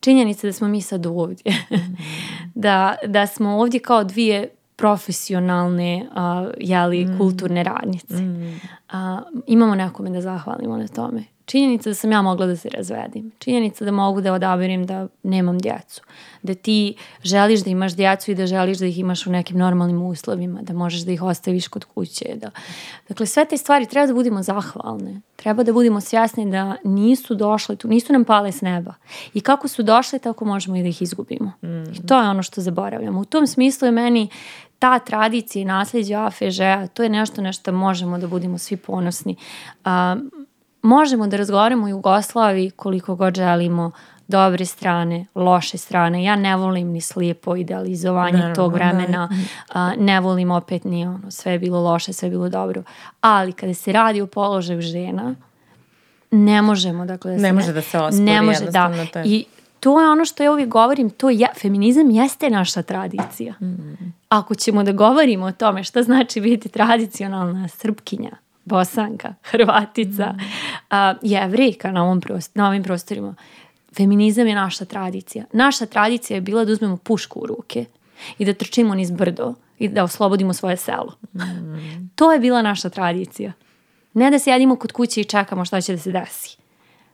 Činjenica 0.01 0.47
da 0.47 0.53
smo 0.53 0.69
mi 0.69 0.81
sad 0.81 1.07
ovdje, 1.07 1.67
da, 2.55 2.97
da 3.07 3.27
smo 3.27 3.51
ovdje 3.51 3.81
kao 3.81 4.05
dvije 4.05 4.51
profesionalne 4.77 6.09
uh, 6.11 6.51
jeli, 6.59 7.05
mm. 7.05 7.19
kulturne 7.19 7.63
radnice. 7.63 8.15
Mm. 8.15 8.61
Uh, 8.93 8.97
imamo 9.47 9.75
nekome 9.75 10.11
da 10.11 10.21
zahvalimo 10.21 10.77
na 10.77 10.89
tome. 10.89 11.25
Činjenica 11.51 11.91
da 11.91 11.95
sam 11.95 12.13
ja 12.13 12.23
mogla 12.23 12.47
da 12.47 12.57
se 12.57 12.69
razvedim. 12.69 13.31
Činjenica 13.39 13.85
da 13.85 13.91
mogu 13.91 14.21
da 14.21 14.33
odabirim 14.33 14.87
da 14.87 15.07
nemam 15.23 15.59
djecu. 15.59 16.03
Da 16.43 16.55
ti 16.55 16.95
želiš 17.23 17.61
da 17.61 17.71
imaš 17.71 17.93
djecu 17.93 18.31
i 18.31 18.35
da 18.35 18.47
želiš 18.47 18.79
da 18.79 18.87
ih 18.87 18.99
imaš 18.99 19.27
u 19.27 19.31
nekim 19.31 19.59
normalnim 19.59 20.03
uslovima, 20.03 20.63
da 20.63 20.73
možeš 20.73 21.01
da 21.01 21.13
ih 21.13 21.23
ostaviš 21.23 21.69
kod 21.69 21.85
kuće. 21.85 22.25
Da... 22.35 22.51
Dakle, 23.09 23.27
sve 23.27 23.45
te 23.45 23.57
stvari 23.57 23.87
treba 23.87 24.07
da 24.07 24.15
budemo 24.15 24.43
zahvalne. 24.43 25.21
Treba 25.37 25.63
da 25.63 25.73
budemo 25.73 26.01
svjesni 26.01 26.51
da 26.51 26.77
nisu 26.85 27.35
došle 27.35 27.77
tu, 27.77 27.89
nisu 27.89 28.13
nam 28.13 28.25
pale 28.25 28.53
s 28.53 28.61
neba. 28.61 28.95
I 29.35 29.41
kako 29.41 29.69
su 29.69 29.83
došle, 29.83 30.19
tako 30.19 30.45
možemo 30.45 30.77
i 30.77 30.83
da 30.83 30.89
ih 30.89 31.03
izgubimo. 31.03 31.53
Mm. 31.63 31.93
I 31.95 32.07
to 32.07 32.21
je 32.21 32.29
ono 32.29 32.43
što 32.43 32.61
zaboravljamo. 32.61 33.21
U 33.21 33.25
tom 33.25 33.47
smislu 33.47 33.89
je 33.89 33.93
meni 33.93 34.29
ta 34.79 34.99
tradicija 34.99 35.63
i 35.63 35.65
nasljeđe 35.65 36.15
AFŽ-a, 36.15 36.87
to 36.87 37.03
je 37.03 37.09
nešto 37.09 37.43
na 37.43 37.53
što 37.53 37.73
možemo 37.73 38.19
da 38.19 38.27
budemo 38.27 38.59
svi 38.59 38.77
ponosni. 38.77 39.37
Uh, 39.85 39.91
možemo 40.83 41.27
da 41.27 41.37
razgovaramo 41.37 41.87
u 41.87 41.89
Jugoslaviji 41.89 42.71
koliko 42.71 43.15
god 43.15 43.35
želimo 43.35 43.91
dobre 44.29 44.65
strane, 44.65 45.27
loše 45.35 45.79
strane. 45.79 46.25
Ja 46.25 46.37
ne 46.37 46.57
volim 46.57 46.89
ni 46.89 47.01
slijepo 47.01 47.57
idealizovanje 47.57 48.33
Naravno, 48.33 48.55
tog 48.55 48.73
vremena. 48.73 49.29
A, 49.73 49.93
ne 49.99 50.21
volim 50.21 50.51
opet 50.51 50.85
ni 50.85 51.07
ono, 51.07 51.31
sve 51.31 51.53
je 51.53 51.59
bilo 51.59 51.81
loše, 51.81 52.13
sve 52.13 52.27
je 52.27 52.31
bilo 52.31 52.49
dobro. 52.49 52.83
Ali 53.21 53.53
kada 53.53 53.75
se 53.75 53.93
radi 53.93 54.21
o 54.21 54.27
položaju 54.27 54.81
žena, 54.81 55.35
ne 56.31 56.63
možemo, 56.63 57.07
dakle, 57.07 57.33
da 57.33 57.39
se 57.39 57.43
ne, 57.43 57.53
može 57.53 57.73
da 57.73 57.83
se 57.83 57.99
ospori, 57.99 58.25
ne 58.25 58.43
može, 58.43 58.65
da. 58.65 59.07
To 59.13 59.19
je. 59.19 59.25
I 59.27 59.45
to 59.81 60.01
je 60.01 60.09
ono 60.09 60.25
što 60.25 60.43
ja 60.43 60.53
uvijek 60.53 60.69
govorim, 60.69 61.11
to 61.11 61.31
je, 61.31 61.49
feminizam 61.61 62.11
jeste 62.11 62.51
naša 62.51 62.83
tradicija. 62.83 63.55
Mm. 63.61 64.13
Ako 64.29 64.55
ćemo 64.55 64.83
da 64.83 64.93
govorimo 64.93 65.47
o 65.47 65.53
tome 65.53 65.85
šta 65.85 66.03
znači 66.03 66.41
biti 66.41 66.69
tradicionalna 66.69 67.69
srpkinja, 67.69 68.31
bosanka, 68.71 69.35
hrvatica, 69.43 70.33
mm. 70.33 70.41
a, 70.91 71.15
jevrika 71.23 71.93
na, 71.93 72.05
ovom 72.05 72.21
prost, 72.21 72.55
na 72.55 72.69
ovim 72.69 72.83
prostorima, 72.83 73.35
feminizam 73.97 74.47
je 74.47 74.55
naša 74.55 74.85
tradicija. 74.85 75.45
Naša 75.53 75.87
tradicija 75.87 76.37
je 76.37 76.41
bila 76.41 76.65
da 76.65 76.73
uzmemo 76.73 76.97
pušku 76.97 77.41
u 77.41 77.47
ruke 77.47 77.85
i 78.39 78.45
da 78.45 78.53
trčimo 78.53 78.95
niz 78.95 79.11
brdo 79.11 79.55
i 79.79 79.89
da 79.89 80.05
oslobodimo 80.05 80.53
svoje 80.53 80.77
selo. 80.77 81.17
Mm. 81.35 82.11
To 82.15 82.33
je 82.33 82.39
bila 82.39 82.63
naša 82.63 82.89
tradicija. 82.89 83.53
Ne 84.15 84.31
da 84.31 84.39
sjedimo 84.39 84.77
kod 84.77 84.93
kuće 84.93 85.21
i 85.21 85.25
čekamo 85.25 85.65
šta 85.65 85.81
će 85.81 85.93
da 85.93 85.99
se 85.99 86.13
desi 86.13 86.61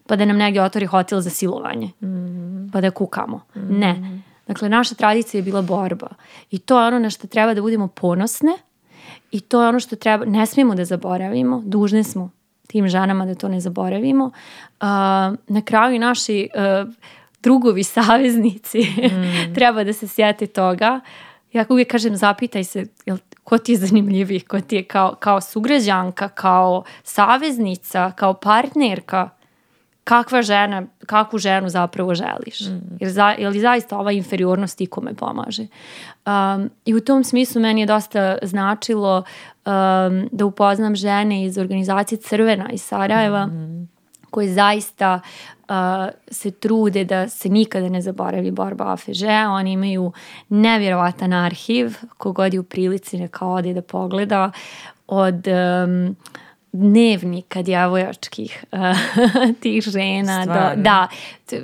pa 0.07 0.17
da 0.17 0.25
nam 0.25 0.37
negdje 0.37 0.63
otvori 0.63 0.87
hotel 0.87 1.21
za 1.21 1.31
silovanje, 1.31 1.87
mm. 1.87 2.71
pa 2.73 2.81
da 2.81 2.91
kukamo. 2.91 3.41
Mm. 3.55 3.79
Ne. 3.79 4.21
Dakle, 4.47 4.69
naša 4.69 4.95
tradicija 4.95 5.39
je 5.39 5.43
bila 5.43 5.63
borba. 5.63 6.09
I 6.51 6.59
to 6.59 6.81
je 6.81 6.87
ono 6.87 6.99
na 6.99 7.11
što 7.11 7.27
treba 7.27 7.55
da 7.55 7.63
budemo 7.63 7.89
ponosne 7.89 8.53
i 9.31 9.41
to 9.41 9.63
je 9.63 9.69
ono 9.69 9.81
što 9.81 9.97
treba, 9.97 10.25
ne 10.25 10.47
smijemo 10.47 10.75
da 10.75 10.85
zaboravimo, 10.85 11.63
dužne 11.65 12.05
smo 12.05 12.31
tim 12.67 12.89
ženama 12.89 13.27
da 13.27 13.35
to 13.35 13.49
ne 13.49 13.61
zaboravimo. 13.61 14.25
Uh, 14.25 14.33
na 15.49 15.63
kraju 15.65 15.95
i 15.95 15.99
naši 15.99 16.49
uh, 16.55 16.93
drugovi 17.43 17.85
saveznici 17.85 18.81
mm. 18.81 19.55
treba 19.55 19.85
da 19.85 19.93
se 19.93 20.09
sjete 20.09 20.47
toga. 20.47 21.01
Ja 21.53 21.65
uvijek 21.69 21.91
kažem, 21.91 22.17
zapitaj 22.17 22.65
se, 22.65 22.87
jel, 23.07 23.19
ko 23.45 23.59
ti 23.59 23.73
je 23.73 23.79
zanimljiviji, 23.79 24.41
ko 24.41 24.61
ti 24.61 24.77
je 24.77 24.83
kao, 24.83 25.15
kao 25.15 25.41
sugrađanka, 25.41 26.29
kao 26.29 26.85
saveznica, 27.03 28.13
kao 28.17 28.35
partnerka, 28.35 29.29
kakva 30.07 30.43
žena, 30.43 30.83
kakvu 31.07 31.39
ženu 31.39 31.69
zapravo 31.69 32.15
želiš. 32.15 32.61
Mm. 32.61 32.97
Jer, 33.01 33.11
za, 33.11 33.35
jer 33.39 33.59
zaista 33.61 33.99
ova 33.99 34.13
inferiornost 34.13 34.81
ikome 34.81 35.15
pomaže. 35.15 35.67
Um, 36.27 36.71
I 36.85 36.95
u 36.95 37.01
tom 37.01 37.25
smislu 37.25 37.63
meni 37.63 37.81
je 37.81 37.87
dosta 37.87 38.39
značilo 38.43 39.17
um, 39.19 40.29
da 40.33 40.45
upoznam 40.45 40.97
žene 40.97 41.45
iz 41.45 41.59
organizacije 41.59 42.19
Crvena 42.19 42.71
iz 42.71 42.83
Sarajeva, 42.83 43.47
mm. 43.47 43.89
koje 44.31 44.55
zaista 44.55 45.21
uh, 45.69 45.75
se 46.31 46.51
trude 46.51 47.05
da 47.05 47.29
se 47.29 47.49
nikada 47.49 47.89
ne 47.89 48.01
zaboravi 48.01 48.51
borba 48.51 48.93
AFŽ. 48.93 49.23
Oni 49.51 49.73
imaju 49.73 50.13
nevjerovatan 50.49 51.33
arhiv, 51.33 51.97
kogod 52.17 52.55
je 52.55 52.61
u 52.61 52.63
prilici 52.63 53.19
neka 53.19 53.47
ode 53.47 53.75
da 53.75 53.83
pogleda 53.83 54.51
od... 55.07 55.47
Um, 55.85 56.17
dnevnika 56.79 57.63
djavojačkih 57.63 58.65
uh, 58.73 58.81
tih 59.63 59.83
žena. 59.83 60.47
Do, 60.47 60.83
da, 60.83 61.09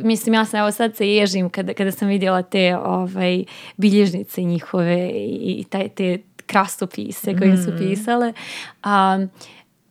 mislim 0.02 0.34
ja 0.34 0.44
sam 0.44 0.60
evo 0.60 0.70
sad 0.70 0.96
se 0.96 1.08
ježim 1.08 1.50
kada, 1.50 1.74
kada 1.74 1.90
sam 1.92 2.08
vidjela 2.08 2.42
te 2.42 2.76
ovaj, 2.76 3.44
bilježnice 3.76 4.42
njihove 4.42 5.10
i, 5.10 5.54
i 5.58 5.64
taj, 5.64 5.88
te 5.88 6.18
krastopise 6.46 7.38
koje 7.38 7.56
su 7.56 7.70
mm. 7.70 7.78
pisale. 7.78 8.32
Um, 8.84 9.30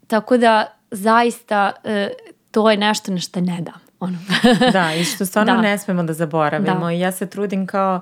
tako 0.07 0.37
da 0.37 0.65
zaista 0.91 1.71
uh, 1.83 1.91
to 2.51 2.71
je 2.71 2.77
nešto 2.77 3.11
na 3.11 3.19
što 3.19 3.41
ne 3.41 3.61
dam. 3.61 3.81
Ono. 3.99 4.17
da, 4.73 4.95
i 4.95 5.03
što 5.03 5.25
stvarno 5.25 5.53
da. 5.55 5.61
ne 5.61 5.77
smemo 5.77 6.03
da 6.03 6.13
zaboravimo. 6.13 6.85
Da. 6.85 6.91
I 6.91 6.99
ja 6.99 7.11
se 7.11 7.29
trudim 7.29 7.67
kao 7.67 8.01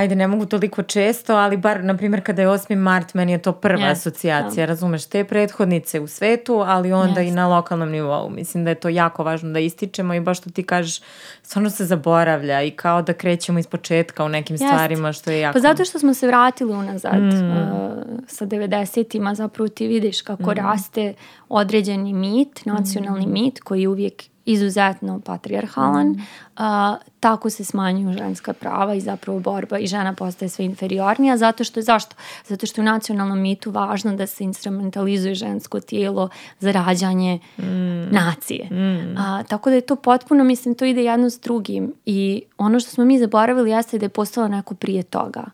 ajde 0.00 0.16
ne 0.16 0.26
mogu 0.26 0.46
toliko 0.46 0.82
često, 0.82 1.34
ali 1.34 1.56
bar 1.56 1.84
na 1.84 1.96
primjer 1.96 2.24
kada 2.24 2.42
je 2.42 2.48
8. 2.48 2.76
mart 2.76 3.14
meni 3.14 3.32
je 3.32 3.38
to 3.38 3.52
prva 3.52 3.82
yes, 3.82 3.90
asocijacija, 3.90 4.66
da. 4.66 4.70
razumeš, 4.70 5.06
te 5.06 5.24
prethodnice 5.24 6.00
u 6.00 6.06
svetu, 6.06 6.54
ali 6.66 6.92
onda 6.92 7.20
yes. 7.20 7.28
i 7.28 7.30
na 7.30 7.48
lokalnom 7.48 7.90
nivou. 7.90 8.30
Mislim 8.30 8.64
da 8.64 8.70
je 8.70 8.74
to 8.74 8.88
jako 8.88 9.24
važno 9.24 9.52
da 9.52 9.58
ističemo 9.58 10.14
i 10.14 10.20
baš 10.20 10.38
što 10.38 10.50
ti 10.50 10.62
kažeš, 10.62 11.00
stvarno 11.42 11.70
se 11.70 11.84
zaboravlja 11.84 12.62
i 12.62 12.70
kao 12.70 13.02
da 13.02 13.12
krećemo 13.12 13.58
iz 13.58 13.66
početka 13.66 14.24
u 14.24 14.28
nekim 14.28 14.56
yes. 14.56 14.66
stvarima 14.66 15.12
što 15.12 15.30
je 15.30 15.40
jako... 15.40 15.52
Pa 15.52 15.60
zato 15.60 15.84
što 15.84 15.98
smo 15.98 16.14
se 16.14 16.26
vratili 16.26 16.72
unazad 16.72 17.22
mm. 17.22 17.26
uh, 17.26 17.90
sa 18.26 18.46
90-ima, 18.46 19.34
zapravo 19.34 19.68
ti 19.68 19.86
vidiš 19.86 20.22
kako 20.22 20.50
mm. 20.50 20.54
raste 20.54 21.14
određeni 21.48 22.12
mit, 22.12 22.64
nacionalni 22.64 23.26
mm. 23.26 23.32
mit 23.32 23.60
koji 23.60 23.86
uvijek 23.86 24.22
izuzetno 24.52 25.20
patrijarhalan, 25.20 26.06
mm. 26.06 26.26
a, 26.56 26.96
tako 27.20 27.50
se 27.50 27.64
smanjuju 27.64 28.18
ženska 28.18 28.52
prava 28.52 28.94
i 28.94 29.00
zapravo 29.00 29.40
borba 29.40 29.78
i 29.78 29.86
žena 29.86 30.14
postaje 30.14 30.48
sve 30.48 30.64
inferiornija 30.64 31.36
zato 31.36 31.64
što 31.64 31.80
je 31.80 31.84
zašto? 31.84 32.16
Zato 32.46 32.66
što 32.66 32.80
je 32.80 32.82
u 32.82 32.84
nacionalnom 32.84 33.40
mitu 33.40 33.70
važno 33.70 34.16
da 34.16 34.26
se 34.26 34.44
instrumentalizuje 34.44 35.34
žensko 35.34 35.80
tijelo 35.80 36.28
za 36.58 36.72
rađanje 36.72 37.38
mm. 37.58 37.62
nacije. 38.10 38.68
Mm. 38.70 39.16
A, 39.18 39.42
tako 39.48 39.70
da 39.70 39.76
je 39.76 39.80
to 39.80 39.96
potpuno, 39.96 40.44
mislim, 40.44 40.74
to 40.74 40.84
ide 40.84 41.04
jedno 41.04 41.30
s 41.30 41.40
drugim 41.40 41.92
i 42.06 42.42
ono 42.58 42.80
što 42.80 42.90
smo 42.90 43.04
mi 43.04 43.18
zaboravili 43.18 43.70
jeste 43.70 43.98
da 43.98 44.04
je 44.04 44.08
postalo 44.08 44.48
neko 44.48 44.74
prije 44.74 45.02
toga. 45.02 45.44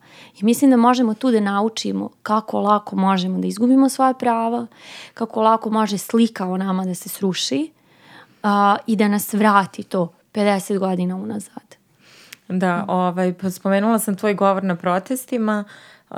I 0.41 0.45
mislim 0.45 0.71
da 0.71 0.77
možemo 0.77 1.15
tu 1.15 1.31
da 1.31 1.41
naučimo 1.41 2.11
kako 2.23 2.61
lako 2.61 2.97
možemo 2.97 3.39
da 3.39 3.47
izgubimo 3.47 3.89
svoje 3.89 4.15
prava, 4.15 4.67
kako 5.15 5.43
lako 5.43 5.71
može 5.71 5.99
slika 5.99 6.47
o 6.47 6.57
nama 6.57 6.85
da 6.85 6.95
se 6.95 7.09
sruši, 7.09 7.71
a, 8.47 8.77
i 8.87 8.97
da 8.97 9.09
nas 9.09 9.35
vrati 9.35 9.83
to 9.83 10.13
50 10.35 10.79
godina 10.79 11.17
unazad. 11.17 11.77
Da, 12.49 12.85
ovaj, 12.89 13.35
pa 13.35 13.51
spomenula 13.51 13.99
sam 13.99 14.17
tvoj 14.17 14.35
govor 14.35 14.65
na 14.65 14.77
protestima. 14.77 15.65
Uh, 16.11 16.17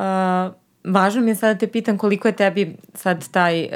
važno 0.85 1.23
mi 1.23 1.31
je 1.31 1.35
sad 1.35 1.57
da 1.57 1.59
te 1.59 1.67
pitam 1.67 1.99
koliko 1.99 2.29
je 2.29 2.37
tebi 2.37 2.77
sad 2.95 3.31
taj 3.31 3.65
uh, 3.65 3.71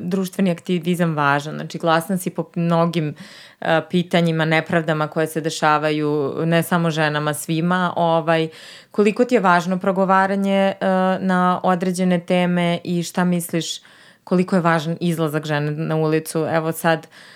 društveni 0.00 0.50
aktivizam 0.50 1.14
važan. 1.16 1.54
Znači, 1.54 1.78
glasna 1.78 2.16
si 2.16 2.30
po 2.30 2.44
mnogim 2.56 3.14
uh, 3.14 3.66
pitanjima, 3.90 4.44
nepravdama 4.44 5.08
koje 5.08 5.26
se 5.26 5.40
dešavaju 5.40 6.34
ne 6.44 6.62
samo 6.62 6.90
ženama, 6.90 7.34
svima. 7.34 7.92
Ovaj, 7.96 8.48
koliko 8.90 9.24
ti 9.24 9.34
je 9.34 9.40
važno 9.40 9.78
progovaranje 9.78 10.72
uh, 10.80 10.86
na 11.26 11.60
određene 11.62 12.20
teme 12.20 12.78
i 12.84 13.02
šta 13.02 13.24
misliš 13.24 13.80
koliko 14.24 14.56
je 14.56 14.62
važan 14.62 14.96
izlazak 15.00 15.46
žene 15.46 15.70
na 15.70 15.96
ulicu? 15.96 16.46
Evo 16.50 16.72
sad, 16.72 16.98
uh, 16.98 17.35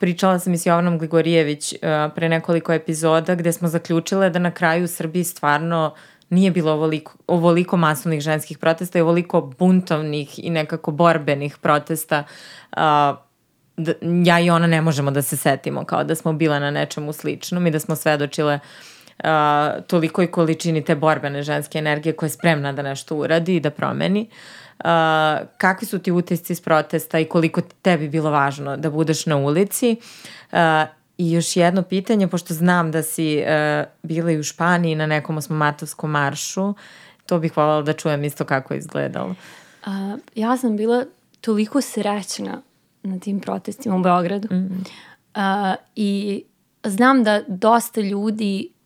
pričala 0.00 0.38
sam 0.38 0.54
i 0.54 0.58
s 0.58 0.66
Jovanom 0.66 0.98
Gligorijević 0.98 1.72
uh, 1.72 1.78
pre 2.14 2.28
nekoliko 2.28 2.72
epizoda 2.72 3.34
gde 3.34 3.52
smo 3.52 3.68
zaključile 3.68 4.30
da 4.30 4.38
na 4.38 4.50
kraju 4.50 4.84
u 4.84 4.88
Srbiji 4.88 5.24
stvarno 5.24 5.94
nije 6.30 6.50
bilo 6.50 6.72
ovoliko, 6.72 7.12
ovoliko 7.26 7.76
masovnih 7.76 8.20
ženskih 8.20 8.58
protesta 8.58 8.98
i 8.98 9.02
ovoliko 9.02 9.40
buntovnih 9.58 10.44
i 10.44 10.50
nekako 10.50 10.90
borbenih 10.90 11.58
protesta 11.58 12.24
uh, 12.72 12.78
da 13.76 13.92
ja 14.24 14.40
i 14.40 14.50
ona 14.50 14.66
ne 14.66 14.80
možemo 14.80 15.10
da 15.10 15.22
se 15.22 15.36
setimo 15.36 15.84
kao 15.84 16.04
da 16.04 16.14
smo 16.14 16.32
bile 16.32 16.60
na 16.60 16.70
nečemu 16.70 17.12
sličnom 17.12 17.66
i 17.66 17.70
da 17.70 17.80
smo 17.80 17.96
svedočile 17.96 18.58
uh, 19.18 19.24
tolikoj 19.86 20.30
količini 20.30 20.84
te 20.84 20.94
borbene 20.94 21.42
ženske 21.42 21.78
energije 21.78 22.12
koja 22.12 22.26
je 22.26 22.30
spremna 22.30 22.72
da 22.72 22.82
nešto 22.82 23.16
uradi 23.16 23.56
i 23.56 23.60
da 23.60 23.70
promeni. 23.70 24.28
Uh, 24.30 24.59
kakvi 25.56 25.86
su 25.86 25.98
ti 25.98 26.12
utisci 26.12 26.52
iz 26.52 26.60
protesta 26.60 27.18
i 27.18 27.24
koliko 27.24 27.60
tebi 27.60 28.08
bilo 28.08 28.30
važno 28.30 28.76
da 28.76 28.90
budeš 28.90 29.26
na 29.26 29.36
ulici? 29.36 29.96
Uh, 30.52 30.58
I 31.18 31.32
još 31.32 31.56
jedno 31.56 31.82
pitanje, 31.82 32.28
pošto 32.28 32.54
znam 32.54 32.90
da 32.90 33.02
si 33.02 33.38
uh, 33.38 33.86
bila 34.02 34.30
i 34.30 34.38
u 34.38 34.42
Španiji 34.42 34.94
na 34.94 35.06
nekom 35.06 35.36
osmomatovskom 35.36 36.10
maršu, 36.10 36.74
to 37.26 37.38
bih 37.38 37.56
voljela 37.56 37.82
da 37.82 37.92
čujem 37.92 38.24
isto 38.24 38.44
kako 38.44 38.74
je 38.74 38.78
izgledalo. 38.78 39.34
Uh, 39.86 40.18
ja 40.34 40.56
sam 40.56 40.76
bila 40.76 41.04
toliko 41.40 41.80
srećna 41.80 42.62
na 43.02 43.18
tim 43.18 43.40
protestima 43.40 43.96
u 43.96 44.02
Beogradu. 44.02 44.48
Mm 44.50 44.68
-hmm. 45.34 45.72
uh, 45.72 45.76
I 45.96 46.42
znam 46.84 47.24
da 47.24 47.42
dosta 47.48 48.00
ljudi 48.00 48.68
uh, 48.72 48.79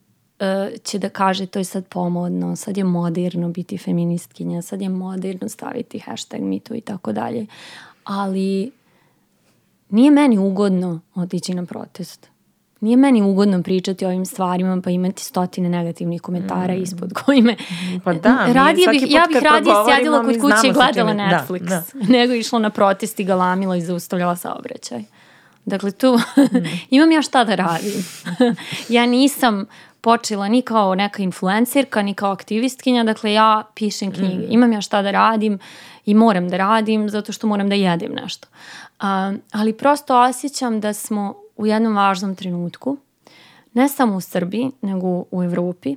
će 0.84 0.98
da 0.98 1.08
kaže 1.08 1.46
to 1.46 1.58
je 1.58 1.64
sad 1.64 1.86
pomodno, 1.86 2.56
sad 2.56 2.76
je 2.76 2.84
moderno 2.84 3.48
biti 3.48 3.78
feministkinja, 3.78 4.62
sad 4.62 4.82
je 4.82 4.88
moderno 4.88 5.48
staviti 5.48 5.98
hashtag 5.98 6.40
mitu 6.40 6.74
i 6.74 6.80
tako 6.80 7.12
dalje. 7.12 7.46
Ali 8.04 8.72
nije 9.88 10.10
meni 10.10 10.38
ugodno 10.38 11.00
otići 11.14 11.54
na 11.54 11.64
protest. 11.64 12.34
Nije 12.80 12.96
meni 12.96 13.22
ugodno 13.22 13.62
pričati 13.62 14.04
o 14.04 14.08
ovim 14.08 14.26
stvarima 14.26 14.80
pa 14.84 14.90
imati 14.90 15.24
stotine 15.24 15.68
negativnih 15.68 16.20
komentara 16.20 16.74
mm. 16.74 16.82
ispod 16.82 17.12
koji 17.12 17.42
me... 17.42 17.56
Pa 18.04 18.12
da, 18.12 18.46
radije 18.52 18.88
bih, 18.88 19.02
ja 19.08 19.24
bih 19.28 19.42
radije 19.42 19.74
sjedila 19.88 20.22
kod 20.22 20.34
kuće 20.40 20.68
i 20.68 20.72
gledala 20.72 21.14
da, 21.14 21.22
Netflix 21.22 21.68
da, 21.68 21.82
da. 21.94 22.12
nego 22.12 22.34
išla 22.34 22.58
na 22.58 22.70
protest 22.70 23.20
i 23.20 23.24
galamila 23.24 23.76
i 23.76 23.80
zaustavljala 23.80 24.36
saobraćaj. 24.36 25.02
Dakle, 25.64 25.90
tu 25.90 26.16
mm. 26.16 26.66
imam 26.96 27.12
ja 27.12 27.22
šta 27.22 27.44
da 27.44 27.54
radim. 27.54 28.04
ja 28.96 29.06
nisam 29.06 29.66
počela 30.04 30.48
ni 30.48 30.62
kao 30.62 30.94
neka 30.94 31.22
influencerka, 31.22 32.02
ni 32.02 32.14
kao 32.14 32.32
aktivistkinja, 32.32 33.04
dakle 33.04 33.32
ja 33.32 33.62
pišem 33.74 34.12
knjige. 34.12 34.46
Mm. 34.46 34.52
Imam 34.52 34.72
ja 34.72 34.80
šta 34.80 35.02
da 35.02 35.10
radim 35.10 35.58
i 36.04 36.14
moram 36.14 36.48
da 36.48 36.56
radim 36.56 37.08
zato 37.10 37.32
što 37.32 37.46
moram 37.46 37.68
da 37.68 37.74
jedem 37.74 38.12
nešto. 38.12 38.48
Uh, 39.00 39.06
ali 39.52 39.72
prosto 39.72 40.20
osjećam 40.20 40.80
da 40.80 40.92
smo 40.92 41.34
u 41.56 41.66
jednom 41.66 41.96
važnom 41.96 42.36
trenutku, 42.36 42.96
ne 43.72 43.88
samo 43.88 44.16
u 44.16 44.20
Srbiji, 44.20 44.70
nego 44.82 45.24
u 45.30 45.42
Evropi, 45.44 45.96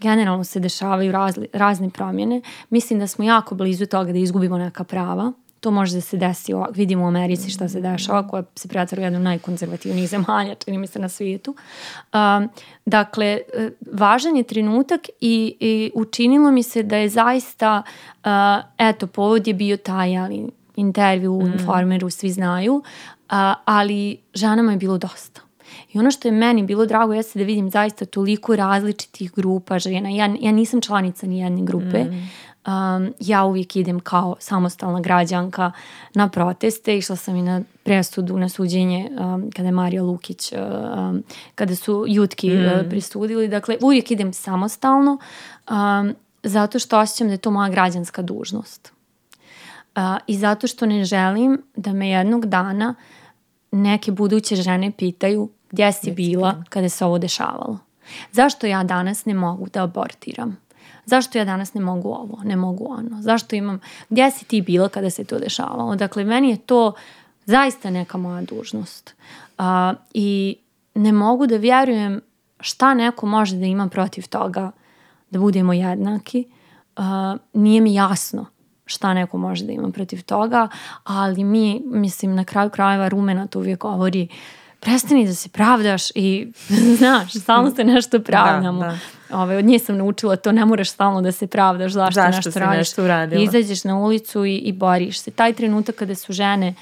generalno 0.00 0.44
se 0.44 0.60
dešavaju 0.60 1.12
razli, 1.12 1.48
razne 1.52 1.90
promjene. 1.90 2.40
Mislim 2.70 2.98
da 2.98 3.06
smo 3.06 3.24
jako 3.24 3.54
blizu 3.54 3.86
toga 3.86 4.12
da 4.12 4.18
izgubimo 4.18 4.58
neka 4.58 4.84
prava. 4.84 5.32
To 5.60 5.70
može 5.70 5.94
da 5.94 6.00
se 6.00 6.16
desi, 6.16 6.52
vidimo 6.74 7.04
u 7.04 7.06
Americi 7.06 7.50
šta 7.50 7.68
se 7.68 7.80
dešava, 7.80 8.28
koja 8.28 8.42
se 8.54 8.68
pretvara 8.68 9.02
u 9.02 9.04
jednu 9.04 9.18
najkonzervativnijih 9.18 10.08
zemalja, 10.08 10.54
čini 10.54 10.78
mi 10.78 10.86
se 10.86 10.98
na 10.98 11.08
svijetu. 11.08 11.54
Um, 12.14 12.48
dakle, 12.86 13.26
e, 13.26 13.70
važan 13.92 14.36
je 14.36 14.42
trenutak 14.42 15.08
i, 15.20 15.56
i 15.60 15.90
učinilo 15.94 16.50
mi 16.50 16.62
se 16.62 16.82
da 16.82 16.96
je 16.96 17.08
zaista, 17.08 17.82
uh, 18.24 18.30
eto, 18.78 19.06
povod 19.06 19.46
je 19.46 19.54
bio 19.54 19.76
taj, 19.76 20.18
ali 20.18 20.50
intervju 20.76 21.32
u 21.32 21.42
mm. 21.42 21.52
Informeru 21.52 22.10
svi 22.10 22.30
znaju, 22.30 22.82
a, 23.28 23.54
ali 23.64 24.16
ženama 24.34 24.72
je 24.72 24.78
bilo 24.78 24.98
dosta. 24.98 25.40
I 25.92 25.98
ono 25.98 26.10
što 26.10 26.28
je 26.28 26.32
meni 26.32 26.62
bilo 26.62 26.86
drago 26.86 27.14
jeste 27.14 27.38
da 27.38 27.44
vidim 27.44 27.70
zaista 27.70 28.04
toliko 28.04 28.56
različitih 28.56 29.32
grupa 29.32 29.78
žena. 29.78 30.08
Ja, 30.08 30.36
ja 30.40 30.52
nisam 30.52 30.80
članica 30.80 31.26
ni 31.26 31.38
jedne 31.38 31.62
grupe. 31.62 32.04
Mm. 32.04 32.30
Um, 32.66 33.14
ja 33.20 33.44
uvijek 33.44 33.76
idem 33.76 34.00
kao 34.00 34.36
samostalna 34.38 35.00
građanka 35.00 35.72
na 36.14 36.28
proteste. 36.28 36.98
Išla 36.98 37.16
sam 37.16 37.36
i 37.36 37.42
na 37.42 37.62
presudu, 37.82 38.38
na 38.38 38.48
suđenje 38.48 39.10
um, 39.10 39.50
kada 39.56 39.68
je 39.68 39.72
Marija 39.72 40.02
Lukić, 40.02 40.52
um, 40.52 41.22
kada 41.54 41.76
su 41.76 42.04
jutki 42.08 42.50
mm. 42.50 42.64
uh, 42.64 42.88
prisudili. 42.90 43.48
Dakle, 43.48 43.76
uvijek 43.80 44.10
idem 44.10 44.32
samostalno 44.32 45.18
um, 45.70 46.14
zato 46.42 46.78
što 46.78 46.98
osjećam 46.98 47.26
da 47.26 47.32
je 47.32 47.38
to 47.38 47.50
moja 47.50 47.68
građanska 47.68 48.22
dužnost. 48.22 48.92
Uh, 49.96 50.02
I 50.26 50.36
zato 50.36 50.66
što 50.66 50.86
ne 50.86 51.04
želim 51.04 51.62
da 51.76 51.92
me 51.92 52.08
jednog 52.08 52.46
dana 52.46 52.94
neke 53.70 54.12
buduće 54.12 54.56
žene 54.56 54.92
pitaju 54.98 55.50
gdje 55.70 55.92
si 55.92 56.10
bila 56.10 56.64
kada 56.68 56.88
se 56.88 57.04
ovo 57.04 57.18
dešavalo. 57.18 57.78
Zašto 58.32 58.66
ja 58.66 58.84
danas 58.84 59.24
ne 59.24 59.34
mogu 59.34 59.68
da 59.68 59.82
abortiram? 59.82 60.56
Zašto 61.08 61.38
ja 61.38 61.44
danas 61.44 61.74
ne 61.74 61.80
mogu 61.80 62.08
ovo, 62.08 62.38
ne 62.44 62.56
mogu 62.56 62.86
ono? 62.90 63.22
Zašto 63.22 63.56
imam, 63.56 63.80
gdje 64.08 64.30
si 64.30 64.44
ti 64.44 64.62
bila 64.62 64.88
kada 64.88 65.10
se 65.10 65.24
to 65.24 65.38
dešavalo? 65.38 65.96
Dakle, 65.96 66.24
meni 66.24 66.50
je 66.50 66.56
to 66.56 66.92
zaista 67.44 67.90
neka 67.90 68.18
moja 68.18 68.42
dužnost. 68.42 69.14
Uh, 69.58 69.64
I 70.14 70.56
ne 70.94 71.12
mogu 71.12 71.46
da 71.46 71.56
vjerujem 71.56 72.20
šta 72.60 72.94
neko 72.94 73.26
može 73.26 73.56
da 73.56 73.66
ima 73.66 73.88
protiv 73.88 74.28
toga 74.28 74.70
da 75.30 75.38
budemo 75.38 75.72
jednaki. 75.72 76.44
Uh, 76.96 77.04
nije 77.52 77.80
mi 77.80 77.94
jasno 77.94 78.46
šta 78.88 79.14
neko 79.14 79.38
može 79.38 79.64
da 79.64 79.72
ima 79.72 79.90
protiv 79.90 80.22
toga, 80.22 80.68
ali 81.04 81.44
mi, 81.44 81.82
mislim, 81.84 82.34
na 82.34 82.44
kraju 82.44 82.70
krajeva 82.70 83.08
rumena 83.08 83.46
to 83.46 83.58
uvijek 83.58 83.80
govori 83.80 84.28
prestani 84.80 85.26
da 85.26 85.34
se 85.34 85.48
pravdaš 85.48 86.10
i 86.14 86.52
znaš, 86.98 87.32
stalno 87.32 87.70
se 87.70 87.84
nešto 87.84 88.20
pravdamo. 88.20 88.80
Da, 88.80 88.86
da. 88.86 88.98
Ove, 89.30 89.56
od 89.56 89.64
nje 89.64 89.78
sam 89.78 89.96
naučila 89.96 90.36
to, 90.36 90.52
ne 90.52 90.64
moraš 90.64 90.90
stalno 90.90 91.22
da 91.22 91.32
se 91.32 91.46
pravdaš 91.46 91.92
zašto, 91.92 92.20
zašto 92.20 92.48
nešto 92.48 92.60
radiš. 92.60 92.78
Nešto 92.78 93.04
uradila. 93.04 93.42
Izađeš 93.42 93.84
na 93.84 93.98
ulicu 93.98 94.44
i, 94.44 94.56
i 94.56 94.72
boriš 94.72 95.20
se. 95.20 95.30
Taj 95.30 95.52
trenutak 95.52 95.94
kada 95.94 96.14
su 96.14 96.32
žene 96.32 96.74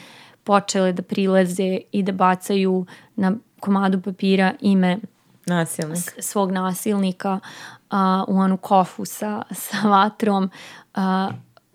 počele 0.45 0.93
da 0.93 1.03
prilaze 1.03 1.79
i 1.93 2.03
da 2.03 2.13
bacaju 2.13 2.87
na 3.17 3.33
komadu 3.61 4.01
papira 4.01 4.53
ime 4.61 4.99
Nasilnik. 5.47 6.15
svog 6.19 6.53
nasilnika 6.53 7.33
uh, 7.91 7.99
u 8.29 8.39
onu 8.39 8.57
kofu 8.57 9.05
sa, 9.05 9.43
sa 9.51 9.89
vatrom. 9.89 10.51
Uh, 10.97 11.03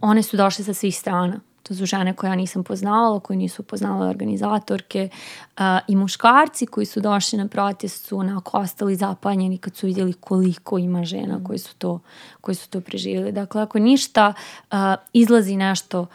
one 0.01 0.23
su 0.23 0.37
došle 0.37 0.65
sa 0.65 0.73
svih 0.73 0.97
strana. 0.97 1.39
To 1.63 1.75
su 1.75 1.85
žene 1.85 2.13
koje 2.13 2.29
ja 2.29 2.35
nisam 2.35 2.63
poznavala, 2.63 3.19
koje 3.19 3.37
nisu 3.37 3.63
poznale 3.63 4.09
organizatorke 4.09 5.09
uh, 5.57 5.63
i 5.87 5.95
muškarci 5.95 6.65
koji 6.65 6.85
su 6.85 7.01
došli 7.01 7.37
na 7.37 7.47
protest 7.47 8.05
su 8.05 8.17
onako 8.17 8.57
ostali 8.57 8.95
zapanjeni 8.95 9.57
kad 9.57 9.75
su 9.75 9.87
vidjeli 9.87 10.13
koliko 10.13 10.77
ima 10.77 11.05
žena 11.05 11.43
koji 11.43 11.59
su 11.59 11.75
to, 11.75 11.99
koji 12.41 12.55
su 12.55 12.69
to 12.69 12.81
preživjeli. 12.81 13.31
Dakle, 13.31 13.61
ako 13.61 13.79
ništa 13.79 14.33
uh, 14.71 14.77
izlazi 15.13 15.55
nešto 15.55 16.07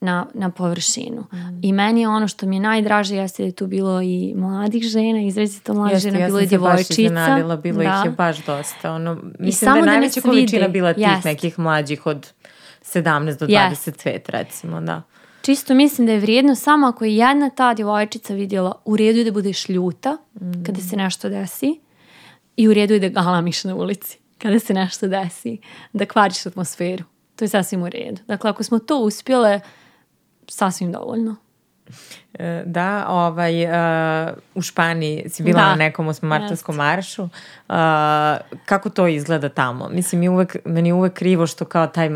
na, 0.00 0.26
na 0.34 0.50
površinu. 0.50 1.20
Mm. 1.32 1.58
I 1.62 1.72
meni 1.72 2.00
je 2.00 2.08
ono 2.08 2.28
što 2.28 2.46
mi 2.46 2.56
je 2.56 2.60
najdraže 2.60 3.16
jeste 3.16 3.42
da 3.42 3.46
je 3.46 3.52
tu 3.52 3.66
bilo 3.66 4.02
i 4.02 4.34
mladih 4.36 4.82
žena, 4.82 5.20
izrazito 5.20 5.74
mladih 5.74 5.98
žena, 5.98 6.26
bilo 6.26 6.38
je 6.38 6.46
djevojčica. 6.46 7.02
Ja 7.02 7.08
sam 7.08 7.38
se 7.38 7.44
baš 7.44 7.62
bilo 7.62 7.82
da. 7.82 8.00
ih 8.00 8.04
je 8.04 8.10
baš 8.10 8.44
dosta. 8.44 8.92
Ono, 8.92 9.14
mislim 9.14 9.48
I 9.48 9.52
samo 9.52 9.72
da 9.72 9.78
je 9.78 9.84
da 9.84 9.90
najveća 9.90 10.20
količina 10.20 10.68
bila 10.68 10.94
tih 10.94 11.06
jest. 11.08 11.24
nekih 11.24 11.58
mlađih 11.58 12.06
od 12.06 12.32
17 12.82 13.38
do 13.38 13.46
25 13.46 13.92
yes. 14.04 14.20
recimo, 14.28 14.80
da. 14.80 15.02
Čisto 15.42 15.74
mislim 15.74 16.06
da 16.06 16.12
je 16.12 16.20
vrijedno 16.20 16.54
samo 16.54 16.86
ako 16.86 17.04
je 17.04 17.16
jedna 17.16 17.50
ta 17.50 17.74
djevojčica 17.74 18.34
vidjela 18.34 18.82
u 18.84 18.96
redu 18.96 19.18
je 19.18 19.24
da 19.24 19.32
budeš 19.32 19.68
ljuta 19.68 20.16
mm. 20.40 20.64
kada 20.64 20.80
se 20.80 20.96
nešto 20.96 21.28
desi 21.28 21.80
i 22.56 22.68
u 22.68 22.74
redu 22.74 22.94
je 22.94 23.00
da 23.00 23.08
galamiš 23.08 23.64
na 23.64 23.74
ulici 23.74 24.18
kada 24.38 24.58
se 24.58 24.74
nešto 24.74 25.08
desi, 25.08 25.58
da 25.92 26.06
kvariš 26.06 26.46
atmosferu. 26.46 27.04
To 27.36 27.44
je 27.44 27.48
sasvim 27.48 27.82
u 27.82 27.88
redu. 27.88 28.20
Dakle, 28.26 28.50
ako 28.50 28.62
smo 28.62 28.78
to 28.78 28.98
uspjele, 28.98 29.60
sasvim 30.48 30.92
dovoljno. 30.92 31.36
E, 32.34 32.62
da, 32.66 33.06
ovaj, 33.08 33.64
uh, 33.64 34.36
u 34.54 34.62
Španiji 34.62 35.28
si 35.28 35.42
bila 35.42 35.60
da. 35.60 35.68
na 35.68 35.74
nekom 35.74 36.08
osmomartanskom 36.08 36.76
maršu. 36.76 37.22
Uh, 37.22 37.28
kako 38.64 38.90
to 38.90 39.06
izgleda 39.06 39.48
tamo? 39.48 39.88
Mislim, 39.88 40.20
mi 40.20 40.28
uvek, 40.28 40.56
meni 40.64 40.88
je 40.88 40.94
uvek 40.94 41.12
krivo 41.12 41.46
što 41.46 41.64
kao 41.64 41.86
taj 41.86 42.10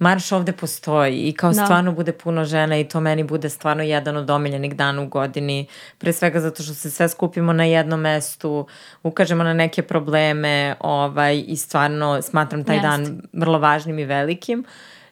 marš 0.00 0.32
ovde 0.32 0.52
postoji 0.52 1.16
i 1.16 1.32
kao 1.32 1.52
da. 1.52 1.64
stvarno 1.64 1.92
bude 1.92 2.12
puno 2.12 2.44
žena 2.44 2.78
i 2.78 2.84
to 2.84 3.00
meni 3.00 3.24
bude 3.24 3.48
stvarno 3.48 3.82
jedan 3.82 4.16
od 4.16 4.30
omiljenih 4.30 4.76
dana 4.76 5.02
u 5.02 5.06
godini, 5.06 5.66
pre 5.98 6.12
svega 6.12 6.40
zato 6.40 6.62
što 6.62 6.74
se 6.74 6.90
sve 6.90 7.08
skupimo 7.08 7.52
na 7.52 7.64
jednom 7.64 8.00
mestu, 8.00 8.66
ukažemo 9.02 9.44
na 9.44 9.54
neke 9.54 9.82
probleme 9.82 10.74
ovaj, 10.80 11.44
i 11.46 11.56
stvarno 11.56 12.22
smatram 12.22 12.64
taj 12.64 12.76
Jest. 12.76 12.82
dan 12.82 13.22
vrlo 13.32 13.58
važnim 13.58 13.98
i 13.98 14.04
velikim. 14.04 14.64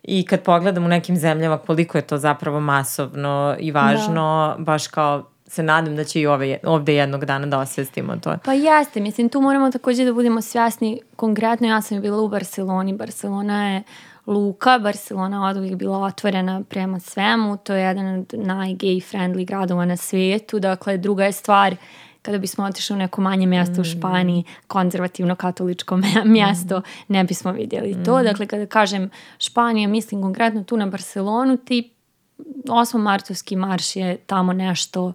I 0.03 0.25
kad 0.27 0.43
pogledam 0.43 0.85
u 0.85 0.89
nekim 0.89 1.17
zemljama 1.17 1.59
koliko 1.59 1.99
je 1.99 2.03
to 2.03 2.19
zapravo 2.19 2.61
masovno 2.61 3.57
i 3.59 3.71
važno, 3.73 4.55
da. 4.59 4.65
baš 4.65 4.87
kao 4.87 5.25
se 5.47 5.63
nadam 5.63 5.97
da 5.97 6.05
će 6.05 6.21
i 6.21 6.27
ove, 6.27 6.59
ovde 6.65 6.95
jednog 6.95 7.25
dana 7.25 7.47
da 7.47 7.59
osvestimo 7.59 8.17
to. 8.17 8.37
Pa 8.45 8.53
jeste, 8.53 9.01
mislim, 9.01 9.29
tu 9.29 9.41
moramo 9.41 9.71
takođe 9.71 10.05
da 10.05 10.13
budemo 10.13 10.41
svjasni. 10.41 11.01
Konkretno 11.17 11.69
ja 11.69 11.83
sam 11.83 12.01
bila 12.01 12.21
u 12.23 12.29
Barceloni. 12.29 12.93
Barcelona 12.93 13.75
je 13.75 13.83
luka. 14.29 14.79
Barcelona 14.79 15.49
od 15.49 15.57
uvijek 15.57 15.75
bila 15.75 15.99
otvorena 15.99 16.63
prema 16.69 17.01
svemu. 17.01 17.57
To 17.57 17.75
je 17.75 17.83
jedan 17.83 18.19
od 18.19 18.27
najgay 18.33 19.03
friendly 19.11 19.47
gradova 19.47 19.85
na 19.85 19.97
svijetu. 19.97 20.59
Dakle, 20.59 20.97
druga 20.97 21.25
je 21.25 21.33
stvar 21.33 21.77
kada 22.23 22.39
bismo 22.39 22.65
otišli 22.65 22.95
u 22.95 22.99
neko 22.99 23.21
manje 23.21 23.47
mjesto 23.47 23.75
mm. 23.77 23.81
u 23.81 23.85
Španiji, 23.85 24.45
konzervativno 24.67 25.37
katoličko 25.37 25.97
mjesto, 26.25 26.79
mm. 26.79 26.83
ne 27.09 27.25
bismo 27.25 27.53
vidjeli 27.53 28.05
to. 28.05 28.21
Mm. 28.21 28.25
Dakle, 28.25 28.47
kada 28.47 28.67
kažem 28.67 29.11
Španija, 29.39 29.89
mislim 29.89 30.23
konkretno 30.23 30.65
tu 30.65 30.77
na 30.77 30.87
Barcelonu, 30.87 31.57
ti 31.57 31.91
8. 32.39 32.99
martovski 32.99 33.57
marš 33.57 33.97
je 33.97 34.17
tamo 34.17 34.53
nešto 34.53 35.13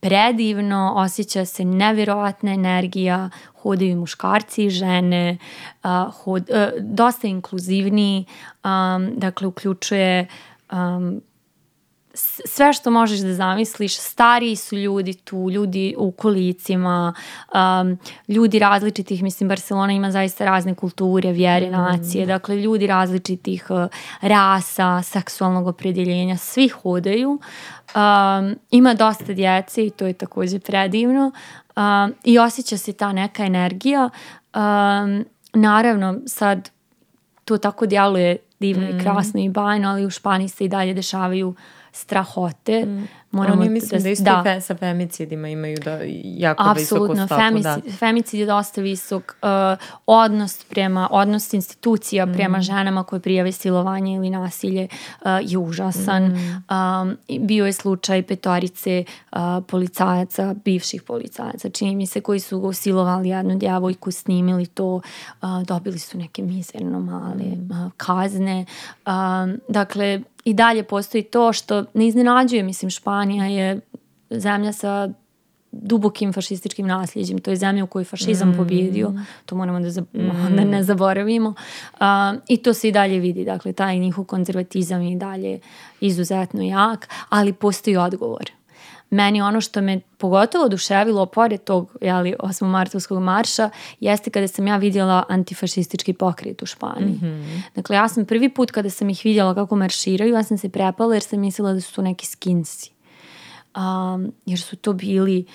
predivno, 0.00 0.92
osjeća 0.96 1.44
se 1.44 1.64
nevjerovatna 1.64 2.52
energija, 2.52 3.30
hodaju 3.54 3.96
muškarci 3.96 4.64
i 4.64 4.70
žene, 4.70 5.38
uh, 5.84 5.90
hod, 6.14 6.50
uh, 6.50 6.82
dosta 6.82 7.26
inkluzivniji, 7.26 8.24
um, 8.64 9.10
dakle 9.16 9.46
uključuje 9.46 10.26
um, 10.72 11.20
sve 12.44 12.72
što 12.72 12.90
možeš 12.90 13.20
da 13.20 13.34
zamisliš, 13.34 13.98
stariji 13.98 14.56
su 14.56 14.76
ljudi 14.76 15.14
tu, 15.14 15.50
ljudi 15.50 15.94
u 15.98 16.12
kolicima, 16.12 17.14
um, 17.54 17.98
ljudi 18.28 18.58
različitih, 18.58 19.22
mislim 19.22 19.48
Barcelona 19.48 19.92
ima 19.92 20.10
zaista 20.10 20.44
razne 20.44 20.74
kulture, 20.74 21.32
vjere, 21.32 21.66
mm. 21.66 21.72
nacije, 21.72 22.26
dakle 22.26 22.56
ljudi 22.56 22.86
različitih 22.86 23.66
uh, 23.70 23.86
rasa, 24.20 25.02
seksualnog 25.02 25.66
opredjeljenja, 25.66 26.36
svi 26.36 26.68
hodaju. 26.68 27.30
Um, 27.30 28.56
ima 28.70 28.94
dosta 28.94 29.32
djece 29.32 29.86
i 29.86 29.90
to 29.90 30.06
je 30.06 30.12
takođe 30.12 30.58
predivno 30.58 31.32
um, 31.76 32.14
i 32.24 32.38
osjeća 32.38 32.76
se 32.76 32.92
ta 32.92 33.12
neka 33.12 33.44
energija. 33.44 34.10
Um, 34.54 35.24
naravno, 35.54 36.18
sad 36.26 36.70
to 37.44 37.58
tako 37.58 37.86
djeluje 37.86 38.36
divno 38.60 38.86
mm. 38.86 38.96
i 38.98 39.02
krasno 39.02 39.40
i 39.40 39.48
bajno, 39.48 39.88
ali 39.88 40.06
u 40.06 40.10
Španiji 40.10 40.48
se 40.48 40.64
i 40.64 40.68
dalje 40.68 40.94
dešavaju 40.94 41.54
strahote. 41.96 42.86
Mm. 42.86 43.08
Moramo 43.30 43.60
Oni 43.60 43.70
mislim 43.70 44.00
da, 44.00 44.02
da 44.02 44.10
isto 44.10 44.24
da. 44.24 44.42
Fe, 44.44 44.60
sa 44.60 44.74
femicidima 44.74 45.48
imaju 45.48 45.76
da 45.84 45.98
jako 46.24 46.62
Apsolutno, 46.62 47.14
visoku 47.14 47.26
stopu. 47.26 47.40
Femicid, 47.40 47.84
da. 47.84 47.96
femicid 47.98 48.40
je 48.40 48.46
dosta 48.46 48.80
visok. 48.80 49.36
Uh, 49.42 49.48
odnos 50.06 50.64
prema, 50.64 51.08
odnos 51.10 51.52
institucija 51.52 52.26
mm. 52.26 52.32
prema 52.32 52.60
ženama 52.60 53.02
koje 53.02 53.20
prijave 53.20 53.52
silovanje 53.52 54.14
ili 54.14 54.30
nasilje 54.30 54.88
uh, 55.20 55.26
je 55.42 55.58
užasan. 55.58 56.24
Mm. 56.24 56.64
Um, 56.74 57.16
bio 57.46 57.66
je 57.66 57.72
slučaj 57.72 58.22
petorice 58.22 59.04
uh, 59.32 59.38
policajaca, 59.68 60.54
bivših 60.64 61.02
policajaca, 61.02 61.70
čini 61.70 61.94
mi 61.94 62.06
se, 62.06 62.20
koji 62.20 62.40
su 62.40 62.72
silovali 62.72 63.28
jednu 63.28 63.58
djevojku, 63.58 64.10
snimili 64.10 64.66
to, 64.66 64.94
uh, 65.42 65.62
dobili 65.66 65.98
su 65.98 66.18
neke 66.18 66.42
mizerno 66.42 67.00
male 67.00 67.44
mm. 67.44 67.70
uh, 67.70 67.92
kazne. 67.96 68.64
Um, 69.06 69.60
dakle, 69.68 70.20
i 70.46 70.54
dalje 70.54 70.82
postoji 70.82 71.22
to 71.22 71.52
što 71.52 71.84
ne 71.94 72.06
iznenađuje, 72.06 72.62
mislim, 72.62 72.90
Španija 72.90 73.46
je 73.46 73.80
zemlja 74.30 74.72
sa 74.72 75.08
dubokim 75.72 76.32
fašističkim 76.32 76.86
nasljeđem. 76.86 77.38
To 77.38 77.50
je 77.50 77.56
zemlja 77.56 77.84
u 77.84 77.86
kojoj 77.86 78.04
fašizam 78.04 78.50
mm. 78.50 78.56
pobjedio. 78.56 79.12
To 79.46 79.56
moramo 79.56 79.80
da, 79.80 80.00
mm. 80.00 80.54
da 80.56 80.64
ne 80.64 80.82
zaboravimo. 80.82 81.48
Uh, 81.92 82.06
I 82.48 82.56
to 82.56 82.74
se 82.74 82.88
i 82.88 82.92
dalje 82.92 83.18
vidi. 83.18 83.44
Dakle, 83.44 83.72
taj 83.72 83.98
njihov 83.98 84.24
konzervatizam 84.24 85.02
je 85.02 85.12
i 85.12 85.16
dalje 85.16 85.60
izuzetno 86.00 86.62
jak, 86.62 87.08
ali 87.28 87.52
postoji 87.52 87.96
odgovor 87.96 88.55
meni 89.10 89.42
ono 89.42 89.60
što 89.60 89.80
me 89.80 90.00
pogotovo 90.18 90.64
oduševilo 90.64 91.26
pored 91.26 91.64
tog 91.64 91.96
jeli, 92.00 92.34
8. 92.38 92.66
martovskog 92.66 93.22
marša 93.22 93.70
jeste 94.00 94.30
kada 94.30 94.48
sam 94.48 94.66
ja 94.66 94.76
vidjela 94.76 95.24
antifašistički 95.28 96.12
pokret 96.12 96.62
u 96.62 96.66
Španiji. 96.66 97.14
Mm 97.14 97.20
-hmm. 97.20 97.60
Dakle, 97.74 97.96
ja 97.96 98.08
sam 98.08 98.24
prvi 98.24 98.48
put 98.48 98.70
kada 98.70 98.90
sam 98.90 99.10
ih 99.10 99.20
vidjela 99.24 99.54
kako 99.54 99.76
marširaju, 99.76 100.34
ja 100.34 100.42
sam 100.42 100.58
se 100.58 100.68
prepala 100.68 101.14
jer 101.14 101.22
sam 101.22 101.40
mislila 101.40 101.72
da 101.72 101.80
su 101.80 101.94
to 101.94 102.02
neki 102.02 102.26
skinsi. 102.26 102.90
Um, 103.76 104.32
jer 104.46 104.60
su 104.60 104.76
to 104.76 104.92
bili 104.92 105.46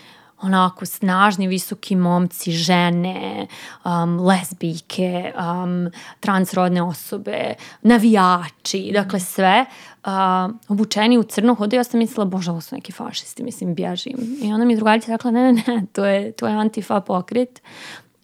onako 0.41 0.85
snažni, 0.85 1.47
visoki 1.47 1.95
momci, 1.95 2.51
žene, 2.51 3.47
um, 3.85 4.19
lesbijke, 4.19 5.33
um, 5.37 5.91
transrodne 6.19 6.83
osobe, 6.83 7.53
navijači, 7.81 8.91
dakle 8.93 9.19
sve, 9.19 9.65
uh, 10.05 10.55
obučeni 10.67 11.17
u 11.17 11.23
crno 11.23 11.53
hode. 11.53 11.75
Ja 11.77 11.83
sam 11.83 11.99
mislila, 11.99 12.25
bože, 12.25 12.51
ovo 12.51 12.61
su 12.61 12.75
neki 12.75 12.91
fašisti, 12.91 13.43
mislim, 13.43 13.75
bježim. 13.75 14.17
I 14.41 14.53
onda 14.53 14.65
mi 14.65 14.75
drugarica 14.75 15.11
rekla, 15.11 15.31
ne, 15.31 15.53
ne, 15.53 15.63
ne, 15.67 15.85
to 15.93 16.05
je, 16.05 16.31
to 16.31 16.47
je 16.47 16.53
antifa 16.53 16.99
pokret. 16.99 17.61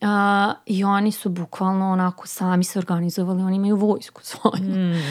Uh, 0.02 0.08
I 0.66 0.84
oni 0.84 1.12
su 1.12 1.30
bukvalno 1.30 1.92
onako 1.92 2.28
sami 2.28 2.64
se 2.64 2.80
organizovali, 2.80 3.44
oni 3.44 3.56
imaju 3.56 3.76
vojsku 3.76 4.22
svoju. 4.24 4.64
Mm. 4.64 5.02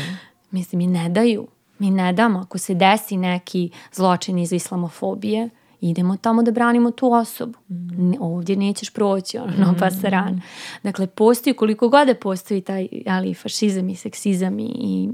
Mislim, 0.51 0.79
mi 0.79 0.87
ne 0.87 1.09
daju. 1.09 1.47
Mi 1.79 1.91
ne 1.91 2.13
damo. 2.13 2.39
Ako 2.39 2.59
se 2.59 2.75
desi 2.75 3.17
neki 3.17 3.71
zločin 3.93 4.39
iz 4.39 4.53
islamofobije, 4.53 5.49
idemo 5.81 6.17
tamo 6.17 6.43
da 6.43 6.51
branimo 6.51 6.91
tu 6.91 7.13
osobu. 7.13 7.59
Mm. 7.69 8.13
Ovdje 8.21 8.57
nećeš 8.57 8.91
proći, 8.91 9.39
ono, 9.39 9.53
no 9.59 9.75
pasaran. 9.79 10.41
Dakle, 10.83 11.07
postoji 11.07 11.55
koliko 11.55 11.89
god 11.89 12.07
da 12.07 12.15
postoji 12.15 12.61
taj 12.61 12.89
ali, 13.07 13.35
fašizam 13.35 13.89
i 13.89 13.97
seksizam 13.97 14.59
i, 14.59 14.65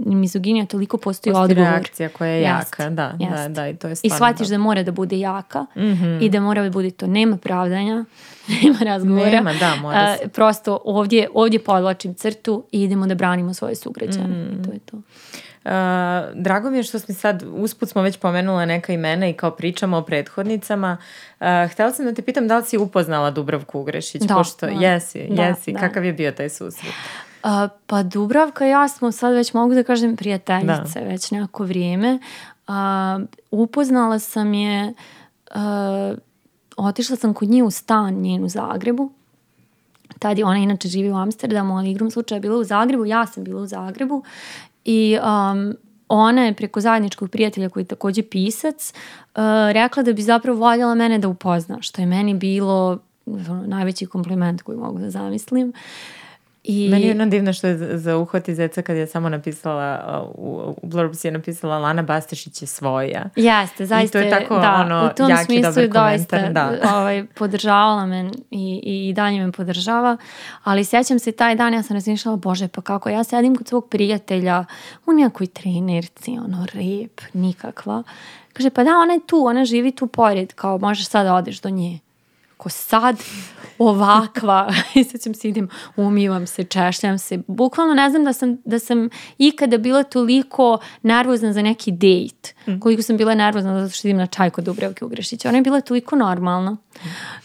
i 0.06 0.14
mizoginija, 0.14 0.66
toliko 0.66 0.96
postoji, 0.96 1.32
postoji 1.32 1.50
odgovor. 1.50 1.70
reakcija 1.70 2.08
koja 2.08 2.30
je 2.30 2.42
jaka, 2.42 2.82
jest, 2.82 2.94
da, 2.94 3.16
jest. 3.18 3.32
da, 3.32 3.48
da, 3.48 3.68
i 3.68 3.76
to 3.76 3.88
je 3.88 3.94
I 4.02 4.10
shvatiš 4.10 4.48
da. 4.48 4.54
da 4.54 4.58
mora 4.58 4.82
da 4.82 4.92
bude 4.92 5.18
jaka 5.18 5.60
mm 5.60 5.80
-hmm. 5.80 6.18
i 6.22 6.28
da 6.28 6.40
mora 6.40 6.62
da 6.62 6.70
bude 6.70 6.90
to. 6.90 7.06
Nema 7.06 7.36
pravdanja, 7.36 8.04
nema 8.62 8.78
razgovora. 8.78 9.30
Nema, 9.30 9.52
da, 9.60 9.76
mora 9.76 10.16
se. 10.16 10.24
Uh, 10.24 10.30
prosto 10.30 10.78
ovdje, 10.84 11.28
ovdje 11.34 11.58
podlačim 11.58 12.14
crtu 12.14 12.64
i 12.72 12.82
idemo 12.82 13.06
da 13.06 13.14
branimo 13.14 13.54
svoje 13.54 13.74
sugrađane. 13.74 14.28
Mm. 14.28 14.64
To 14.64 14.72
je 14.72 14.78
to. 14.78 14.96
Uh, 15.64 15.70
drago 16.34 16.70
mi 16.70 16.76
je 16.76 16.82
što 16.82 16.98
smo 16.98 17.14
sad, 17.14 17.44
usput 17.52 17.88
smo 17.88 18.02
već 18.02 18.18
pomenula 18.18 18.64
neka 18.66 18.92
imena 18.92 19.28
i 19.28 19.32
kao 19.32 19.50
pričamo 19.50 19.96
o 19.96 20.02
prethodnicama. 20.02 20.96
Uh, 21.40 21.46
htela 21.70 21.90
sam 21.90 22.04
da 22.04 22.14
te 22.14 22.22
pitam 22.22 22.48
da 22.48 22.58
li 22.58 22.64
si 22.64 22.78
upoznala 22.78 23.30
Dubravku 23.30 23.80
Ugrešić, 23.80 24.22
da, 24.22 24.34
pošto 24.34 24.66
da. 24.66 24.72
jesi, 24.72 25.26
da, 25.30 25.42
jesi. 25.42 25.72
Da. 25.72 25.78
Kakav 25.78 26.04
je 26.04 26.12
bio 26.12 26.32
taj 26.32 26.48
susret? 26.48 26.92
Uh, 27.44 27.50
pa 27.86 28.02
Dubravka 28.02 28.66
i 28.66 28.70
ja 28.70 28.88
smo 28.88 29.12
sad 29.12 29.34
već 29.34 29.54
mogu 29.54 29.74
da 29.74 29.82
kažem 29.82 30.16
prijateljice 30.16 31.00
da. 31.00 31.06
već 31.06 31.30
neko 31.30 31.64
vrijeme. 31.64 32.18
Uh, 32.68 32.74
upoznala 33.50 34.18
sam 34.18 34.54
je, 34.54 34.94
uh, 35.54 36.18
otišla 36.76 37.16
sam 37.16 37.34
kod 37.34 37.48
nje 37.48 37.62
u 37.62 37.70
stan 37.70 38.14
njen 38.14 38.44
u 38.44 38.48
Zagrebu. 38.48 39.12
Tad 40.18 40.38
je 40.38 40.44
ona 40.44 40.58
inače 40.58 40.88
živi 40.88 41.10
u 41.10 41.16
Amsterdamu, 41.16 41.78
ali 41.78 41.90
igrom 41.90 42.10
slučaja 42.10 42.40
bila 42.40 42.56
u 42.56 42.64
Zagrebu, 42.64 43.06
ja 43.06 43.26
sam 43.26 43.44
bila 43.44 43.62
u 43.62 43.66
Zagrebu 43.66 44.24
I 44.84 45.18
um, 45.18 45.74
ona 46.08 46.44
je 46.44 46.54
preko 46.54 46.80
zajedničkog 46.80 47.30
prijatelja 47.30 47.68
koji 47.68 47.82
je 47.82 47.86
takođe 47.86 48.22
pisac 48.22 48.92
uh, 48.92 49.42
rekla 49.72 50.02
da 50.02 50.12
bi 50.12 50.22
zapravo 50.22 50.58
voljela 50.58 50.94
mene 50.94 51.18
da 51.18 51.28
upozna, 51.28 51.82
što 51.82 52.02
je 52.02 52.06
meni 52.06 52.34
bilo 52.34 52.98
najveći 53.66 54.06
kompliment 54.06 54.62
koji 54.62 54.78
mogu 54.78 54.98
da 54.98 55.10
zamislim. 55.10 55.68
Uh, 55.68 55.74
I... 56.64 56.88
Meni 56.88 57.02
je 57.02 57.08
jedno 57.08 57.26
divno 57.26 57.52
što 57.52 57.66
je 57.66 57.98
za 57.98 58.16
uhvati 58.16 58.54
zeca 58.54 58.82
kad 58.82 58.96
je 58.96 59.06
samo 59.06 59.28
napisala, 59.28 60.22
u, 60.34 60.74
u 60.82 60.86
blurbs 60.86 61.24
je 61.24 61.30
napisala 61.30 61.78
Lana 61.78 62.02
Bastešić 62.02 62.62
je 62.62 62.66
svoja. 62.66 63.24
Jeste, 63.36 63.86
zaista 63.86 64.18
I 64.18 64.22
to 64.22 64.26
je 64.26 64.40
tako 64.40 64.58
da, 64.58 64.72
ono, 64.72 65.10
u 65.12 65.16
tom 65.16 65.30
jaki 65.30 65.44
smislu 65.44 65.82
dobar 65.82 66.10
doista, 66.10 66.48
Da. 66.48 66.72
Ovaj, 66.96 67.26
podržavala 67.34 68.06
me 68.06 68.30
i, 68.50 68.80
i 69.08 69.12
dalje 69.12 69.46
me 69.46 69.52
podržava, 69.52 70.16
ali 70.62 70.84
sjećam 70.84 71.18
se 71.18 71.32
taj 71.32 71.56
dan 71.56 71.74
ja 71.74 71.82
sam 71.82 71.96
razmišljala, 71.96 72.36
bože 72.36 72.68
pa 72.68 72.82
kako 72.82 73.08
ja 73.08 73.24
sedim 73.24 73.56
kod 73.56 73.68
svog 73.68 73.88
prijatelja 73.88 74.64
u 75.06 75.12
nekoj 75.12 75.46
trenerci, 75.46 76.30
ono 76.30 76.66
rep, 76.74 77.20
nikakva. 77.32 78.02
Kaže 78.52 78.70
pa 78.70 78.84
da 78.84 78.90
ona 78.90 79.12
je 79.12 79.26
tu, 79.26 79.46
ona 79.46 79.64
živi 79.64 79.92
tu 79.92 80.06
pored, 80.06 80.52
kao 80.52 80.78
možeš 80.78 81.06
sad 81.06 81.26
da 81.26 81.34
odeš 81.34 81.60
do 81.60 81.70
nje 81.70 81.98
ako 82.62 82.68
sad 82.68 83.16
ovakva, 83.88 84.72
i 84.94 85.04
sad 85.04 85.20
ćem 85.20 85.34
se 85.34 85.48
idem, 85.48 85.68
umivam 85.96 86.46
se, 86.46 86.64
češljam 86.64 87.18
se, 87.18 87.38
bukvalno 87.46 87.94
ne 87.94 88.10
znam 88.10 88.24
da 88.24 88.32
sam, 88.32 88.58
da 88.64 88.78
sam 88.78 89.08
ikada 89.38 89.78
bila 89.78 90.02
toliko 90.02 90.78
nervozna 91.02 91.52
za 91.52 91.62
neki 91.62 91.92
dejt, 91.92 92.54
mm. 92.66 92.80
koliko 92.80 93.02
sam 93.02 93.16
bila 93.16 93.34
nervozna 93.34 93.80
zato 93.80 93.94
što 93.94 94.08
idem 94.08 94.18
na 94.18 94.26
čaj 94.26 94.50
kod 94.50 94.64
Dubravke 94.64 95.04
Ugrešića. 95.04 95.48
Ona 95.48 95.58
je 95.58 95.62
bila 95.62 95.80
toliko 95.80 96.16
normalna, 96.16 96.76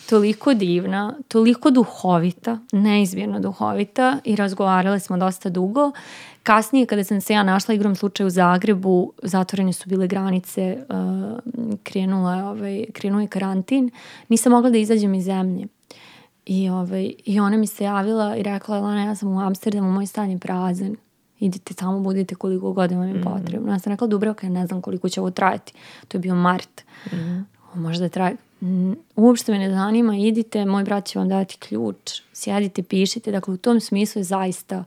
toliko 0.09 0.53
divna, 0.53 1.13
toliko 1.27 1.69
duhovita, 1.69 2.59
neizmjerno 2.71 3.39
duhovita 3.39 4.17
i 4.23 4.35
razgovarale 4.35 4.99
smo 4.99 5.17
dosta 5.17 5.49
dugo 5.49 5.91
Kasnije 6.47 6.85
kada 6.85 7.03
sam 7.03 7.21
se 7.21 7.33
ja 7.33 7.43
našla 7.43 7.73
igrom 7.73 7.95
slučaju 7.95 8.27
u 8.27 8.29
Zagrebu, 8.29 9.13
zatvorene 9.23 9.73
su 9.73 9.89
bile 9.89 10.07
granice, 10.07 10.77
uh, 10.89 11.75
krenula 11.83 12.35
je, 12.35 12.43
ovaj, 12.43 12.85
krenuo 12.93 13.21
je 13.21 13.27
karantin, 13.27 13.89
nisam 14.29 14.51
mogla 14.51 14.69
da 14.69 14.77
izađem 14.77 15.13
iz 15.13 15.25
zemlje. 15.25 15.67
I, 16.47 16.69
ovaj, 16.69 17.13
I 17.25 17.39
ona 17.39 17.57
mi 17.57 17.67
se 17.67 17.83
javila 17.83 18.37
i 18.37 18.43
rekla, 18.43 18.79
Lana, 18.79 19.03
ja 19.03 19.15
sam 19.15 19.29
u 19.29 19.39
Amsterdamu, 19.39 19.91
moj 19.91 20.05
stan 20.05 20.31
je 20.31 20.37
prazan. 20.37 20.95
Idite 21.39 21.73
tamo, 21.73 21.99
budite 21.99 22.35
koliko 22.35 22.73
god 22.73 22.91
vam 22.91 23.07
je 23.07 23.13
mm. 23.13 23.23
potrebno. 23.23 23.71
Ja 23.71 23.79
sam 23.79 23.91
rekla, 23.91 24.07
Dubravka, 24.07 24.49
ne 24.49 24.67
znam 24.67 24.81
koliko 24.81 25.09
će 25.09 25.21
ovo 25.21 25.31
trajati. 25.31 25.73
To 26.07 26.17
je 26.17 26.21
bio 26.21 26.35
mart. 26.35 26.83
Mm. 27.11 27.45
Možda 27.73 28.09
traje 28.09 28.37
uopšte 29.15 29.51
me 29.51 29.59
ne 29.59 29.69
zanima, 29.69 30.15
idite, 30.15 30.65
moj 30.65 30.83
brat 30.83 31.05
će 31.05 31.19
vam 31.19 31.29
dati 31.29 31.57
ključ, 31.57 32.21
sjedite, 32.33 32.83
pišite, 32.83 33.31
dakle 33.31 33.53
u 33.53 33.57
tom 33.57 33.79
smislu 33.79 34.19
je 34.19 34.23
zaista 34.23 34.83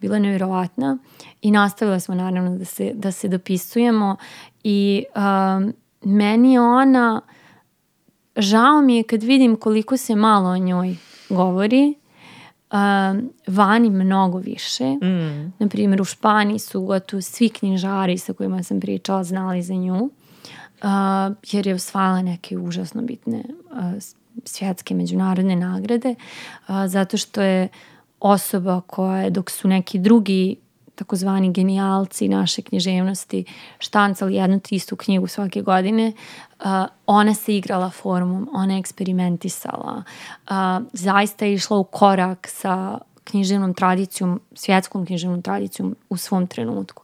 bila 0.00 0.18
nevjerovatna 0.18 0.98
i 1.42 1.50
nastavila 1.50 2.00
smo 2.00 2.14
naravno 2.14 2.58
da 2.58 2.64
se, 2.64 2.92
da 2.94 3.12
se 3.12 3.28
dopisujemo 3.28 4.16
i 4.64 5.04
um, 5.16 5.74
meni 6.02 6.58
ona 6.58 7.20
žao 8.40 8.82
mi 8.82 8.96
je 8.96 9.02
kad 9.02 9.22
vidim 9.22 9.56
koliko 9.56 9.96
se 9.96 10.16
malo 10.16 10.50
o 10.50 10.58
njoj 10.58 10.96
govori 11.28 11.94
um, 12.72 13.30
vani 13.46 13.90
mnogo 13.90 14.38
više. 14.38 14.84
Mm. 14.84 15.52
Naprimjer, 15.58 16.00
u 16.00 16.04
Španiji 16.04 16.58
su 16.58 16.80
gotovo 16.82 17.22
svi 17.22 17.48
knjižari 17.48 18.18
sa 18.18 18.32
kojima 18.32 18.62
sam 18.62 18.80
pričala 18.80 19.24
znali 19.24 19.62
za 19.62 19.74
nju, 19.74 20.04
uh, 20.04 20.10
jer 21.52 21.66
je 21.66 21.74
osvala 21.74 22.22
neke 22.22 22.58
užasno 22.58 23.02
bitne 23.02 23.44
uh, 23.70 23.78
svjetske 24.44 24.94
međunarodne 24.94 25.56
nagrade, 25.56 26.14
uh, 26.68 26.74
zato 26.86 27.16
što 27.16 27.42
je 27.42 27.68
osoba 28.20 28.80
koja 28.86 29.22
je, 29.22 29.30
dok 29.30 29.50
su 29.50 29.68
neki 29.68 29.98
drugi 29.98 30.56
takozvani 31.00 31.52
genijalci 31.52 32.28
naše 32.28 32.62
književnosti 32.62 33.44
štancali 33.78 34.34
jednu 34.34 34.60
te 34.60 34.74
istu 34.74 34.96
knjigu 34.96 35.26
svake 35.26 35.62
godine, 35.62 36.12
uh, 36.12 36.66
ona 37.06 37.34
se 37.34 37.56
igrala 37.56 37.90
formom, 37.90 38.48
ona 38.52 38.74
je 38.74 38.80
eksperimentisala, 38.80 40.02
uh, 40.50 40.56
zaista 40.92 41.44
je 41.44 41.54
išla 41.54 41.78
u 41.78 41.84
korak 41.84 42.48
sa 42.48 42.98
književnom 43.24 43.74
tradicijom, 43.74 44.40
svjetskom 44.54 45.06
književnom 45.06 45.42
tradicijom 45.42 45.96
u 46.08 46.16
svom 46.16 46.46
trenutku. 46.46 47.02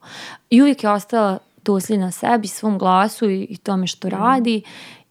I 0.51 0.63
uvijek 0.63 0.83
je 0.85 0.91
ostala 0.91 1.39
dosljedna 1.65 2.11
sebi, 2.11 2.49
svom 2.49 2.79
glasu 2.79 3.31
i, 3.31 3.47
i 3.51 3.57
tome 3.57 3.87
što 3.87 4.09
radi. 4.09 4.63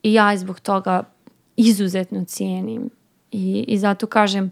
I 0.03 0.13
ja 0.13 0.37
zbog 0.37 0.59
toga 0.59 1.03
izuzetno 1.55 2.25
cijenim. 2.25 2.89
I, 3.31 3.65
i 3.67 3.77
zato 3.77 4.07
kažem 4.07 4.51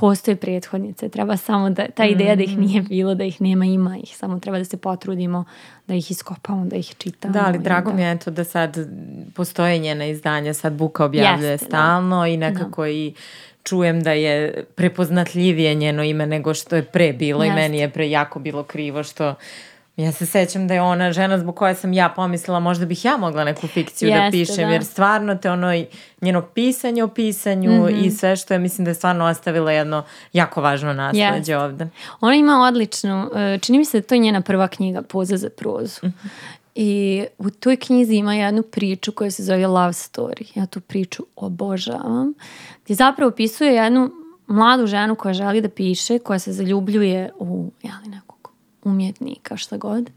postoje 0.00 0.36
prethodnice, 0.36 1.08
treba 1.08 1.36
samo 1.36 1.70
da, 1.70 1.88
ta 1.88 2.04
ideja 2.04 2.36
da 2.36 2.42
ih 2.42 2.58
mm. 2.58 2.60
nije 2.60 2.82
bilo, 2.82 3.14
da 3.14 3.24
ih 3.24 3.40
nema, 3.40 3.64
ima 3.64 3.96
ih, 4.02 4.16
samo 4.16 4.38
treba 4.38 4.58
da 4.58 4.64
se 4.64 4.76
potrudimo 4.76 5.44
da 5.86 5.94
ih 5.94 6.10
iskopamo, 6.10 6.66
da 6.66 6.76
ih 6.76 6.94
čitamo. 6.98 7.34
Da, 7.34 7.44
ali 7.46 7.58
drago 7.58 7.90
da... 7.90 7.96
mi 7.96 8.02
je 8.02 8.18
to 8.18 8.30
da 8.30 8.44
sad 8.44 8.76
postoje 9.34 9.78
njena 9.78 10.06
izdanja, 10.06 10.54
sad 10.54 10.72
Buka 10.72 11.04
objavljuje 11.04 11.50
Jeste, 11.50 11.66
da. 11.66 11.68
stalno 11.68 12.20
da. 12.20 12.26
i 12.26 12.36
nekako 12.36 12.82
da. 12.82 12.88
i 12.88 13.14
čujem 13.62 14.02
da 14.02 14.12
je 14.12 14.64
prepoznatljivije 14.74 15.74
njeno 15.74 16.02
ime 16.02 16.26
nego 16.26 16.54
što 16.54 16.76
je 16.76 16.82
pre 16.82 17.12
bilo 17.12 17.44
Jeste. 17.44 17.52
i 17.52 17.62
meni 17.62 17.78
je 17.78 17.90
pre 17.90 18.10
jako 18.10 18.38
bilo 18.38 18.62
krivo 18.62 19.02
što 19.02 19.34
Ja 20.00 20.12
se 20.12 20.26
sećam 20.26 20.68
da 20.68 20.74
je 20.74 20.82
ona 20.82 21.12
žena 21.12 21.38
zbog 21.38 21.56
koje 21.56 21.74
sam 21.74 21.92
ja 21.92 22.08
pomislila 22.08 22.60
možda 22.60 22.86
bih 22.86 23.04
ja 23.04 23.16
mogla 23.16 23.44
neku 23.44 23.66
fikciju 23.66 24.10
da 24.10 24.16
Jeste, 24.16 24.26
da 24.26 24.30
pišem, 24.30 24.68
da. 24.68 24.72
jer 24.72 24.84
stvarno 24.84 25.34
te 25.34 25.50
ono 25.50 25.84
njeno 26.20 26.42
pisanje 26.42 27.04
o 27.04 27.08
pisanju 27.08 27.70
mm 27.70 27.82
-hmm. 27.82 28.06
i 28.06 28.10
sve 28.10 28.36
što 28.36 28.54
je, 28.54 28.58
mislim 28.58 28.84
da 28.84 28.90
je 28.90 28.94
stvarno 28.94 29.24
ostavila 29.24 29.72
jedno 29.72 30.04
jako 30.32 30.60
važno 30.62 30.92
nasledđe 30.92 31.52
yes. 31.52 31.64
ovde. 31.64 31.88
Ona 32.20 32.34
ima 32.34 32.62
odličnu, 32.62 33.30
e, 33.34 33.58
čini 33.58 33.78
mi 33.78 33.84
se 33.84 34.00
da 34.00 34.06
to 34.06 34.14
je 34.14 34.18
njena 34.18 34.40
prva 34.40 34.68
knjiga, 34.68 35.02
Poza 35.02 35.36
za 35.36 35.50
prozu. 35.50 36.00
Mm 36.02 36.08
-hmm. 36.08 36.28
I 36.74 37.24
u 37.38 37.50
toj 37.50 37.76
knjizi 37.76 38.14
ima 38.14 38.34
jednu 38.34 38.62
priču 38.62 39.12
koja 39.12 39.30
se 39.30 39.42
zove 39.42 39.66
Love 39.66 39.92
Story. 39.92 40.58
Ja 40.58 40.66
tu 40.66 40.80
priču 40.80 41.26
obožavam. 41.36 42.34
Gdje 42.84 42.96
zapravo 42.96 43.28
opisuje 43.28 43.74
jednu 43.74 44.10
mladu 44.46 44.86
ženu 44.86 45.14
koja 45.14 45.34
želi 45.34 45.60
da 45.60 45.68
piše, 45.68 46.18
koja 46.18 46.38
se 46.38 46.52
zaljubljuje 46.52 47.30
u 47.38 47.70
jeli, 47.82 48.08
neku 48.08 48.29
umjetnika, 48.84 49.56
šta 49.56 49.76
god, 49.76 50.10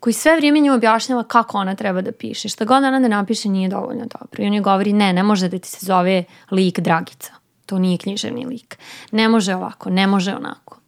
koji 0.00 0.14
sve 0.14 0.36
vrijeme 0.36 0.60
nju 0.60 0.74
objašnjava 0.74 1.24
kako 1.24 1.58
ona 1.58 1.74
treba 1.74 2.00
da 2.00 2.12
piše. 2.12 2.48
Šta 2.48 2.64
god 2.64 2.84
ona 2.84 3.00
da 3.00 3.08
napiše 3.08 3.48
nije 3.48 3.68
dovoljno 3.68 4.06
dobro. 4.20 4.44
I 4.44 4.46
on 4.46 4.54
je 4.54 4.60
govori, 4.60 4.92
ne, 4.92 5.12
ne 5.12 5.22
može 5.22 5.48
da 5.48 5.58
ti 5.58 5.68
se 5.68 5.86
zove 5.86 6.24
lik 6.50 6.80
Dragica. 6.80 7.32
To 7.66 7.78
nije 7.78 7.98
književni 7.98 8.46
lik. 8.46 8.78
Ne 9.12 9.28
može 9.28 9.54
ovako, 9.54 9.90
ne 9.90 10.06
može 10.06 10.34
onako. 10.34 10.78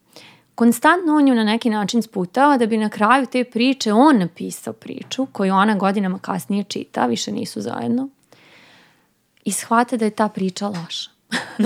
Konstantno 0.55 1.17
on 1.17 1.29
ju 1.29 1.35
na 1.35 1.45
neki 1.45 1.71
način 1.71 2.03
sputava 2.03 2.57
da 2.57 2.67
bi 2.67 2.79
na 2.79 2.89
kraju 2.89 3.27
te 3.27 3.45
priče 3.45 3.93
on 3.93 4.19
napisao 4.19 4.73
priču 4.73 5.27
koju 5.27 5.55
ona 5.55 5.75
godinama 5.75 6.19
kasnije 6.19 6.65
čita, 6.65 7.07
više 7.07 7.33
nisu 7.33 7.61
zajedno, 7.61 8.09
i 9.45 9.53
shvate 9.53 9.97
da 9.97 10.05
je 10.05 10.11
ta 10.11 10.29
priča 10.29 10.69
loša. 10.69 11.11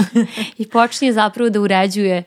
I 0.59 0.69
počne 0.69 1.13
zapravo 1.13 1.51
da 1.51 1.61
uređuje 1.61 2.23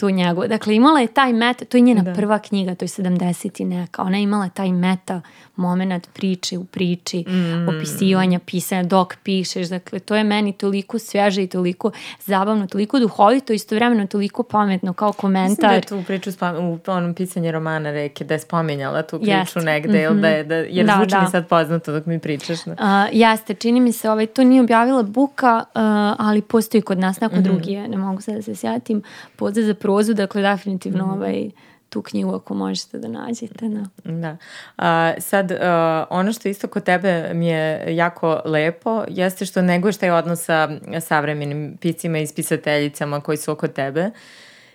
tu 0.00 0.10
njegu. 0.10 0.46
Dakle, 0.46 0.74
imala 0.74 1.00
je 1.00 1.06
taj 1.06 1.32
meta, 1.32 1.64
to 1.64 1.76
je 1.76 1.80
njena 1.80 2.02
da. 2.02 2.12
prva 2.12 2.38
knjiga, 2.38 2.74
to 2.74 2.84
je 2.84 2.88
70 2.88 3.62
i 3.62 3.64
neka. 3.64 4.02
Ona 4.02 4.16
je 4.16 4.22
imala 4.22 4.48
taj 4.48 4.72
meta 4.72 5.20
moment 5.60 6.08
priče 6.12 6.58
u 6.58 6.64
priči, 6.64 7.24
mm. 7.28 7.68
opisivanja, 7.68 8.38
pisanja, 8.38 8.82
dok 8.82 9.16
pišeš. 9.22 9.68
Dakle, 9.68 9.98
to 9.98 10.16
je 10.16 10.24
meni 10.24 10.52
toliko 10.52 10.98
sveže 10.98 11.42
i 11.42 11.46
toliko 11.46 11.90
zabavno, 12.24 12.66
toliko 12.66 12.98
duhovito, 12.98 13.52
istovremeno 13.52 14.06
toliko 14.06 14.42
pametno 14.42 14.92
kao 14.92 15.12
komentar. 15.12 15.48
Mislim 15.48 15.68
da 15.68 15.74
je 15.74 15.80
tu 15.80 16.06
priču 16.06 16.30
u 16.60 16.78
onom 16.86 17.14
pisanju 17.14 17.52
romana 17.52 17.90
reke, 17.90 18.24
da 18.24 18.34
je 18.34 18.40
spominjala 18.40 19.02
tu 19.02 19.18
priču 19.18 19.30
Jest. 19.30 19.56
negde, 19.56 20.10
mm 20.10 20.14
-hmm. 20.14 20.20
da 20.20 20.28
je, 20.28 20.44
da, 20.44 20.54
jer 20.54 20.86
da, 20.86 20.94
zvuči 20.96 21.10
da. 21.10 21.20
mi 21.20 21.30
sad 21.30 21.48
poznato 21.48 21.92
dok 21.92 22.06
mi 22.06 22.18
pričaš. 22.18 22.64
Da. 22.64 22.72
Uh, 22.72 22.78
jeste, 23.12 23.54
čini 23.54 23.80
mi 23.80 23.92
se, 23.92 24.10
ovaj, 24.10 24.26
to 24.26 24.44
nije 24.44 24.62
objavila 24.62 25.02
Buka, 25.02 25.56
uh, 25.56 25.82
ali 26.18 26.42
postoji 26.42 26.82
kod 26.82 26.98
nas, 26.98 27.20
neko 27.20 27.34
mm 27.34 27.38
-hmm. 27.38 27.42
drugi 27.42 27.76
ne 27.76 27.96
mogu 27.96 28.20
sad 28.20 28.34
da 28.34 28.42
se 28.42 28.54
sjatim, 28.54 29.02
pozdrav 29.36 29.66
za 29.66 29.74
prozu, 29.74 30.14
dakle 30.14 30.42
definitivno 30.42 31.06
mm 31.06 31.10
-hmm. 31.10 31.14
ovaj, 31.14 31.50
tu 31.90 32.02
knjigu 32.02 32.34
ako 32.34 32.54
možete 32.54 32.98
da 32.98 33.08
nađete. 33.08 33.68
Da. 33.68 34.12
da. 34.12 34.36
A, 34.76 35.12
sad, 35.18 35.52
a, 35.52 36.04
ono 36.10 36.32
što 36.32 36.48
isto 36.48 36.68
kod 36.68 36.84
tebe 36.84 37.34
mi 37.34 37.46
je 37.46 37.96
jako 37.96 38.42
lepo 38.44 39.04
jeste 39.08 39.46
što 39.46 39.62
neguješ 39.62 39.96
taj 39.96 40.10
odnos 40.10 40.44
sa 40.44 40.68
savremenim 41.00 41.76
piscima 41.80 42.18
i 42.18 42.26
spisateljicama 42.26 43.20
koji 43.20 43.36
su 43.36 43.52
oko 43.52 43.68
tebe. 43.68 44.10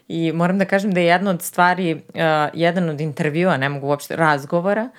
I 0.07 0.32
moram 0.32 0.59
da 0.59 0.66
kažem 0.66 0.93
da 0.93 0.99
je 0.99 1.05
jedna 1.05 1.32
od 1.32 1.41
stvari, 1.41 2.01
a, 2.16 2.49
jedan 2.53 2.89
od 2.89 3.01
intervjua, 3.01 3.57
ne 3.57 3.70
mogu 3.70 3.88
uopšte, 3.88 4.16
razgovora, 4.16 4.89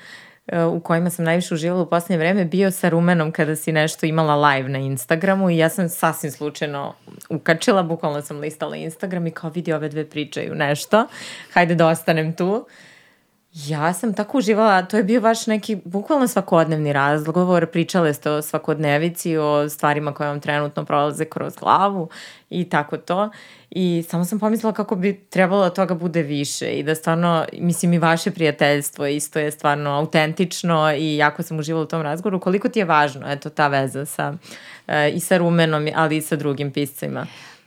u 0.73 0.81
kojima 0.81 1.11
sam 1.11 1.25
najviše 1.25 1.55
uživala 1.55 1.83
u 1.83 1.91
poslednje 1.91 2.19
vreme 2.19 2.45
bio 2.45 2.71
sa 2.71 2.89
Rumenom 2.89 3.33
kada 3.33 3.57
si 3.57 3.73
nešto 3.73 4.07
imala 4.07 4.49
live 4.49 4.69
na 4.69 4.79
Instagramu 4.79 5.51
i 5.51 5.57
ja 5.57 5.69
sam 5.69 5.89
sasvim 5.89 6.33
slučajno 6.33 6.95
ukačila, 7.29 7.83
bukvalno 7.83 8.23
sam 8.23 8.41
listala 8.41 8.77
Instagram 8.77 9.27
i 9.27 9.31
kao 9.31 9.51
vidi 9.51 9.73
ove 9.73 9.89
dve 9.89 10.05
pričaju 10.05 10.55
nešto, 10.55 11.07
hajde 11.53 11.75
da 11.75 11.87
ostanem 11.87 12.33
tu. 12.33 12.67
Ja 13.65 13.93
sam 13.93 14.15
tako 14.15 14.39
uživala, 14.39 14.83
to 14.83 14.97
je 14.97 15.05
bio 15.05 15.21
baš 15.21 15.47
neki 15.47 15.77
bukvalno 15.85 16.29
svakodnevni 16.29 16.93
razgovor, 16.93 17.67
pričale 17.67 18.15
ste 18.15 18.31
o 18.31 18.43
svakodnevici, 18.43 19.37
o 19.37 19.69
stvarima 19.69 20.15
koje 20.15 20.29
vam 20.29 20.41
trenutno 20.41 20.85
prolaze 20.85 21.25
kroz 21.25 21.57
glavu 21.57 22.09
i 22.51 22.69
tako 22.69 22.97
to. 22.97 23.31
I 23.71 24.05
samo 24.09 24.25
sam 24.25 24.39
pomislila 24.39 24.73
kako 24.73 24.97
bi 24.97 25.21
trebalo 25.31 25.63
da 25.63 25.71
toga 25.71 25.95
bude 25.95 26.23
više 26.23 26.67
i 26.67 26.83
da 26.83 26.95
stvarno, 26.95 27.45
mislim 27.53 27.93
i 27.93 27.99
vaše 27.99 28.31
prijateljstvo 28.31 29.07
isto 29.07 29.39
je 29.39 29.51
stvarno 29.51 29.91
autentično 29.91 30.95
i 30.99 31.17
jako 31.17 31.43
sam 31.43 31.59
uživala 31.59 31.85
u 31.85 31.89
tom 31.89 32.03
razgovoru. 32.03 32.41
Koliko 32.41 32.69
ti 32.69 32.79
je 32.79 32.85
važno, 32.85 33.33
eto, 33.33 33.51
ta 33.51 33.69
veza 33.69 34.07
sa, 34.07 34.35
e, 34.87 35.11
i 35.11 35.21
sa 35.21 35.37
Rumenom, 35.37 35.89
ali 35.95 36.17
i 36.17 36.23
sa 36.23 36.37
drugim 36.37 36.73
piscima? 36.73 37.27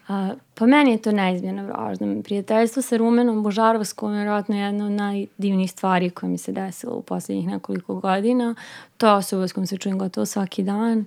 A, 0.10 0.34
pa 0.55 0.66
meni 0.66 0.91
je 0.91 1.01
to 1.01 1.12
neizmjerno 1.12 1.64
važno. 1.74 2.22
Prijateljstvo 2.24 2.82
sa 2.82 2.97
Rumenom 2.97 3.43
Božarovskom 3.43 4.14
je 4.14 4.18
vjerojatno 4.18 4.57
jedna 4.57 4.86
od 4.86 4.91
najdivnijih 4.91 5.72
stvari 5.72 6.10
koje 6.10 6.30
mi 6.30 6.38
se 6.38 6.51
desilo 6.51 6.95
u 6.95 7.01
poslednjih 7.01 7.47
nekoliko 7.47 7.95
godina. 7.95 8.55
To 8.97 9.07
je 9.07 9.14
osoba 9.14 9.47
s 9.47 9.53
kojom 9.53 9.68
se 9.68 9.78
čujem 9.78 9.99
gotovo 9.99 10.26
svaki 10.26 10.64
dan. 10.64 11.05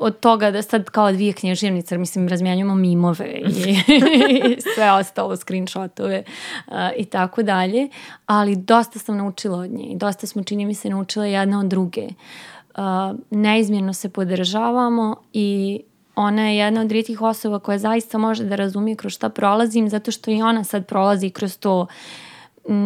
Od 0.00 0.20
toga 0.20 0.50
da 0.50 0.62
sad 0.62 0.84
kao 0.84 1.12
dvije 1.12 1.32
knježevnice, 1.32 1.98
mislim, 1.98 2.28
razmijenjamo 2.28 2.74
mimove 2.74 3.26
i, 3.26 3.76
i 3.86 4.60
sve 4.74 4.92
ostalo, 4.92 5.36
screenshotove 5.36 6.22
uh, 6.66 6.74
i 6.96 7.04
tako 7.04 7.42
dalje. 7.42 7.88
Ali 8.26 8.56
dosta 8.56 8.98
sam 8.98 9.16
naučila 9.16 9.58
od 9.58 9.70
nje 9.70 9.84
i 9.84 9.96
dosta 9.96 10.26
smo, 10.26 10.42
čini 10.42 10.66
mi 10.66 10.74
se, 10.74 10.90
naučila 10.90 11.26
jedna 11.26 11.60
od 11.60 11.66
druge. 11.66 12.06
Uh, 12.06 12.84
neizmjerno 13.30 13.92
se 13.92 14.08
podržavamo 14.08 15.16
i 15.32 15.80
ona 16.18 16.48
je 16.48 16.56
jedna 16.56 16.80
od 16.80 16.92
rijetkih 16.92 17.22
osoba 17.22 17.58
koja 17.58 17.78
zaista 17.78 18.18
može 18.18 18.44
da 18.44 18.56
razumije 18.56 18.96
kroz 18.96 19.12
šta 19.12 19.28
prolazim, 19.28 19.88
zato 19.88 20.10
što 20.10 20.30
i 20.30 20.42
ona 20.42 20.64
sad 20.64 20.86
prolazi 20.86 21.30
kroz 21.30 21.58
to 21.58 21.86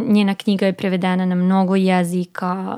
njena 0.07 0.35
knjiga 0.35 0.67
je 0.67 0.73
prevedena 0.73 1.27
na 1.27 1.35
mnogo 1.35 1.77
jezika, 1.77 2.77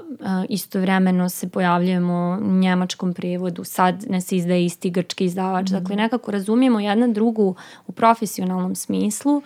istovremeno 0.49 1.29
se 1.29 1.49
pojavljujemo 1.49 2.39
u 2.43 2.53
njemačkom 2.53 3.15
prevodu, 3.15 3.65
sad 3.65 4.05
nas 4.09 4.33
izdaje 4.33 4.65
isti 4.65 4.91
grčki 4.91 5.25
izdavač, 5.25 5.71
mm. 5.71 5.73
dakle 5.73 5.97
nekako 5.97 6.31
razumijemo 6.31 6.81
jedna 6.81 7.07
drugu 7.09 7.55
u 7.87 7.93
profesionalnom 7.93 8.75
smislu, 8.75 9.43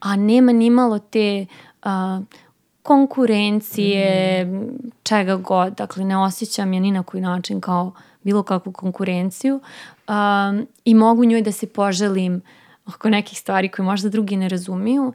a 0.00 0.16
nema 0.16 0.52
ni 0.52 0.70
malo 0.70 0.98
te 0.98 1.46
uh, 1.84 1.90
konkurencije, 2.82 4.44
mm. 4.44 4.90
čega 5.02 5.36
god, 5.36 5.74
dakle 5.74 6.04
ne 6.04 6.18
osjećam 6.18 6.72
je 6.72 6.80
ni 6.80 6.90
na 6.90 7.02
koji 7.02 7.20
način 7.20 7.60
kao 7.60 7.92
bilo 8.22 8.42
kakvu 8.42 8.72
konkurenciju 8.72 9.60
um, 10.08 10.66
i 10.84 10.94
mogu 10.94 11.24
njoj 11.24 11.42
da 11.42 11.52
se 11.52 11.66
poželim 11.66 12.42
oko 12.86 13.08
nekih 13.08 13.38
stvari 13.38 13.68
koje 13.68 13.86
možda 13.86 14.08
drugi 14.08 14.36
ne 14.36 14.48
razumiju. 14.48 15.12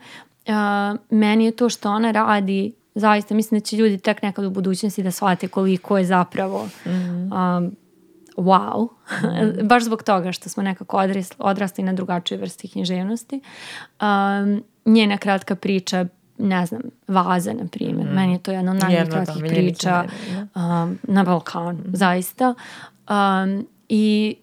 Uh, 0.48 1.00
meni 1.10 1.46
je 1.46 1.52
to 1.52 1.70
što 1.70 1.92
ona 1.92 2.12
radi 2.12 2.74
zaista 2.96 3.36
mislim 3.36 3.60
da 3.60 3.66
će 3.66 3.78
ljudi 3.78 3.98
tek 3.98 4.22
nekad 4.22 4.46
u 4.46 4.50
budućnosti 4.50 5.04
da 5.04 5.12
shvate 5.12 5.48
koliko 5.48 5.98
je 5.98 6.06
zapravo 6.06 6.66
mm 6.66 6.90
-hmm. 6.90 7.58
um, 7.58 7.76
wow. 8.38 8.88
Mm. 9.24 9.68
Baš 9.70 9.84
zbog 9.84 10.04
toga 10.04 10.32
što 10.32 10.50
smo 10.50 10.64
nekako 10.64 10.98
odrasli, 10.98 11.36
odrasli 11.40 11.84
na 11.84 11.94
drugačije 11.94 12.38
vrsti 12.38 12.68
književnosti. 12.68 13.42
Um, 14.02 14.64
njena 14.86 15.18
kratka 15.18 15.56
priča 15.56 16.06
ne 16.40 16.66
znam, 16.66 16.82
vaza, 17.08 17.54
na 17.54 17.68
primjer. 17.68 18.08
Mm. 18.08 18.16
Meni 18.16 18.34
je 18.34 18.40
to 18.40 18.52
jedna 18.52 18.72
od 18.72 18.78
da, 18.78 19.48
priča 19.48 20.06
um, 20.56 21.00
na 21.04 21.24
Balkanu, 21.24 21.80
mm. 21.80 21.92
zaista. 21.94 22.54
Um, 23.10 23.68
I 23.90 24.36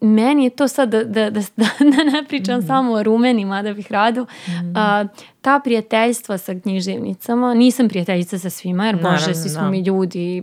meni 0.00 0.44
je 0.44 0.50
to 0.50 0.68
sad 0.68 0.90
da, 0.90 1.04
da, 1.04 1.30
da, 1.30 1.40
da 1.56 2.04
ne 2.12 2.24
pričam 2.28 2.58
mm. 2.58 2.66
samo 2.66 2.92
o 2.92 3.02
rumenima 3.02 3.62
da 3.62 3.74
bih 3.74 3.92
rado. 3.92 4.22
Mm. 4.22 4.76
A, 4.76 5.06
ta 5.40 5.60
prijateljstva 5.64 6.38
sa 6.38 6.54
književnicama, 6.60 7.54
nisam 7.54 7.88
prijateljica 7.88 8.38
sa 8.38 8.50
svima 8.50 8.86
jer 8.86 8.94
Naravno, 8.94 9.18
bože, 9.18 9.34
svi 9.34 9.48
smo 9.48 9.62
da. 9.62 9.70
mi 9.70 9.80
ljudi, 9.80 10.42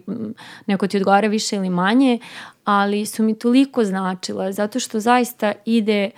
neko 0.68 0.88
ti 0.88 0.98
odgovara 0.98 1.28
više 1.28 1.56
ili 1.56 1.70
manje, 1.70 2.20
ali 2.66 3.06
su 3.06 3.24
mi 3.24 3.40
toliko 3.40 3.84
značile 3.84 4.54
zato 4.54 4.80
što 4.80 5.00
zaista 5.00 5.54
ide 5.66 6.10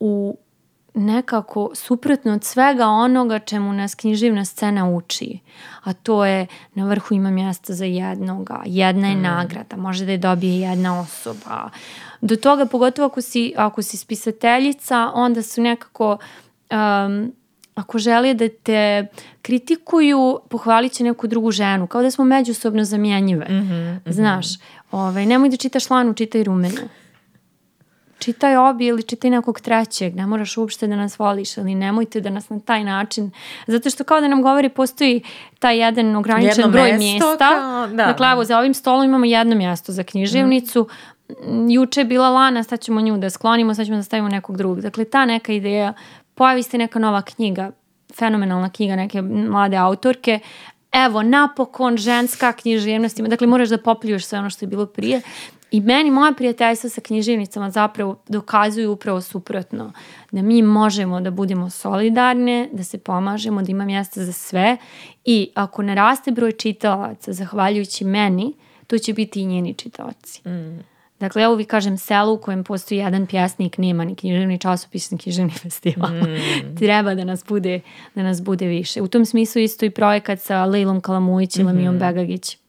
u 0.00 0.36
nekako 0.94 1.70
suprotno 1.74 2.32
od 2.32 2.44
svega 2.44 2.86
onoga 2.86 3.38
čemu 3.38 3.72
nas 3.72 3.94
književna 3.94 4.44
scena 4.44 4.88
uči. 4.88 5.38
A 5.82 5.92
to 5.92 6.24
je 6.24 6.46
na 6.74 6.86
vrhu 6.86 7.14
ima 7.14 7.30
mjesta 7.30 7.74
za 7.74 7.84
jednoga, 7.84 8.62
jedna 8.66 9.08
je 9.08 9.16
mm. 9.16 9.22
nagrada, 9.22 9.76
može 9.76 10.04
da 10.04 10.12
je 10.12 10.18
dobije 10.18 10.60
jedna 10.60 11.00
osoba. 11.00 11.70
Do 12.20 12.36
toga, 12.36 12.66
pogotovo 12.66 13.06
ako 13.06 13.20
si, 13.20 13.52
ako 13.56 13.82
si 13.82 13.96
spisateljica, 13.96 15.10
onda 15.14 15.42
su 15.42 15.62
nekako... 15.62 16.16
Um, 16.70 17.32
ako 17.74 17.98
žele 17.98 18.34
da 18.34 18.48
te 18.48 19.06
kritikuju, 19.42 20.40
pohvalit 20.48 20.92
će 20.92 21.04
neku 21.04 21.26
drugu 21.26 21.50
ženu, 21.50 21.86
kao 21.86 22.02
da 22.02 22.10
smo 22.10 22.24
međusobno 22.24 22.84
zamjenjive. 22.84 23.46
Mm 23.48 23.52
-hmm, 23.52 23.94
mm 23.94 24.00
-hmm. 24.04 24.12
Znaš, 24.12 24.46
ovaj, 24.90 25.26
nemoj 25.26 25.48
da 25.48 25.56
čitaš 25.56 25.90
lanu, 25.90 26.14
čitaj 26.14 26.44
rumenu 26.44 26.88
čitaj 28.22 28.56
obi 28.56 28.86
ili 28.86 29.02
čitaj 29.02 29.30
nekog 29.30 29.60
trećeg, 29.60 30.16
ne 30.16 30.26
moraš 30.26 30.56
uopšte 30.56 30.86
da 30.86 30.96
nas 30.96 31.18
voliš, 31.18 31.58
ali 31.58 31.74
nemojte 31.74 32.20
da 32.20 32.30
nas 32.30 32.48
na 32.48 32.60
taj 32.60 32.84
način, 32.84 33.30
zato 33.66 33.90
što 33.90 34.04
kao 34.04 34.20
da 34.20 34.28
nam 34.28 34.42
govori 34.42 34.68
postoji 34.68 35.22
taj 35.58 35.78
jedan 35.78 36.16
ograničen 36.16 36.50
jedno 36.56 36.72
broj 36.72 36.92
mesto, 36.92 37.04
mjesta. 37.04 37.36
Kao, 37.38 37.86
da. 37.86 38.06
Dakle, 38.06 38.30
evo, 38.32 38.44
za 38.44 38.58
ovim 38.58 38.74
stolom 38.74 39.04
imamo 39.04 39.24
jedno 39.24 39.56
mjesto 39.56 39.92
za 39.92 40.02
književnicu, 40.02 40.88
mm. 41.28 41.70
juče 41.70 42.00
je 42.00 42.04
bila 42.04 42.28
Lana, 42.28 42.62
sad 42.62 42.80
ćemo 42.80 43.00
nju 43.00 43.18
da 43.18 43.30
sklonimo, 43.30 43.74
sad 43.74 43.86
ćemo 43.86 43.96
da 43.96 44.02
stavimo 44.02 44.28
nekog 44.28 44.56
drugog. 44.56 44.80
Dakle, 44.80 45.04
ta 45.04 45.24
neka 45.24 45.52
ideja, 45.52 45.92
pojavi 46.34 46.62
se 46.62 46.78
neka 46.78 46.98
nova 46.98 47.22
knjiga, 47.22 47.70
fenomenalna 48.18 48.70
knjiga 48.70 48.96
neke 48.96 49.22
mlade 49.22 49.76
autorke, 49.76 50.40
evo, 50.92 51.22
napokon 51.22 51.96
ženska 51.96 52.52
književnost 52.52 53.18
ima, 53.18 53.28
dakle 53.28 53.46
moraš 53.46 53.68
da 53.68 53.78
popljuješ 53.78 54.24
sve 54.26 54.38
ono 54.38 54.50
što 54.50 54.64
je 54.64 54.68
bilo 54.68 54.86
prije 54.86 55.20
I 55.72 55.80
meni 55.80 56.10
moja 56.10 56.32
prijateljstva 56.32 56.90
sa 56.90 57.00
književnicama 57.00 57.70
zapravo 57.70 58.16
dokazuju 58.28 58.92
upravo 58.92 59.20
suprotno. 59.20 59.92
Da 60.30 60.42
mi 60.42 60.62
možemo 60.62 61.20
da 61.20 61.30
budemo 61.30 61.70
solidarne, 61.70 62.68
da 62.72 62.84
se 62.84 62.98
pomažemo, 62.98 63.62
da 63.62 63.70
ima 63.70 63.84
mjesta 63.84 64.24
za 64.24 64.32
sve 64.32 64.76
i 65.24 65.50
ako 65.54 65.82
ne 65.82 65.94
raste 65.94 66.30
broj 66.30 66.52
čitalaca 66.52 67.32
zahvaljujući 67.32 68.04
meni, 68.04 68.52
to 68.86 68.98
će 68.98 69.12
biti 69.12 69.40
i 69.40 69.46
njeni 69.46 69.74
čitaoci. 69.74 70.48
Mm. 70.48 70.80
Dakle, 71.20 71.42
evo 71.42 71.54
vi 71.54 71.64
kažem 71.64 71.98
selu 71.98 72.34
u 72.34 72.38
kojem 72.38 72.64
postoji 72.64 72.98
jedan 72.98 73.26
pjesnik, 73.26 73.78
nema 73.78 74.04
ni 74.04 74.14
književni 74.14 74.58
časopis, 74.58 75.10
ni 75.10 75.18
književni 75.18 75.52
festival. 75.52 76.10
Mm. 76.10 76.76
Treba 76.78 77.14
da 77.14 77.24
nas, 77.24 77.44
bude, 77.48 77.80
da 78.14 78.22
nas 78.22 78.42
bude 78.42 78.66
više. 78.66 79.02
U 79.02 79.08
tom 79.08 79.26
smislu 79.26 79.62
isto 79.62 79.86
i 79.86 79.90
projekat 79.90 80.40
sa 80.40 80.64
Lejlom 80.64 81.00
Kalamujić 81.00 81.56
i 81.56 81.58
mm 81.58 81.62
-hmm. 81.62 81.66
Lamijom 81.66 81.98
Begagić 81.98 82.61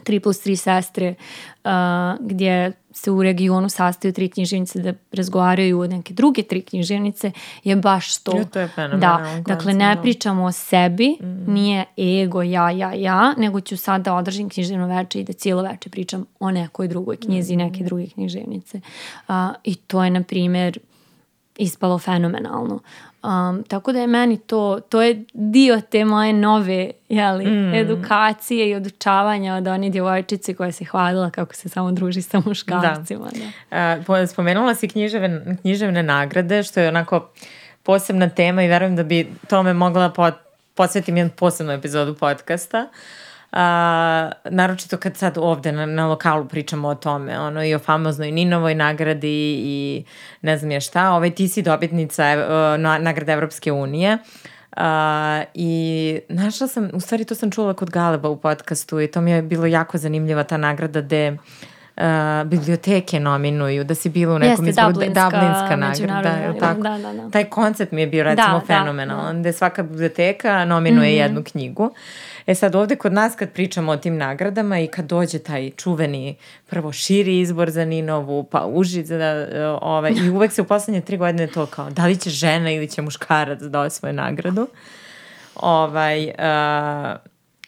3 0.00 0.20
plus 0.20 0.46
3 0.46 0.56
sestre 0.56 1.14
uh, 1.64 1.70
gdje 2.20 2.72
se 2.92 3.10
u 3.10 3.22
regionu 3.22 3.68
sastaju 3.68 4.12
tri 4.12 4.28
književnice 4.28 4.80
da 4.80 4.92
razgovaraju 5.12 5.80
o 5.80 5.86
neke 5.86 6.14
druge 6.14 6.42
tri 6.42 6.62
književnice 6.62 7.32
je 7.64 7.76
baš 7.76 8.18
to. 8.22 8.36
Ja, 8.36 8.44
to 8.44 8.60
je 8.60 8.68
da, 8.76 9.40
dakle 9.46 9.74
ne 9.74 9.94
da. 9.94 10.02
pričamo 10.02 10.44
o 10.44 10.52
sebi, 10.52 11.16
mm. 11.20 11.52
nije 11.52 11.84
ego 12.22 12.42
ja, 12.42 12.70
ja, 12.70 12.92
ja, 12.94 13.34
nego 13.38 13.60
ću 13.60 13.76
sad 13.76 14.02
da 14.02 14.14
održim 14.14 14.48
književno 14.48 14.86
veče 14.86 15.20
i 15.20 15.24
da 15.24 15.32
cijelo 15.32 15.62
veče 15.62 15.90
pričam 15.90 16.24
o 16.40 16.50
nekoj 16.50 16.88
drugoj 16.88 17.16
knjizi, 17.16 17.54
mm. 17.54 17.58
neke 17.58 17.84
druge 17.84 18.06
književnice. 18.06 18.80
Uh, 19.28 19.34
I 19.64 19.74
to 19.74 20.04
je, 20.04 20.10
na 20.10 20.22
primjer, 20.22 20.78
ispalo 21.60 21.98
fenomenalno. 21.98 22.80
Um, 23.22 23.64
tako 23.68 23.92
da 23.92 24.00
je 24.00 24.06
meni 24.06 24.38
to, 24.38 24.80
to 24.88 25.02
je 25.02 25.24
dio 25.32 25.80
te 25.80 26.04
moje 26.04 26.32
nove 26.32 26.90
jeli, 27.08 27.46
mm. 27.46 27.74
edukacije 27.74 28.70
i 28.70 28.74
odučavanja 28.74 29.54
od 29.54 29.66
one 29.66 29.90
djevojčice 29.90 30.54
koja 30.54 30.72
se 30.72 30.84
hvalila 30.84 31.30
kako 31.30 31.54
se 31.54 31.68
samo 31.68 31.92
druži 31.92 32.22
sa 32.22 32.42
muškarcima. 32.44 33.28
Da. 33.70 33.96
Da. 33.96 34.12
Uh, 34.12 34.28
spomenula 34.28 34.74
si 34.74 34.88
književne, 34.88 35.56
književne 35.60 36.02
nagrade, 36.02 36.62
što 36.62 36.80
je 36.80 36.88
onako 36.88 37.28
posebna 37.82 38.28
tema 38.28 38.62
i 38.62 38.68
verujem 38.68 38.96
da 38.96 39.02
bi 39.02 39.32
tome 39.48 39.74
mogla 39.74 40.10
pot, 40.10 40.34
posvetim 40.74 41.16
jednu 41.16 41.32
posebnu 41.36 41.72
epizodu 41.72 42.14
podcasta. 42.14 42.88
Uh, 42.90 43.29
A, 43.52 44.30
naročito 44.44 44.96
kad 44.96 45.16
sad 45.16 45.38
ovde 45.38 45.72
na, 45.72 45.86
na 45.86 46.06
lokalu 46.06 46.44
pričamo 46.44 46.88
o 46.88 46.94
tome, 46.94 47.40
ono 47.40 47.64
i 47.64 47.74
o 47.74 47.78
famoznoj 47.78 48.32
Ninovoj 48.32 48.74
nagradi 48.74 49.62
i 49.64 50.04
ne 50.42 50.58
znam 50.58 50.70
je 50.70 50.80
šta, 50.80 51.10
ovaj 51.10 51.30
ti 51.30 51.48
si 51.48 51.62
dobitnica 51.62 52.24
uh, 52.24 52.80
na, 52.80 52.98
nagrade 52.98 53.32
Evropske 53.32 53.72
unije. 53.72 54.18
Uh, 54.76 54.82
I 55.54 56.20
našla 56.28 56.68
sam, 56.68 56.90
u 56.92 57.00
stvari 57.00 57.24
to 57.24 57.34
sam 57.34 57.50
čula 57.50 57.74
kod 57.74 57.90
Galeba 57.90 58.28
u 58.28 58.36
podcastu 58.36 59.00
i 59.00 59.06
to 59.06 59.20
mi 59.20 59.30
je 59.30 59.42
bilo 59.42 59.66
jako 59.66 59.98
zanimljiva 59.98 60.44
ta 60.44 60.56
nagrada 60.56 61.00
gde 61.00 61.30
uh, 61.32 62.02
biblioteke 62.44 63.20
nominuju, 63.20 63.84
da 63.84 63.94
si 63.94 64.08
bilo 64.08 64.34
u 64.34 64.38
nekom 64.38 64.66
Jeste, 64.66 64.80
izboru, 64.80 64.92
Dublinska, 64.92 65.30
Dublinska 65.30 65.76
nagrada, 65.76 66.52
da, 66.52 66.58
tako? 66.58 66.82
Da, 66.82 66.98
da, 66.98 67.12
da. 67.12 67.30
Taj 67.30 67.44
koncept 67.44 67.92
mi 67.92 68.00
je 68.00 68.06
bio 68.06 68.24
recimo 68.24 68.58
da, 68.58 68.66
fenomenalan, 68.66 69.26
da, 69.26 69.32
da. 69.32 69.40
gde 69.40 69.52
svaka 69.52 69.82
biblioteka 69.82 70.64
nominuje 70.64 71.10
mm 71.10 71.14
-hmm. 71.14 71.22
jednu 71.22 71.42
knjigu. 71.44 71.84
Uh, 71.84 71.90
E 72.50 72.54
sad 72.54 72.74
ovde 72.74 72.96
kod 72.96 73.12
nas 73.12 73.36
kad 73.36 73.50
pričamo 73.50 73.92
o 73.92 73.96
tim 73.96 74.16
nagradama 74.16 74.80
i 74.80 74.86
kad 74.86 75.04
dođe 75.04 75.38
taj 75.38 75.70
čuveni 75.70 76.36
prvo 76.66 76.92
širi 76.92 77.38
izbor 77.38 77.70
za 77.70 77.84
Ninovu, 77.84 78.44
pa 78.44 78.66
uži 78.66 79.04
za 79.04 79.46
ovaj, 79.82 80.12
i 80.12 80.30
uvek 80.30 80.52
se 80.52 80.62
u 80.62 80.64
poslednje 80.64 81.00
tri 81.00 81.16
godine 81.16 81.46
to 81.46 81.66
kao 81.66 81.90
da 81.90 82.06
li 82.06 82.16
će 82.16 82.30
žena 82.30 82.70
ili 82.70 82.88
će 82.88 83.02
muškarac 83.02 83.60
da 83.60 83.80
osvoje 83.80 84.12
nagradu. 84.12 84.68
Ovaj, 85.54 86.24
uh, 86.24 87.18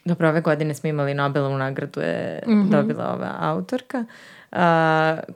dobro, 0.05 0.29
ove 0.29 0.41
godine 0.41 0.75
smo 0.75 0.89
imali 0.89 1.15
Nobelovu 1.15 1.59
nagradu, 1.59 2.01
je 2.01 2.43
mm 2.47 2.51
-hmm. 2.51 2.71
dobila 2.71 3.15
ova 3.15 3.37
autorka. 3.41 4.05
Uh, 4.53 4.59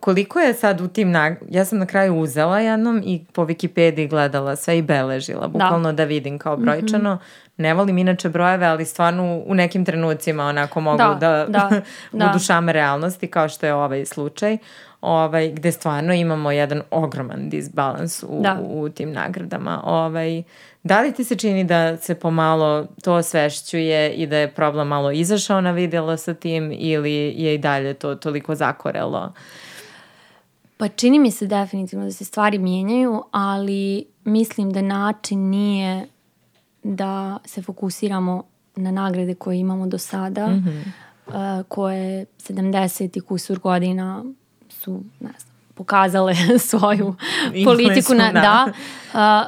koliko 0.01 0.41
je 0.41 0.55
sad 0.55 0.81
u 0.81 0.89
tim 0.89 1.11
nag... 1.11 1.35
ja 1.51 1.65
sam 1.65 1.79
na 1.79 1.87
kraju 1.87 2.17
uzela 2.17 2.61
jednom 2.61 3.03
i 3.05 3.25
po 3.33 3.45
Wikipediji 3.45 4.09
gledala 4.09 4.57
sve 4.57 4.79
i 4.79 4.83
beležila, 4.83 5.41
da. 5.41 5.49
bukvalno 5.49 5.93
da, 5.93 5.97
da 5.97 6.05
vidim 6.05 6.39
kao 6.39 6.57
brojčano. 6.57 7.15
Mm 7.15 7.19
-hmm 7.19 7.46
ne 7.57 7.75
volim 7.75 7.99
inače 7.99 8.29
brojeve, 8.29 8.67
ali 8.67 8.85
stvarno 8.85 9.43
u 9.47 9.55
nekim 9.55 9.85
trenucima 9.85 10.45
onako 10.45 10.81
mogu 10.81 10.99
da, 10.99 11.15
da, 11.15 11.47
da, 11.49 11.71
da. 12.13 12.27
budu 12.27 12.39
šame 12.39 12.73
realnosti 12.73 13.27
kao 13.27 13.49
što 13.49 13.67
je 13.67 13.75
ovaj 13.75 14.05
slučaj 14.05 14.59
ovaj, 15.01 15.51
gde 15.53 15.73
stvarno 15.73 16.15
imamo 16.15 16.51
jedan 16.51 16.83
ogroman 16.91 17.49
disbalans 17.49 18.23
u, 18.23 18.41
da. 18.43 18.61
u, 18.63 18.81
u 18.83 18.89
tim 18.89 19.13
nagradama. 19.13 19.81
Ovaj, 19.85 20.43
da 20.83 21.01
li 21.01 21.13
ti 21.13 21.25
se 21.25 21.37
čini 21.37 21.65
da 21.65 21.97
se 21.97 22.15
pomalo 22.15 22.87
to 23.05 23.15
osvešćuje 23.15 24.13
i 24.13 24.27
da 24.27 24.37
je 24.37 24.53
problem 24.53 24.89
malo 24.89 25.11
izašao 25.11 25.61
na 25.61 25.71
vidjelo 25.71 26.17
sa 26.17 26.35
tim 26.35 26.73
ili 26.75 27.13
je 27.15 27.55
i 27.55 27.59
dalje 27.59 27.95
to 27.95 28.15
toliko 28.15 28.55
zakorelo? 28.55 29.33
Pa 30.77 30.89
čini 30.89 31.19
mi 31.19 31.31
se 31.31 31.47
definitivno 31.47 32.05
da 32.05 32.13
se 32.13 32.25
stvari 32.25 32.59
mijenjaju, 32.59 33.23
ali 33.31 34.07
mislim 34.25 34.73
da 34.73 34.83
način 34.83 35.51
nije 35.51 36.07
da 36.95 37.39
se 37.45 37.63
fokusiramo 37.63 38.43
na 38.77 38.91
nagrade 38.91 39.35
koje 39.35 39.59
imamo 39.59 39.87
do 39.87 39.99
sada, 39.99 40.47
mm 40.47 40.65
-hmm. 40.65 41.61
uh, 41.61 41.67
koje 41.69 42.27
70 42.39 43.19
i 43.19 43.21
kusur 43.21 43.59
godina 43.59 44.25
su, 44.69 44.93
ne 45.21 45.31
znam, 45.39 45.57
pokazale 45.75 46.35
svoju 46.71 47.15
politiku 47.65 48.15
na, 48.15 48.33
da, 48.33 48.41
da 48.41 48.73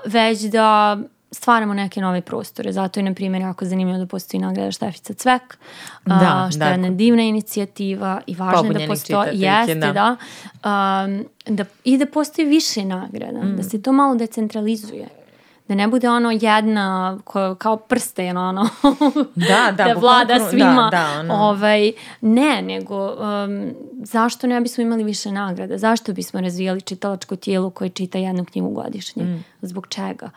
uh, 0.05 0.13
već 0.13 0.41
da 0.41 0.99
stvaramo 1.33 1.75
neke 1.75 2.01
nove 2.01 2.21
prostore. 2.21 2.73
Zato 2.73 3.01
je, 3.01 3.05
na 3.05 3.15
primjer, 3.15 3.43
jako 3.43 3.65
zanimljivo 3.65 3.99
da 3.99 4.07
postoji 4.07 4.41
nagrada 4.41 4.71
Štefica 4.71 5.15
Cvek, 5.15 5.59
da, 6.07 6.45
uh, 6.45 6.51
što 6.51 6.59
da. 6.59 6.65
je 6.65 6.73
jedna 6.73 6.91
divna 6.91 7.23
inicijativa 7.23 8.21
i 8.27 8.35
važno 8.35 8.73
da 8.73 8.87
postoji, 8.87 9.41
jeste, 9.41 9.75
da, 9.75 9.93
da, 9.93 10.17
um, 11.05 11.25
da, 11.47 11.65
i 11.85 11.99
da 11.99 12.07
postoji 12.07 12.49
više 12.49 12.85
nagrada, 12.85 13.43
mm. 13.43 13.57
da 13.57 13.63
se 13.63 13.83
to 13.83 13.93
malo 13.93 14.15
decentralizuje 14.15 15.09
da 15.69 15.75
ne 15.75 15.89
bude 15.89 16.09
ono 16.09 16.31
jedna 16.31 17.19
ko, 17.25 17.55
kao 17.55 17.77
prsten 17.77 18.37
ono. 18.37 18.69
Da, 19.35 19.73
da, 19.77 19.85
da 19.85 19.93
vlada 20.01 20.39
da, 20.39 20.51
svima. 20.51 20.89
da, 20.93 20.99
da, 20.99 21.21
ono. 21.21 21.35
ovaj, 21.35 21.93
ne, 22.21 22.63
nego 22.63 23.07
um, 23.07 23.75
zašto 24.05 24.47
ne 24.47 24.61
bismo 24.61 24.83
imali 24.83 25.05
više 25.05 25.33
nagrada? 25.33 25.79
Zašto 25.79 26.13
bismo 26.13 26.41
razvijali 26.41 26.81
čitalačko 26.81 27.37
tijelo 27.37 27.71
koje 27.71 27.91
čita 27.91 28.19
jednu 28.19 28.45
knjigu 28.45 28.71
godišnje? 28.71 29.25
Mm. 29.25 29.45
zbog 29.63 29.87
čega? 29.89 30.31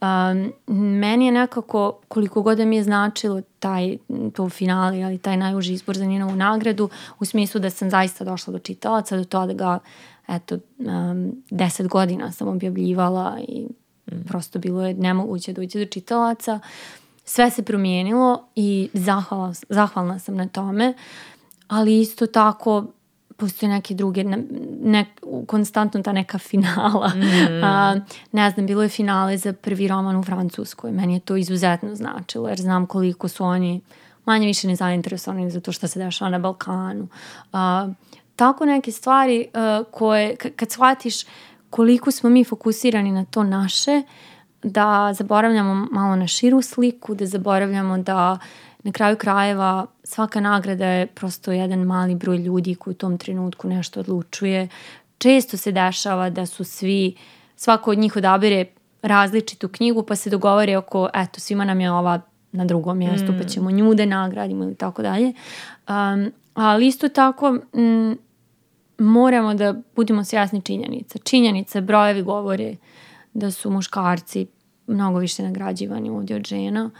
Um, 0.00 0.52
meni 0.76 1.26
je 1.26 1.32
nekako 1.32 1.98
koliko 2.08 2.42
god 2.42 2.58
da 2.58 2.64
mi 2.64 2.76
je 2.76 2.82
značilo 2.82 3.42
taj, 3.58 3.96
to 4.34 4.48
finale 4.48 5.02
ali 5.02 5.18
taj 5.18 5.36
najuži 5.36 5.72
izbor 5.72 5.96
za 5.96 6.06
Ninovu 6.06 6.36
nagradu 6.36 6.88
u 7.18 7.24
smislu 7.24 7.60
da 7.60 7.70
sam 7.70 7.90
zaista 7.90 8.24
došla 8.24 8.52
do 8.52 8.58
čitalaca 8.58 9.16
do 9.16 9.24
toga 9.24 9.46
da 9.46 9.52
ga 9.52 9.78
eto 10.28 10.58
um, 10.78 11.42
deset 11.50 11.88
godina 11.88 12.32
sam 12.32 12.48
objavljivala 12.48 13.38
i 13.48 13.66
Mm. 14.12 14.28
Prosto 14.28 14.58
bilo 14.58 14.86
je 14.86 14.94
nemoguće 14.94 15.52
da 15.52 15.60
uđe 15.60 15.78
do 15.78 15.84
čitalaca. 15.84 16.60
Sve 17.24 17.50
se 17.50 17.62
promijenilo 17.62 18.44
i 18.56 18.90
zahvalna, 18.92 19.54
zahvalna 19.68 20.18
sam 20.18 20.36
na 20.36 20.48
tome, 20.48 20.94
ali 21.68 22.00
isto 22.00 22.26
tako 22.26 22.86
postoje 23.36 23.70
neke 23.70 23.94
druge, 23.94 24.24
ne, 24.24 24.38
ne, 24.82 25.06
konstantno 25.46 26.02
ta 26.02 26.12
neka 26.12 26.38
finala. 26.38 27.08
Mm. 27.08 27.64
A, 27.64 28.00
ne 28.32 28.50
znam, 28.50 28.66
bilo 28.66 28.82
je 28.82 28.88
finale 28.88 29.36
za 29.36 29.52
prvi 29.52 29.88
roman 29.88 30.16
u 30.16 30.22
Francuskoj. 30.22 30.92
Meni 30.92 31.14
je 31.14 31.20
to 31.20 31.36
izuzetno 31.36 31.94
značilo, 31.94 32.48
jer 32.48 32.60
znam 32.60 32.86
koliko 32.86 33.28
su 33.28 33.44
oni 33.44 33.80
manje 34.24 34.46
više 34.46 34.68
nezainteresovani 34.68 35.50
za 35.50 35.60
to 35.60 35.72
što 35.72 35.88
se 35.88 35.98
dešava 35.98 36.30
na 36.30 36.38
Balkanu. 36.38 37.08
A, 37.52 37.88
tako 38.36 38.64
neke 38.64 38.92
stvari 38.92 39.48
a, 39.54 39.82
koje, 39.90 40.36
kad 40.36 40.70
shvatiš 40.70 41.24
koliko 41.70 42.10
smo 42.10 42.30
mi 42.30 42.44
fokusirani 42.44 43.12
na 43.12 43.24
to 43.24 43.42
naše, 43.42 44.02
da 44.62 45.12
zaboravljamo 45.14 45.86
malo 45.92 46.16
na 46.16 46.26
širu 46.26 46.62
sliku, 46.62 47.14
da 47.14 47.26
zaboravljamo 47.26 47.98
da 47.98 48.38
na 48.82 48.92
kraju 48.92 49.16
krajeva 49.16 49.86
svaka 50.04 50.40
nagrada 50.40 50.86
je 50.86 51.06
prosto 51.06 51.52
jedan 51.52 51.80
mali 51.80 52.14
broj 52.14 52.36
ljudi 52.36 52.74
koji 52.74 52.92
u 52.92 52.98
tom 52.98 53.18
trenutku 53.18 53.68
nešto 53.68 54.00
odlučuje. 54.00 54.68
Često 55.18 55.56
se 55.56 55.72
dešava 55.72 56.30
da 56.30 56.46
su 56.46 56.64
svi, 56.64 57.16
svako 57.56 57.90
od 57.90 57.98
njih 57.98 58.16
odabire 58.16 58.64
različitu 59.02 59.68
knjigu 59.68 60.02
pa 60.02 60.16
se 60.16 60.30
dogovore 60.30 60.76
oko, 60.76 61.08
eto, 61.14 61.40
svima 61.40 61.64
nam 61.64 61.80
je 61.80 61.92
ova 61.92 62.20
na 62.52 62.64
drugom 62.64 62.98
mjestu 62.98 63.26
pa 63.26 63.32
mm. 63.32 63.38
pa 63.38 63.48
ćemo 63.48 63.70
nju 63.70 63.94
da 63.94 64.04
nagradimo 64.04 64.64
ili 64.64 64.74
tako 64.74 65.02
dalje. 65.02 65.32
Um, 65.88 66.32
ali 66.54 66.86
isto 66.86 67.08
tako 67.08 67.58
m, 67.74 68.18
moramo 68.98 69.54
da 69.54 69.74
budemo 69.96 70.24
svjasni 70.24 70.62
činjenica. 70.62 71.18
Činjenice, 71.18 71.80
brojevi 71.80 72.22
govore 72.22 72.76
da 73.34 73.50
su 73.50 73.70
muškarci 73.70 74.46
mnogo 74.86 75.18
više 75.18 75.42
nagrađivani 75.42 76.10
ovdje 76.10 76.36
od 76.36 76.46
žena 76.46 76.90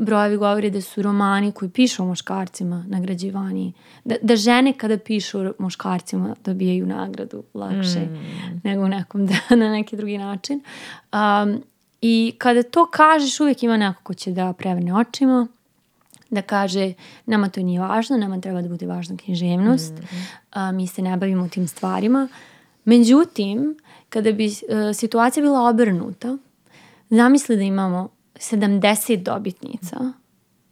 brojevi 0.00 0.36
govori 0.36 0.70
da 0.70 0.80
su 0.80 1.02
romani 1.02 1.52
koji 1.52 1.70
pišu 1.70 2.02
o 2.02 2.06
muškarcima 2.06 2.84
nagrađivani. 2.88 3.72
Da, 4.04 4.14
da 4.22 4.36
žene 4.36 4.72
kada 4.72 4.98
pišu 4.98 5.40
o 5.40 5.52
muškarcima 5.58 6.34
dobijaju 6.44 6.86
nagradu 6.86 7.42
lakše 7.54 8.00
mm. 8.00 8.60
nego 8.64 8.88
nekom 8.88 9.26
da, 9.26 9.56
na 9.56 9.70
neki 9.70 9.96
drugi 9.96 10.18
način. 10.18 10.62
Um, 11.12 11.62
I 12.02 12.34
kada 12.38 12.62
to 12.62 12.86
kažeš 12.86 13.40
uvijek 13.40 13.62
ima 13.62 13.76
neko 13.76 14.02
ko 14.02 14.14
će 14.14 14.32
da 14.32 14.52
prevrne 14.52 14.94
očima, 14.94 15.48
da 16.30 16.42
kaže 16.42 16.92
nama 17.26 17.48
to 17.48 17.62
nije 17.62 17.80
važno, 17.80 18.16
nama 18.16 18.40
treba 18.40 18.62
da 18.62 18.68
bude 18.68 18.86
važna 18.86 19.16
književnost, 19.16 19.92
mm. 19.92 20.16
a, 20.50 20.72
mi 20.72 20.86
se 20.86 21.02
ne 21.02 21.16
bavimo 21.16 21.48
tim 21.48 21.68
stvarima. 21.68 22.28
Međutim, 22.84 23.78
kada 24.08 24.32
bi 24.32 24.46
uh, 24.46 24.96
situacija 24.96 25.42
bila 25.42 25.68
obrnuta, 25.68 26.36
zamisli 27.10 27.56
da 27.56 27.62
imamo 27.62 28.08
70 28.34 29.22
dobitnica 29.22 30.12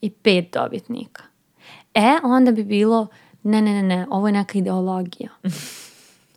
i 0.00 0.10
5 0.10 0.52
dobitnika. 0.52 1.22
E, 1.94 2.18
onda 2.22 2.52
bi 2.52 2.64
bilo, 2.64 3.06
ne, 3.42 3.62
ne, 3.62 3.72
ne, 3.72 3.82
ne, 3.82 4.06
ovo 4.10 4.28
je 4.28 4.32
neka 4.32 4.58
ideologija. 4.58 5.30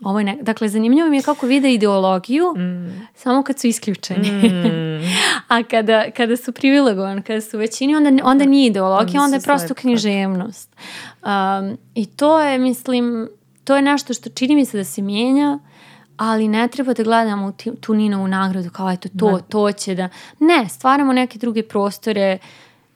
Ovo 0.04 0.20
je 0.20 0.26
ne... 0.26 0.38
Dakle, 0.41 0.70
zanimljivo 0.70 1.10
mi 1.10 1.18
je 1.18 1.24
kako 1.24 1.45
vide 1.45 1.74
ideologiju 1.74 2.54
mm. 2.58 3.08
samo 3.16 3.43
kad 3.43 3.60
su 3.60 3.68
isključeni. 3.68 4.32
Mm. 4.32 5.02
A 5.54 5.64
kada, 5.64 6.12
kada 6.12 6.38
su 6.38 6.52
privilegovani, 6.52 7.22
kada 7.22 7.41
su 7.41 7.58
većini, 7.58 7.95
onda, 7.95 8.24
onda 8.24 8.45
nije 8.45 8.68
ideologija, 8.68 9.22
onda 9.22 9.36
je 9.36 9.41
prosto 9.41 9.74
književnost. 9.74 10.76
Um, 11.24 11.78
I 11.95 12.06
to 12.06 12.39
je, 12.39 12.58
mislim, 12.58 13.30
to 13.64 13.76
je 13.76 13.82
nešto 13.82 14.14
što 14.14 14.30
čini 14.30 14.56
mi 14.56 14.66
se 14.66 14.78
da 14.78 14.84
se 14.84 15.02
mijenja 15.02 15.60
ali 16.18 16.47
ne 16.47 16.68
treba 16.68 16.93
da 16.93 17.04
gledamo 17.04 17.47
u 17.47 17.76
tu 17.76 17.93
Ninovu 17.93 18.28
nagradu 18.28 18.70
kao 18.70 18.91
eto 18.91 19.10
to, 19.20 19.32
ne. 19.32 19.39
to 19.49 19.72
će 19.72 19.95
da... 19.95 20.10
Ne, 20.39 20.70
stvaramo 20.70 21.14
neke 21.14 21.39
druge 21.39 21.64
prostore, 21.64 22.38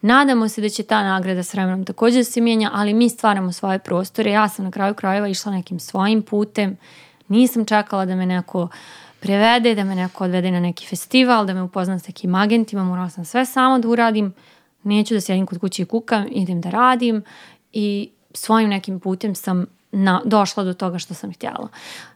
nadamo 0.00 0.48
se 0.48 0.60
da 0.60 0.68
će 0.68 0.82
ta 0.82 1.02
nagrada 1.02 1.42
s 1.42 1.54
vremenom 1.54 1.84
također 1.84 2.20
da 2.20 2.24
se 2.24 2.40
mijenja, 2.40 2.70
ali 2.74 2.94
mi 2.94 3.08
stvaramo 3.08 3.52
svoje 3.52 3.78
prostore. 3.78 4.30
Ja 4.30 4.48
sam 4.48 4.64
na 4.64 4.70
kraju 4.70 4.94
krajeva 4.94 5.28
išla 5.28 5.52
nekim 5.52 5.78
svojim 5.80 6.22
putem, 6.22 6.76
nisam 7.28 7.64
čekala 7.64 8.04
da 8.06 8.16
me 8.16 8.26
neko 8.26 8.68
prevede, 9.20 9.74
da 9.74 9.84
me 9.84 9.94
neko 9.94 10.24
odvede 10.24 10.50
na 10.50 10.60
neki 10.60 10.86
festival, 10.86 11.46
da 11.46 11.54
me 11.54 11.62
upoznam 11.62 11.98
s 11.98 12.06
nekim 12.06 12.34
agentima, 12.34 12.84
morala 12.84 13.10
sam 13.10 13.24
sve 13.24 13.46
samo 13.46 13.78
da 13.78 13.88
uradim, 13.88 14.34
neću 14.82 15.14
da 15.14 15.20
sjedim 15.20 15.46
kod 15.46 15.58
kuće 15.58 15.82
i 15.82 15.86
kukam, 15.86 16.26
idem 16.30 16.60
da 16.60 16.70
radim. 16.70 17.22
I 17.72 18.10
svojim 18.34 18.68
nekim 18.68 19.00
putem 19.00 19.34
sam 19.34 19.66
na, 19.96 20.22
došla 20.24 20.64
do 20.64 20.74
toga 20.74 20.98
što 20.98 21.14
sam 21.14 21.32
htjela. 21.32 21.68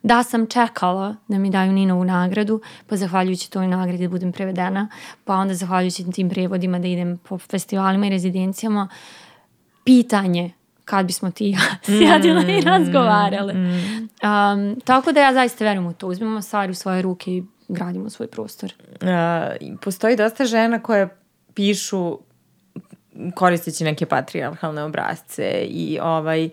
Da 0.02 0.22
sam 0.22 0.46
čekala 0.46 1.16
da 1.28 1.38
mi 1.38 1.50
daju 1.50 1.72
Ninovu 1.72 2.04
nagradu, 2.04 2.60
pa 2.86 2.96
zahvaljujući 2.96 3.50
toj 3.50 3.66
nagradi 3.66 4.02
da 4.02 4.10
budem 4.10 4.32
prevedena, 4.32 4.88
pa 5.24 5.34
onda 5.34 5.54
zahvaljujući 5.54 6.12
tim 6.12 6.30
prevodima 6.30 6.78
da 6.78 6.88
idem 6.88 7.18
po 7.18 7.38
festivalima 7.38 8.06
i 8.06 8.10
rezidencijama, 8.10 8.88
pitanje 9.84 10.52
kad 10.84 11.06
bismo 11.06 11.30
ti 11.30 11.46
ja 11.46 11.60
sjedile 11.98 12.42
mm, 12.42 12.50
i 12.50 12.60
razgovarale. 12.60 13.54
Mm. 13.54 14.08
Um, 14.22 14.80
tako 14.80 15.12
da 15.12 15.20
ja 15.20 15.32
zaista 15.32 15.64
verujem 15.64 15.86
u 15.86 15.92
to. 15.92 16.06
Uzmemo 16.06 16.42
stvari 16.42 16.70
u 16.70 16.74
svoje 16.74 17.02
ruke 17.02 17.30
i 17.30 17.42
gradimo 17.68 18.10
svoj 18.10 18.26
prostor. 18.26 18.74
Uh, 19.00 19.78
postoji 19.80 20.16
dosta 20.16 20.44
žena 20.44 20.82
koje 20.82 21.08
pišu 21.54 22.18
koristeći 23.34 23.84
neke 23.84 24.06
patrijarhalne 24.06 24.82
obrazce 24.82 25.66
i 25.68 25.98
ovaj 26.02 26.46
uh, 26.46 26.52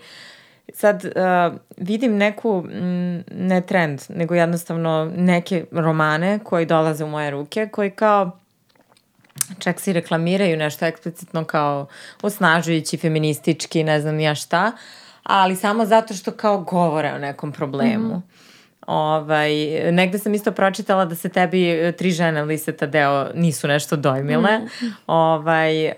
sad 0.74 1.06
uh, 1.06 1.58
vidim 1.78 2.18
neku, 2.18 2.66
m, 2.72 3.24
ne 3.32 3.62
trend, 3.62 4.02
nego 4.10 4.36
jednostavno 4.36 5.12
neke 5.16 5.66
romane 5.72 6.40
koji 6.44 6.66
dolaze 6.66 7.04
u 7.04 7.08
moje 7.08 7.32
ruke, 7.32 7.68
koji 7.72 7.92
kao 7.92 8.40
čak 9.60 9.80
si 9.80 9.94
reklamiraju 9.94 10.58
nešto 10.58 10.86
eksplicitno 10.86 11.44
kao 11.44 11.88
osnažujući, 12.22 12.98
feministički, 12.98 13.84
ne 13.84 14.02
znam 14.02 14.20
ja 14.20 14.36
šta, 14.36 14.72
ali 15.24 15.56
samo 15.56 15.86
zato 15.86 16.14
što 16.14 16.32
kao 16.32 16.58
govore 16.58 17.14
o 17.14 17.18
nekom 17.18 17.52
problemu. 17.52 18.08
Mm 18.08 18.18
-hmm. 18.18 18.48
Ovaj, 18.88 19.52
negde 19.92 20.20
sam 20.20 20.34
isto 20.34 20.52
pročitala 20.52 21.06
da 21.06 21.16
se 21.16 21.30
tebi 21.30 21.70
e, 21.70 21.92
tri 21.92 22.12
žene 22.12 22.44
Liseta 22.44 22.86
deo 22.86 23.28
nisu 23.36 23.68
nešto 23.68 23.96
dojmile. 23.96 24.58
Mm. 24.58 24.86
Ovaj, 25.08 25.88
uh, 25.88 25.94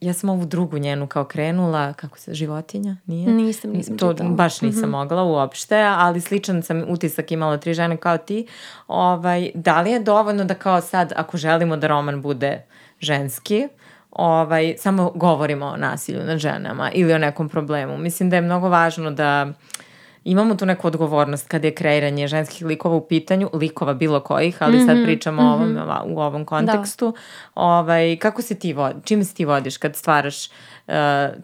ja 0.00 0.12
sam 0.12 0.30
ovu 0.30 0.44
drugu 0.44 0.78
njenu 0.78 1.06
kao 1.06 1.24
krenula, 1.24 1.92
kako 1.92 2.18
se, 2.18 2.34
životinja, 2.34 2.96
nije? 3.06 3.28
Nisam, 3.28 3.70
nisam 3.70 3.98
To 3.98 4.12
čitala. 4.12 4.30
baš 4.30 4.60
nisam 4.60 4.82
mm 4.82 4.84
-hmm. 4.84 4.98
mogla 4.98 5.22
uopšte, 5.22 5.82
ali 5.82 6.20
sličan 6.20 6.62
sam 6.62 6.84
utisak 6.88 7.32
imala 7.32 7.56
tri 7.56 7.74
žene 7.74 7.96
kao 7.96 8.18
ti. 8.18 8.46
Ovaj, 8.88 9.50
da 9.54 9.80
li 9.80 9.90
je 9.90 10.00
dovoljno 10.00 10.44
da 10.44 10.54
kao 10.54 10.80
sad, 10.80 11.12
ako 11.16 11.36
želimo 11.36 11.76
da 11.76 11.86
roman 11.86 12.22
bude 12.22 12.62
ženski, 13.00 13.68
ovaj, 14.10 14.74
samo 14.78 15.12
govorimo 15.14 15.66
o 15.66 15.76
nasilju 15.76 16.24
nad 16.24 16.38
ženama 16.38 16.90
ili 16.92 17.12
o 17.12 17.18
nekom 17.18 17.48
problemu. 17.48 17.98
Mislim 17.98 18.30
da 18.30 18.36
je 18.36 18.42
mnogo 18.42 18.68
važno 18.68 19.10
da 19.10 19.46
uh, 19.50 19.77
imamo 20.24 20.54
tu 20.54 20.66
neku 20.66 20.86
odgovornost 20.86 21.48
kad 21.48 21.64
je 21.64 21.74
kreiranje 21.74 22.28
ženskih 22.28 22.66
likova 22.66 22.96
u 22.96 23.08
pitanju, 23.08 23.50
likova 23.52 23.94
bilo 23.94 24.20
kojih, 24.20 24.62
ali 24.62 24.76
mm 24.76 24.80
-hmm, 24.80 24.86
sad 24.86 24.96
mhm, 24.96 25.04
pričamo 25.04 25.42
mm 25.42 25.46
-hmm. 25.46 25.50
o 25.50 25.54
ovom, 25.54 25.70
mhm. 25.70 26.12
u 26.12 26.20
ovom 26.20 26.44
kontekstu. 26.44 27.10
Da. 27.10 27.20
Ovaj, 27.54 28.16
kako 28.16 28.42
se 28.42 28.54
ti 28.54 28.72
vodi, 28.72 29.00
čime 29.04 29.24
se 29.24 29.34
ti 29.34 29.44
vodiš 29.44 29.76
kad 29.76 29.96
stvaraš 29.96 30.46
uh, 30.46 30.94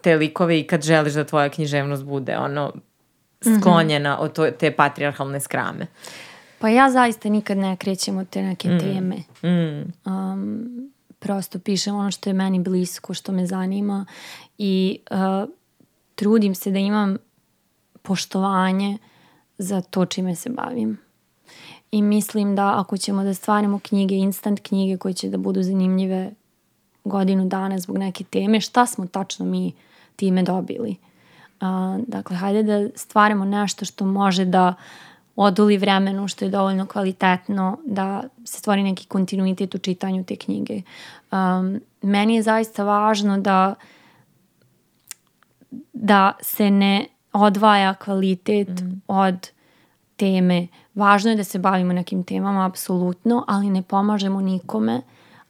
te 0.01 0.15
likove 0.15 0.59
i 0.59 0.67
kad 0.67 0.81
želiš 0.81 1.13
da 1.13 1.23
tvoja 1.23 1.49
književnost 1.49 2.03
bude 2.03 2.37
ono 2.37 2.71
mhm. 3.45 3.59
sklonjena 3.59 4.15
mm 4.15 4.17
-hmm. 4.17 4.23
od 4.23 4.33
to, 4.33 4.51
te 4.51 4.71
patriarhalne 4.71 5.39
skrame? 5.39 5.87
Pa 6.59 6.69
ja 6.69 6.91
zaista 6.91 7.29
nikad 7.29 7.57
ne 7.57 7.77
krećem 7.77 8.17
od 8.17 8.29
te 8.29 8.41
neke 8.41 8.69
mm. 8.69 8.79
teme. 8.79 9.15
Mm. 9.43 9.93
Um, 10.05 10.91
prosto 11.19 11.59
pišem 11.59 11.95
ono 11.95 12.11
što 12.11 12.29
je 12.29 12.33
meni 12.33 12.59
blisko, 12.59 13.13
što 13.13 13.31
me 13.31 13.45
zanima 13.45 14.05
i 14.57 14.99
uh, 15.11 15.49
trudim 16.15 16.55
se 16.55 16.71
da 16.71 16.79
imam 16.79 17.17
poštovanje 18.05 18.97
za 19.57 19.81
to 19.81 20.05
čime 20.05 20.35
se 20.35 20.49
bavim. 20.49 20.97
I 21.91 22.01
mislim 22.01 22.55
da 22.55 22.79
ako 22.79 22.97
ćemo 22.97 23.23
da 23.23 23.33
stvarimo 23.33 23.79
knjige, 23.79 24.15
instant 24.15 24.59
knjige 24.63 24.97
koje 24.97 25.13
će 25.13 25.29
da 25.29 25.37
budu 25.37 25.63
zanimljive 25.63 26.31
godinu 27.03 27.45
dana 27.45 27.79
zbog 27.79 27.97
neke 27.97 28.23
teme, 28.23 28.61
šta 28.61 28.85
smo 28.85 29.07
tačno 29.07 29.45
mi 29.45 29.71
time 30.15 30.43
dobili? 30.43 30.95
Uh, 31.61 32.03
dakle, 32.07 32.35
hajde 32.35 32.63
da 32.63 32.89
stvarimo 32.95 33.45
nešto 33.45 33.85
što 33.85 34.05
može 34.05 34.45
da 34.45 34.73
oduli 35.35 35.77
vremenu, 35.77 36.27
što 36.27 36.45
je 36.45 36.51
dovoljno 36.51 36.85
kvalitetno, 36.85 37.77
da 37.85 38.23
se 38.45 38.57
stvori 38.57 38.83
neki 38.83 39.07
kontinuitet 39.07 39.75
u 39.75 39.77
čitanju 39.77 40.23
te 40.23 40.35
knjige. 40.35 40.81
Um, 41.31 41.81
meni 42.01 42.35
je 42.35 42.43
zaista 42.43 42.83
važno 42.83 43.37
da 43.37 43.75
da 45.93 46.31
se 46.41 46.71
ne 46.71 47.07
odvaja 47.35 47.93
kvalitet 47.93 48.81
mm. 48.81 49.01
od 49.07 49.49
teme. 50.15 50.67
Važno 50.95 51.29
je 51.29 51.35
da 51.35 51.43
se 51.43 51.59
bavimo 51.59 51.93
nekim 51.93 52.23
temama, 52.23 52.65
apsolutno, 52.65 53.43
ali 53.47 53.69
ne 53.69 53.81
pomažemo 53.81 54.41
nikome 54.41 55.01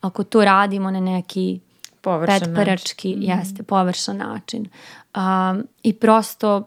ako 0.01 0.23
to 0.23 0.45
radimo 0.45 0.91
na 0.91 0.99
neki 0.99 1.59
petparački, 2.01 3.15
mm. 3.15 3.21
jeste, 3.21 3.63
površan 3.63 4.17
način. 4.17 4.67
Um, 5.15 5.67
I 5.83 5.93
prosto 5.93 6.63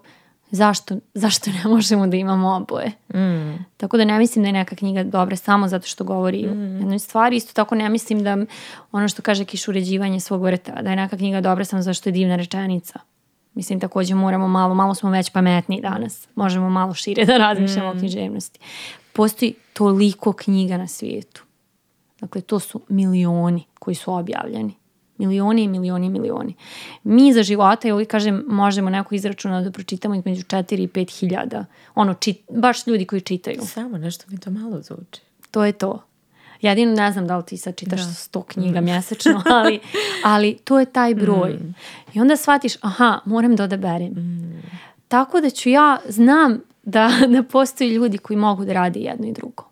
zašto, 0.51 0.97
zašto 1.14 1.51
ne 1.51 1.71
možemo 1.71 2.07
da 2.07 2.16
imamo 2.16 2.55
oboje. 2.55 2.93
Mm. 3.14 3.64
Tako 3.77 3.97
da 3.97 4.05
ne 4.05 4.19
mislim 4.19 4.43
da 4.43 4.49
je 4.49 4.53
neka 4.53 4.77
knjiga 4.77 5.03
dobra 5.03 5.37
samo 5.37 5.69
zato 5.69 5.87
što 5.87 6.05
govori 6.05 6.47
mm. 6.47 6.77
o 6.77 6.79
jednoj 6.79 6.99
stvari. 6.99 7.37
Isto 7.37 7.53
tako 7.53 7.75
ne 7.75 7.89
mislim 7.89 8.23
da 8.25 8.37
ono 8.93 9.09
što 9.09 9.23
kaže 9.23 9.45
kiš 9.45 9.69
uređivanje 9.69 10.21
svog 10.21 10.43
vrta, 10.43 10.83
da 10.83 10.91
je 10.91 10.97
neka 10.97 11.16
knjiga 11.16 11.41
dobra 11.41 11.64
samo 11.64 11.83
zato 11.83 11.95
što 11.95 12.09
je 12.09 12.12
divna 12.12 12.37
rečenica. 12.37 13.01
Mislim, 13.59 13.81
takođe 13.81 14.15
moramo 14.15 14.49
malo, 14.49 14.75
malo 14.75 14.95
smo 14.95 15.11
već 15.11 15.31
pametniji 15.31 15.81
danas. 15.81 16.29
Možemo 16.35 16.71
malo 16.71 16.95
šire 16.95 17.25
da 17.25 17.37
razmišljamo 17.37 17.95
mm. 17.95 17.97
o 17.97 18.01
književnosti. 18.01 18.59
Postoji 19.13 19.55
toliko 19.73 20.33
knjiga 20.33 20.77
na 20.77 20.87
svijetu. 20.87 21.43
Dakle, 22.21 22.41
to 22.41 22.61
su 22.61 22.81
milioni 22.89 23.65
koji 23.79 23.95
su 23.95 24.13
objavljeni. 24.13 24.75
Milioni 25.17 25.63
i 25.63 25.69
milioni 25.69 26.07
i 26.07 26.11
milioni. 26.11 26.55
Mi 27.03 27.33
za 27.33 27.43
života, 27.43 27.89
ja 27.89 27.95
uvijek 27.95 28.11
kažem, 28.11 28.45
možemo 28.49 28.91
neko 28.91 29.15
izračuna 29.15 29.61
da 29.61 29.71
pročitamo 29.71 30.15
između 30.15 30.43
4 30.43 30.83
i 30.83 30.89
5 30.89 31.21
hiljada. 31.21 31.65
Ono, 31.95 32.15
čit, 32.15 32.41
baš 32.51 32.87
ljudi 32.87 33.05
koji 33.05 33.21
čitaju. 33.21 33.61
Samo 33.67 33.99
nešto 33.99 34.25
mi 34.29 34.39
to 34.39 34.51
malo 34.51 34.83
zvuči. 34.83 35.21
To 35.51 35.65
je 35.65 35.73
to. 35.73 36.08
Jedino 36.61 36.95
ne 36.95 37.13
znam 37.13 37.27
da 37.27 37.37
li 37.37 37.45
ti 37.47 37.57
sad 37.57 37.77
čitaš 37.77 38.01
da. 38.01 38.13
sto 38.13 38.43
knjiga 38.43 38.81
mm. 38.81 38.85
mjesečno, 38.85 39.43
ali, 39.59 39.81
ali 40.25 40.59
to 40.65 40.81
je 40.81 40.87
taj 40.87 41.15
broj. 41.15 41.51
Mm. 41.51 41.75
I 42.15 42.21
onda 42.21 42.37
shvatiš, 42.37 42.73
aha, 42.81 43.19
moram 43.25 43.57
da 43.57 43.65
odaberem. 43.65 44.13
Mm. 44.13 44.63
Tako 45.09 45.41
da 45.41 45.51
ću 45.51 45.69
ja, 45.69 45.99
znam 46.09 46.61
da, 46.83 47.11
da 47.35 47.43
postoji 47.43 47.91
ljudi 47.91 48.19
koji 48.19 48.37
mogu 48.37 48.65
da 48.65 48.73
rade 48.73 49.01
jedno 49.01 49.27
i 49.27 49.33
drugo. 49.33 49.69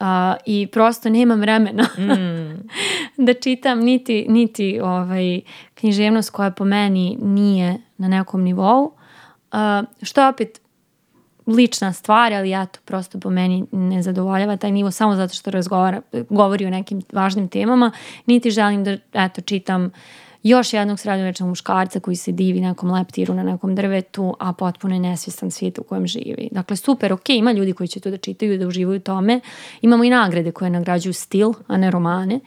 Uh, 0.00 0.06
I 0.46 0.66
prosto 0.66 1.08
nemam 1.08 1.40
vremena 1.40 1.82
mm. 1.82 2.68
da 3.26 3.34
čitam 3.34 3.80
niti, 3.80 4.26
niti 4.28 4.80
ovaj, 4.82 5.40
književnost 5.74 6.30
koja 6.30 6.50
po 6.50 6.64
meni 6.64 7.18
nije 7.20 7.78
na 7.96 8.08
nekom 8.08 8.42
nivou. 8.42 8.84
Uh, 8.84 9.58
što 10.02 10.28
opet 10.28 10.60
lična 11.46 11.92
stvar, 11.92 12.32
ali 12.32 12.50
ja 12.50 12.66
to 12.66 12.80
prosto 12.84 13.20
po 13.20 13.30
meni 13.30 13.64
ne 13.72 14.02
zadovoljava 14.02 14.56
taj 14.56 14.72
nivo 14.72 14.90
samo 14.90 15.16
zato 15.16 15.34
što 15.34 15.50
razgovara, 15.50 16.02
govori 16.30 16.66
o 16.66 16.70
nekim 16.70 17.02
važnim 17.12 17.48
temama, 17.48 17.90
niti 18.26 18.50
želim 18.50 18.84
da 18.84 18.96
eto, 19.12 19.40
čitam 19.40 19.90
još 20.44 20.72
jednog 20.72 21.00
srednjovečnog 21.00 21.48
muškarca 21.48 22.00
koji 22.00 22.16
se 22.16 22.32
divi 22.32 22.60
nekom 22.60 22.90
leptiru 22.90 23.34
na 23.34 23.42
nekom 23.42 23.74
drvetu, 23.74 24.36
a 24.40 24.52
potpuno 24.52 24.94
je 24.94 25.00
nesvjestan 25.00 25.50
svijet 25.50 25.78
u 25.78 25.82
kojem 25.82 26.06
živi. 26.06 26.48
Dakle, 26.52 26.76
super, 26.76 27.12
ok, 27.12 27.28
ima 27.28 27.52
ljudi 27.52 27.72
koji 27.72 27.88
će 27.88 28.00
to 28.00 28.10
da 28.10 28.16
čitaju 28.16 28.58
da 28.58 28.66
uživaju 28.66 29.00
tome. 29.00 29.40
Imamo 29.82 30.04
i 30.04 30.10
nagrade 30.10 30.52
koje 30.52 30.70
nagrađuju 30.70 31.12
stil, 31.12 31.52
a 31.66 31.76
ne 31.76 31.90
romane. 31.90 32.40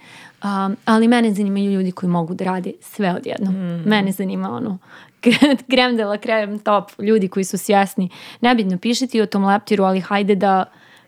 Um, 0.44 0.78
ali 0.86 1.08
mene 1.08 1.34
zanimaju 1.34 1.72
ljudi 1.72 1.92
koji 1.92 2.10
mogu 2.10 2.34
da 2.34 2.46
rade 2.46 2.72
sve 2.82 3.16
odjedno. 3.16 3.52
Mm. 3.52 3.90
Mene 3.90 4.12
zanima 4.12 4.52
ono 4.52 4.78
krem 5.72 5.98
de 5.98 6.06
la 6.06 6.18
krem 6.18 6.60
top, 6.60 6.92
ljudi 7.00 7.28
koji 7.28 7.44
su 7.44 7.58
svjesni. 7.58 8.10
Nebitno 8.42 8.78
pišiti 8.78 9.22
o 9.22 9.26
tom 9.26 9.46
leptiru, 9.46 9.84
ali 9.84 10.00
hajde 10.00 10.36
da 10.36 10.66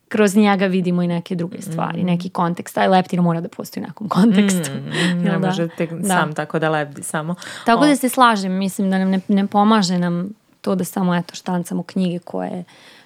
kroz 0.10 0.36
njega 0.36 0.66
vidimo 0.66 1.02
i 1.02 1.08
neke 1.08 1.36
druge 1.36 1.62
stvari, 1.62 2.04
mm. 2.04 2.06
neki 2.06 2.30
kontekst. 2.30 2.76
Taj 2.76 2.88
leptir 2.88 3.22
mora 3.22 3.42
da 3.42 3.50
postoji 3.50 3.84
u 3.84 3.88
nekom 3.88 4.10
kontekstu. 4.10 4.72
Mm, 4.80 5.24
ne 5.24 5.32
da? 5.32 5.48
može 5.48 5.68
tek 5.68 5.94
da. 5.94 6.08
sam 6.08 6.34
tako 6.36 6.60
da 6.60 6.70
lepti 6.70 7.04
samo. 7.04 7.36
Tako 7.66 7.84
o... 7.84 7.88
da 7.88 7.96
se 7.96 8.10
slažem, 8.10 8.54
mislim 8.54 8.90
da 8.90 8.98
nam 8.98 9.10
ne, 9.10 9.20
ne 9.28 9.48
pomaže 9.48 10.00
nam 10.00 10.30
to 10.62 10.76
da 10.76 10.84
samo 10.84 11.16
eto 11.16 11.36
štancamo 11.36 11.84
knjige 11.84 12.20
koje, 12.20 12.64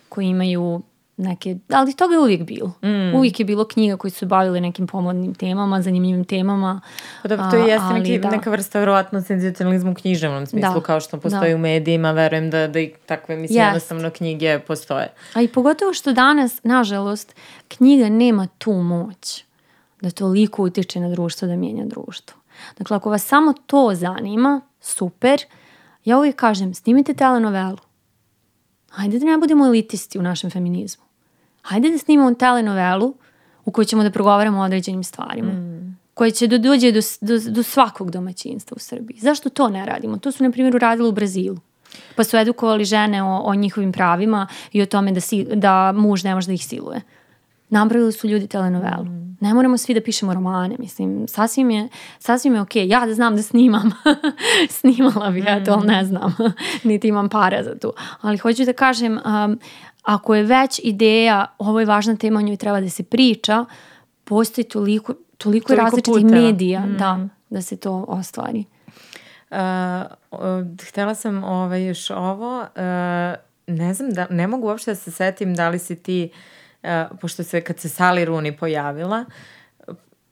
koje 0.09 0.27
imaju 0.27 0.81
neke, 1.17 1.57
ali 1.69 1.93
toga 1.93 2.13
je 2.13 2.19
uvijek 2.19 2.43
bilo. 2.43 2.67
Mm. 2.67 3.15
Uvijek 3.15 3.39
je 3.39 3.45
bilo 3.45 3.65
knjiga 3.65 3.97
koji 3.97 4.11
su 4.11 4.25
bavile 4.25 4.61
nekim 4.61 4.87
pomodnim 4.87 5.33
temama, 5.33 5.81
zanimljivim 5.81 6.25
temama. 6.25 6.81
Pa 7.21 7.27
da, 7.27 7.51
to 7.51 7.57
je 7.57 7.67
jeste 7.67 7.93
neki, 7.93 8.19
da. 8.19 8.29
neka 8.29 8.49
vrsta 8.49 8.79
vjerojatno 8.79 9.21
senzacionalizmu 9.21 9.91
u 9.91 9.95
književnom 9.95 10.45
smislu, 10.45 10.73
da. 10.73 10.81
kao 10.81 10.99
što 10.99 11.19
postoji 11.19 11.51
da. 11.51 11.55
u 11.55 11.59
medijima, 11.59 12.11
verujem 12.11 12.49
da, 12.49 12.67
da 12.67 12.79
i 12.79 12.93
takve, 13.05 13.35
mislim, 13.35 13.59
yes. 13.59 13.65
jednostavno 13.65 14.09
knjige 14.09 14.59
postoje. 14.59 15.13
A 15.33 15.41
i 15.41 15.47
pogotovo 15.47 15.93
što 15.93 16.13
danas, 16.13 16.63
nažalost, 16.63 17.35
knjiga 17.67 18.09
nema 18.09 18.47
tu 18.57 18.71
moć 18.71 19.43
da 20.01 20.11
toliko 20.11 20.63
utiče 20.63 20.99
na 20.99 21.09
društvo, 21.09 21.47
da 21.47 21.55
mijenja 21.55 21.85
društvo. 21.85 22.37
Dakle, 22.77 22.97
ako 22.97 23.09
vas 23.09 23.23
samo 23.25 23.53
to 23.65 23.91
zanima, 23.93 24.61
super, 24.81 25.39
ja 26.05 26.17
uvijek 26.17 26.35
kažem, 26.35 26.73
snimite 26.73 27.13
telenovelu 27.13 27.77
hajde 28.93 29.19
da 29.19 29.25
ne 29.25 29.37
budemo 29.37 29.65
elitisti 29.65 30.19
u 30.19 30.21
našem 30.21 30.49
feminizmu. 30.49 31.03
Hajde 31.61 31.89
da 31.89 31.97
snimamo 31.97 32.33
telenovelu 32.33 33.13
u 33.65 33.71
kojoj 33.71 33.85
ćemo 33.85 34.03
da 34.03 34.11
progovaramo 34.11 34.59
o 34.59 34.65
određenim 34.65 35.03
stvarima. 35.03 35.51
Mm. 35.51 35.97
Koje 36.13 36.31
će 36.31 36.47
da 36.47 36.57
dođe 36.57 36.91
do, 36.91 36.99
do, 37.21 37.39
do 37.49 37.63
svakog 37.63 38.11
domaćinstva 38.11 38.75
u 38.75 38.79
Srbiji. 38.79 39.19
Zašto 39.19 39.49
to 39.49 39.69
ne 39.69 39.85
radimo? 39.85 40.17
To 40.17 40.31
su, 40.31 40.43
na 40.43 40.51
primjer, 40.51 40.75
uradili 40.75 41.09
u 41.09 41.11
Brazilu. 41.11 41.57
Pa 42.15 42.23
su 42.23 42.37
edukovali 42.37 42.85
žene 42.85 43.23
o, 43.23 43.37
o 43.37 43.55
njihovim 43.55 43.91
pravima 43.91 44.47
i 44.71 44.81
o 44.81 44.85
tome 44.85 45.11
da, 45.11 45.19
si, 45.19 45.43
da 45.55 45.91
muž 45.91 46.23
ne 46.23 46.35
može 46.35 46.47
da 46.47 46.53
ih 46.53 46.65
siluje. 46.65 47.01
Napravili 47.73 48.11
su 48.11 48.27
ljudi 48.27 48.47
telenovelu. 48.47 49.03
Mm. 49.03 49.37
Ne 49.41 49.53
moramo 49.53 49.77
svi 49.77 49.93
da 49.93 50.01
pišemo 50.01 50.33
romane, 50.33 50.75
mislim, 50.79 51.27
sasvim 51.27 51.69
je, 51.69 51.89
sasvim 52.19 52.55
je 52.55 52.61
ok. 52.61 52.75
Ja 52.75 53.05
da 53.05 53.13
znam 53.13 53.35
da 53.35 53.41
snimam, 53.41 53.91
snimala 54.79 55.29
bih 55.29 55.45
ja 55.45 55.63
to, 55.63 55.71
ali 55.71 55.87
ne 55.87 56.05
znam, 56.05 56.35
niti 56.83 57.07
imam 57.07 57.29
para 57.29 57.63
za 57.63 57.75
tu. 57.79 57.93
Ali 58.21 58.37
hoću 58.37 58.65
da 58.65 58.73
kažem, 58.73 59.19
um, 59.25 59.59
ako 60.03 60.35
je 60.35 60.43
već 60.43 60.81
ideja, 60.83 61.45
ovo 61.57 61.79
je 61.79 61.85
važna 61.85 62.15
tema, 62.15 62.39
o 62.39 62.41
njoj 62.41 62.57
treba 62.57 62.81
da 62.81 62.89
se 62.89 63.03
priča, 63.03 63.65
postoji 64.23 64.65
toliko, 64.65 65.13
toliko, 65.13 65.67
toliko 65.67 65.75
različitih 65.75 66.23
puteva. 66.23 66.41
medija 66.41 66.85
mm. 66.85 66.97
da, 66.97 67.27
da 67.49 67.61
se 67.61 67.77
to 67.77 68.05
ostvari. 68.07 68.65
Uh, 69.51 69.57
htela 70.87 71.15
sam 71.15 71.43
ovaj, 71.43 71.87
još 71.87 72.09
ovo, 72.09 72.59
uh, 72.59 72.67
ne 73.67 73.93
znam, 73.93 74.11
da, 74.11 74.27
ne 74.29 74.47
mogu 74.47 74.67
uopšte 74.67 74.91
da 74.91 74.95
se 74.95 75.11
setim 75.11 75.55
da 75.55 75.69
li 75.69 75.79
si 75.79 75.95
ti 75.95 76.29
uh, 76.31 76.39
E, 76.83 77.05
pošto 77.21 77.43
se 77.43 77.61
kad 77.61 77.79
se 77.79 77.89
Sally 77.89 78.25
Rooney 78.25 78.57
pojavila, 78.57 79.25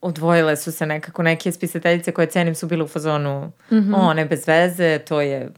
odvojile 0.01 0.55
su 0.55 0.71
se 0.71 0.85
nekako 0.85 1.23
neke 1.23 1.51
spisateljice 1.51 2.11
koje 2.11 2.27
cenim 2.27 2.55
su 2.55 2.67
bile 2.67 2.83
u 2.83 2.87
fazonu 2.87 3.51
mm 3.71 3.75
-hmm. 3.75 3.95
o, 3.97 4.13
ne 4.13 4.25
bez 4.25 4.47
veze, 4.47 4.99
to 4.99 5.21
je 5.21 5.49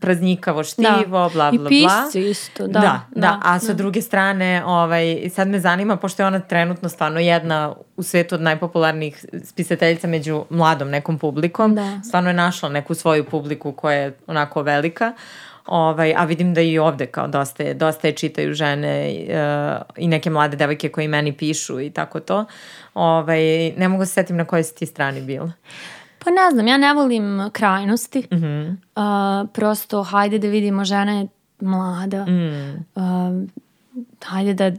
praznikavo 0.00 0.64
štivo, 0.64 0.88
da. 0.88 1.06
bla, 1.08 1.28
bla, 1.28 1.50
bla. 1.50 1.52
I 1.52 1.68
pisci 1.68 2.30
isto, 2.30 2.66
da. 2.66 2.80
Da, 2.80 3.00
da, 3.10 3.20
da. 3.20 3.40
a 3.44 3.58
sa 3.58 3.66
da. 3.66 3.74
druge 3.74 4.02
strane, 4.02 4.64
ovaj, 4.64 5.30
sad 5.34 5.48
me 5.48 5.60
zanima, 5.60 5.96
pošto 5.96 6.22
je 6.22 6.26
ona 6.26 6.40
trenutno 6.40 6.88
stvarno 6.88 7.20
jedna 7.20 7.74
u 7.96 8.02
svetu 8.02 8.34
od 8.34 8.40
najpopularnijih 8.40 9.24
spisateljica 9.44 10.06
među 10.06 10.44
mladom 10.50 10.90
nekom 10.90 11.18
publikom, 11.18 11.74
da. 11.74 12.00
stvarno 12.04 12.30
je 12.30 12.34
našla 12.34 12.68
neku 12.68 12.94
svoju 12.94 13.24
publiku 13.24 13.72
koja 13.72 13.96
je 13.96 14.16
onako 14.26 14.62
velika, 14.62 15.12
Ovaj, 15.70 16.14
a 16.16 16.24
vidim 16.24 16.54
da 16.54 16.60
i 16.60 16.78
ovde 16.78 17.06
kao 17.06 17.28
dosta 17.28 17.62
je, 17.62 17.74
dosta 17.74 18.08
je 18.08 18.12
čitaju 18.12 18.54
žene 18.54 19.16
uh, 19.28 19.82
i 19.96 20.08
neke 20.08 20.30
mlade 20.30 20.56
devojke 20.56 20.88
koji 20.88 21.08
meni 21.08 21.32
pišu 21.32 21.80
i 21.80 21.90
tako 21.90 22.20
to. 22.20 22.44
Ovaj, 22.94 23.72
ne 23.72 23.88
mogu 23.88 24.04
se 24.04 24.12
setim 24.12 24.36
na 24.36 24.44
kojoj 24.44 24.64
si 24.64 24.74
ti 24.74 24.86
strani 24.86 25.20
bila. 25.20 25.52
Pa 26.24 26.30
ne 26.30 26.50
znam, 26.52 26.66
ja 26.66 26.76
ne 26.76 26.94
volim 26.94 27.50
krajnosti. 27.52 28.26
Mm 28.32 28.36
-hmm. 28.36 28.76
uh, 28.96 29.48
prosto, 29.52 30.02
hajde 30.02 30.38
da 30.38 30.48
vidimo, 30.48 30.84
žena 30.84 31.12
je 31.12 31.26
mlada. 31.60 32.26
Mm. 32.26 32.86
Uh, 32.94 33.48
hajde 34.24 34.54
da 34.54 34.72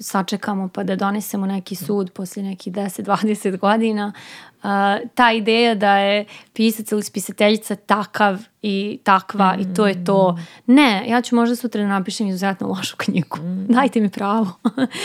sačekamo 0.00 0.68
pa 0.68 0.82
da 0.82 0.96
donesemo 0.96 1.46
neki 1.46 1.74
sud 1.74 2.10
posle 2.12 2.42
nekih 2.42 2.72
10-20 2.72 3.58
godina. 3.58 4.12
Uh, 4.56 4.70
ta 5.14 5.32
ideja 5.32 5.74
da 5.74 5.96
je 5.96 6.24
pisac 6.52 6.92
ili 6.92 7.02
spisateljica 7.02 7.76
takav 7.76 8.38
i 8.62 8.98
takva 9.04 9.56
mm. 9.56 9.60
i 9.60 9.74
to 9.74 9.86
je 9.86 10.04
to. 10.04 10.38
Ne, 10.66 11.04
ja 11.08 11.22
ću 11.22 11.36
možda 11.36 11.56
sutra 11.56 11.82
da 11.82 11.88
napišem 11.88 12.26
izuzetno 12.26 12.68
lošu 12.68 12.96
knjigu. 12.96 13.38
Mm. 13.38 13.66
Dajte 13.74 14.00
mi 14.00 14.10
pravo. 14.10 14.52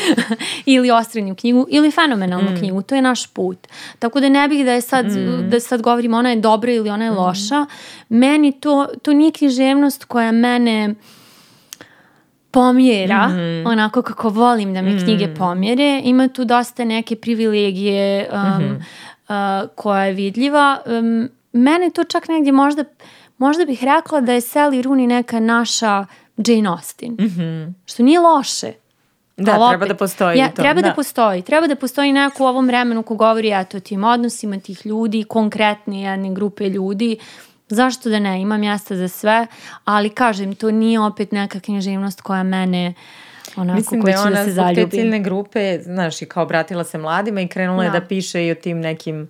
ili 0.66 0.92
ostrenju 0.92 1.36
knjigu 1.36 1.66
ili 1.70 1.92
fenomenalnu 1.92 2.52
mm. 2.52 2.58
knjigu. 2.58 2.82
To 2.82 2.96
je 2.96 3.02
naš 3.02 3.28
put. 3.28 3.68
Tako 4.00 4.20
da 4.20 4.30
ne 4.30 4.48
bih 4.48 4.66
da 4.66 4.72
je 4.72 4.82
sad, 4.82 5.06
mm. 5.06 5.50
da 5.50 5.60
sad 5.60 5.82
govorim 5.82 6.14
ona 6.14 6.30
je 6.30 6.42
dobra 6.42 6.72
ili 6.72 6.90
ona 6.90 7.06
je 7.06 7.12
mm. 7.12 7.18
loša. 7.18 7.66
Meni 8.10 8.52
to, 8.52 8.88
to 9.02 9.14
nije 9.14 9.32
književnost 9.32 10.06
koja 10.06 10.32
mene 10.32 10.96
pomjera, 12.52 13.28
mm 13.28 13.32
-hmm. 13.32 13.68
onako 13.68 14.02
kako 14.02 14.30
volim 14.30 14.74
da 14.74 14.82
me 14.82 14.90
mm 14.90 14.98
-hmm. 14.98 15.04
knjige 15.04 15.36
pomjere. 15.36 16.02
Ima 16.04 16.28
tu 16.28 16.46
dosta 16.46 16.86
neke 16.86 17.16
privilegije 17.16 18.30
um, 18.32 18.40
mm 18.40 18.80
-hmm. 19.28 19.64
uh, 19.64 19.70
koja 19.76 20.04
je 20.06 20.14
vidljiva. 20.14 20.82
Um, 20.86 21.30
mene 21.54 21.90
to 21.90 22.04
čak 22.04 22.28
negdje 22.28 22.52
možda, 22.52 22.84
možda 23.38 23.66
bih 23.66 23.84
rekla 23.84 24.22
da 24.22 24.34
je 24.34 24.42
Sally 24.42 24.84
Rooney 24.84 25.08
neka 25.08 25.40
naša 25.40 26.06
Jane 26.38 26.70
Austen. 26.70 27.12
Mm 27.12 27.26
-hmm. 27.26 27.74
Što 27.86 28.04
nije 28.04 28.20
loše. 28.20 28.74
Da, 29.38 29.60
opet, 29.60 29.70
treba 29.70 29.86
da 29.86 29.96
postoji 29.96 30.38
ja, 30.38 30.50
to. 30.50 30.62
Treba 30.62 30.82
da. 30.82 30.88
da 30.88 30.94
postoji. 30.94 31.42
Treba 31.42 31.68
da 31.68 31.76
postoji 31.76 32.14
neko 32.14 32.44
u 32.44 32.48
ovom 32.48 32.68
vremenu 32.68 33.04
ko 33.04 33.16
govori 33.16 33.52
eto, 33.54 33.78
o 33.78 33.80
tim 33.80 34.04
odnosima 34.04 34.60
tih 34.60 34.86
ljudi, 34.86 35.24
konkretne 35.24 36.02
jedne 36.02 36.34
grupe 36.34 36.70
ljudi 36.70 37.18
Zašto 37.76 38.10
da 38.10 38.20
ne, 38.20 38.42
ima 38.42 38.58
mjesta 38.58 38.96
za 38.96 39.08
sve, 39.08 39.48
ali 39.86 40.10
kažem, 40.10 40.56
to 40.56 40.72
nije 40.72 41.00
opet 41.00 41.32
neka 41.32 41.60
književnost 41.60 42.22
koja 42.22 42.44
mene 42.44 42.94
onako 43.56 43.78
Mislim 43.78 44.02
da 44.02 44.12
je 44.12 44.20
ona 44.20 44.46
da 44.46 44.52
zbog 44.52 44.76
te 44.76 44.90
ciljne 44.90 45.20
grupe, 45.20 45.80
znaš, 45.82 46.22
i 46.22 46.26
kao 46.26 46.44
obratila 46.44 46.84
se 46.84 46.98
mladima 46.98 47.42
i 47.42 47.48
krenula 47.48 47.78
da. 47.78 47.84
je 47.84 47.92
da 48.00 48.08
piše 48.08 48.46
i 48.46 48.52
o 48.52 48.56
tim 48.56 48.80
nekim 48.80 49.30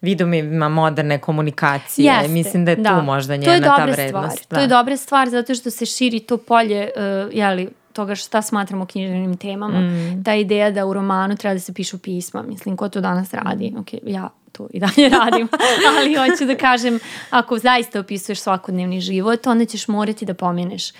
vidovima 0.00 0.68
moderne 0.68 1.18
komunikacije. 1.18 2.12
Jeste, 2.12 2.28
Mislim 2.28 2.64
da 2.64 2.70
je 2.70 2.76
da. 2.76 2.98
tu 2.98 3.04
možda 3.04 3.36
njena 3.36 3.46
to 3.46 3.52
je 3.52 3.60
ta 3.60 3.84
vrednost. 3.84 4.38
Stvar. 4.38 4.48
Da. 4.50 4.56
To 4.56 4.60
je 4.60 4.68
dobra 4.68 4.96
stvar 4.96 5.28
zato 5.28 5.54
što 5.54 5.70
se 5.70 5.86
širi 5.86 6.20
to 6.20 6.36
polje, 6.36 6.90
uh, 6.96 7.34
jeli, 7.36 7.68
toga 7.92 8.14
šta 8.14 8.42
smatramo 8.42 8.86
književnim 8.86 9.36
temama. 9.36 9.80
Mm. 9.80 10.24
Ta 10.24 10.34
ideja 10.34 10.70
da 10.70 10.86
u 10.86 10.92
romanu 10.92 11.36
treba 11.36 11.54
da 11.54 11.60
se 11.60 11.74
pišu 11.74 11.98
pisma. 11.98 12.42
Mislim, 12.42 12.76
ko 12.76 12.88
to 12.88 13.00
danas 13.00 13.34
radi? 13.34 13.72
Okay, 13.76 13.98
ja 14.06 14.28
to 14.52 14.68
i 14.70 14.80
dalje 14.80 15.08
radim, 15.08 15.48
ali 15.98 16.14
hoću 16.14 16.44
da 16.44 16.56
kažem, 16.56 16.98
ako 17.30 17.58
zaista 17.58 18.00
opisuješ 18.00 18.40
svakodnevni 18.40 19.00
život, 19.00 19.46
onda 19.46 19.64
ćeš 19.64 19.88
morati 19.88 20.24
da 20.24 20.34
pomeneš 20.34 20.92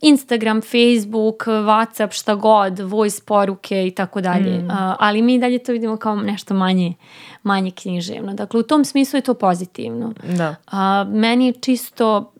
Instagram, 0.00 0.60
Facebook, 0.60 1.46
Whatsapp, 1.46 2.12
šta 2.12 2.34
god, 2.34 2.78
voice 2.78 3.22
poruke 3.26 3.86
i 3.86 3.90
tako 3.90 4.20
dalje. 4.20 4.58
Mm. 4.58 4.68
Ali 4.98 5.22
mi 5.22 5.38
dalje 5.38 5.58
to 5.58 5.72
vidimo 5.72 5.96
kao 5.96 6.16
nešto 6.16 6.54
manje, 6.54 6.94
manje 7.42 7.70
književno. 7.70 8.34
Dakle, 8.34 8.60
u 8.60 8.62
tom 8.62 8.84
smislu 8.84 9.16
je 9.16 9.22
to 9.22 9.34
pozitivno. 9.34 10.12
Da. 10.36 10.54
A, 10.66 11.04
meni 11.08 11.46
je 11.46 11.52
čisto 11.52 12.33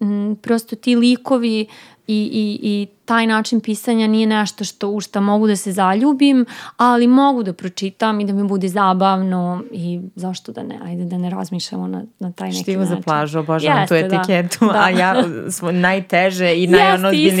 m, 0.00 0.36
prosto 0.36 0.76
ti 0.76 0.96
likovi 0.96 1.66
i, 2.06 2.30
i, 2.32 2.58
i 2.62 2.86
taj 3.04 3.26
način 3.26 3.60
pisanja 3.60 4.06
nije 4.06 4.26
nešto 4.26 4.64
što, 4.64 4.88
u 4.88 5.00
šta 5.00 5.20
mogu 5.20 5.46
da 5.46 5.56
se 5.56 5.72
zaljubim, 5.72 6.46
ali 6.76 7.06
mogu 7.06 7.42
da 7.42 7.52
pročitam 7.52 8.20
i 8.20 8.24
da 8.24 8.32
mi 8.32 8.44
bude 8.44 8.68
zabavno 8.68 9.62
i 9.72 10.00
zašto 10.16 10.52
da 10.52 10.62
ne, 10.62 10.78
ajde 10.84 11.04
da 11.04 11.18
ne 11.18 11.30
razmišljamo 11.30 11.86
na, 11.86 12.04
na 12.18 12.32
taj 12.32 12.48
neki 12.48 12.62
Štivo 12.62 12.80
način. 12.80 12.96
za 12.96 13.02
plažu, 13.02 13.38
obožavam 13.38 13.86
tu 13.88 13.94
Jeste, 13.94 14.08
da. 14.08 14.16
etiketu, 14.16 14.66
Da. 14.66 14.72
a 14.74 14.90
ja 14.90 15.14
svo, 15.50 15.72
najteže 15.72 16.54
i 16.54 16.68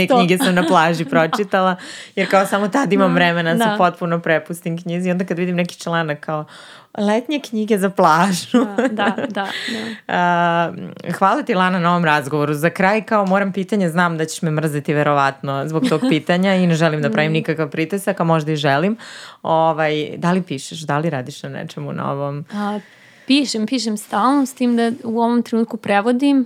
isto. 0.02 0.16
knjige 0.16 0.38
sam 0.38 0.54
na 0.54 0.64
plaži 0.64 1.04
pročitala, 1.04 1.76
jer 2.16 2.30
kao 2.30 2.46
samo 2.46 2.68
tad 2.68 2.92
imam 2.92 3.14
vremena 3.14 3.54
da 3.54 3.58
se 3.60 3.70
Da. 3.70 3.76
potpuno 3.78 4.20
prepustim 4.20 4.78
knjizi 4.78 5.08
i 5.08 5.12
onda 5.12 5.24
kad 5.24 5.38
vidim 5.38 5.56
neki 5.56 5.78
članak 5.78 6.20
kao 6.20 6.44
letnje 6.98 7.40
knjige 7.40 7.78
za 7.78 7.90
plažu. 7.90 8.64
Da, 8.76 8.88
da, 8.88 9.26
da. 9.28 9.46
da. 10.06 10.72
Hvala 11.18 11.42
ti 11.42 11.54
Lana 11.54 11.78
na 11.78 11.90
ovom 11.90 12.04
razgovoru. 12.04 12.54
Za 12.54 12.70
kraj 12.70 13.02
kao 13.02 13.26
moram 13.26 13.52
pitanje, 13.52 13.88
znam 13.88 14.18
da 14.18 14.24
ćeš 14.24 14.42
me 14.42 14.50
mrzeti 14.50 14.94
verovatno 14.94 15.68
zbog 15.68 15.88
tog 15.88 16.00
pitanja 16.10 16.54
i 16.54 16.66
ne 16.66 16.74
želim 16.74 17.02
da 17.02 17.10
pravim 17.10 17.32
nikakav 17.32 17.70
pritisak, 17.70 18.20
a 18.20 18.24
možda 18.24 18.52
i 18.52 18.56
želim. 18.56 18.96
Ovaj, 19.42 20.16
da 20.16 20.32
li 20.32 20.42
pišeš, 20.42 20.80
da 20.80 20.98
li 20.98 21.10
radiš 21.10 21.42
na 21.42 21.48
nečemu 21.48 21.92
novom? 21.92 22.44
A, 22.52 22.80
pišem, 23.26 23.66
pišem 23.66 23.96
stalno, 23.96 24.46
s 24.46 24.54
tim 24.54 24.76
da 24.76 24.92
u 25.04 25.20
ovom 25.20 25.42
trenutku 25.42 25.76
prevodim. 25.76 26.44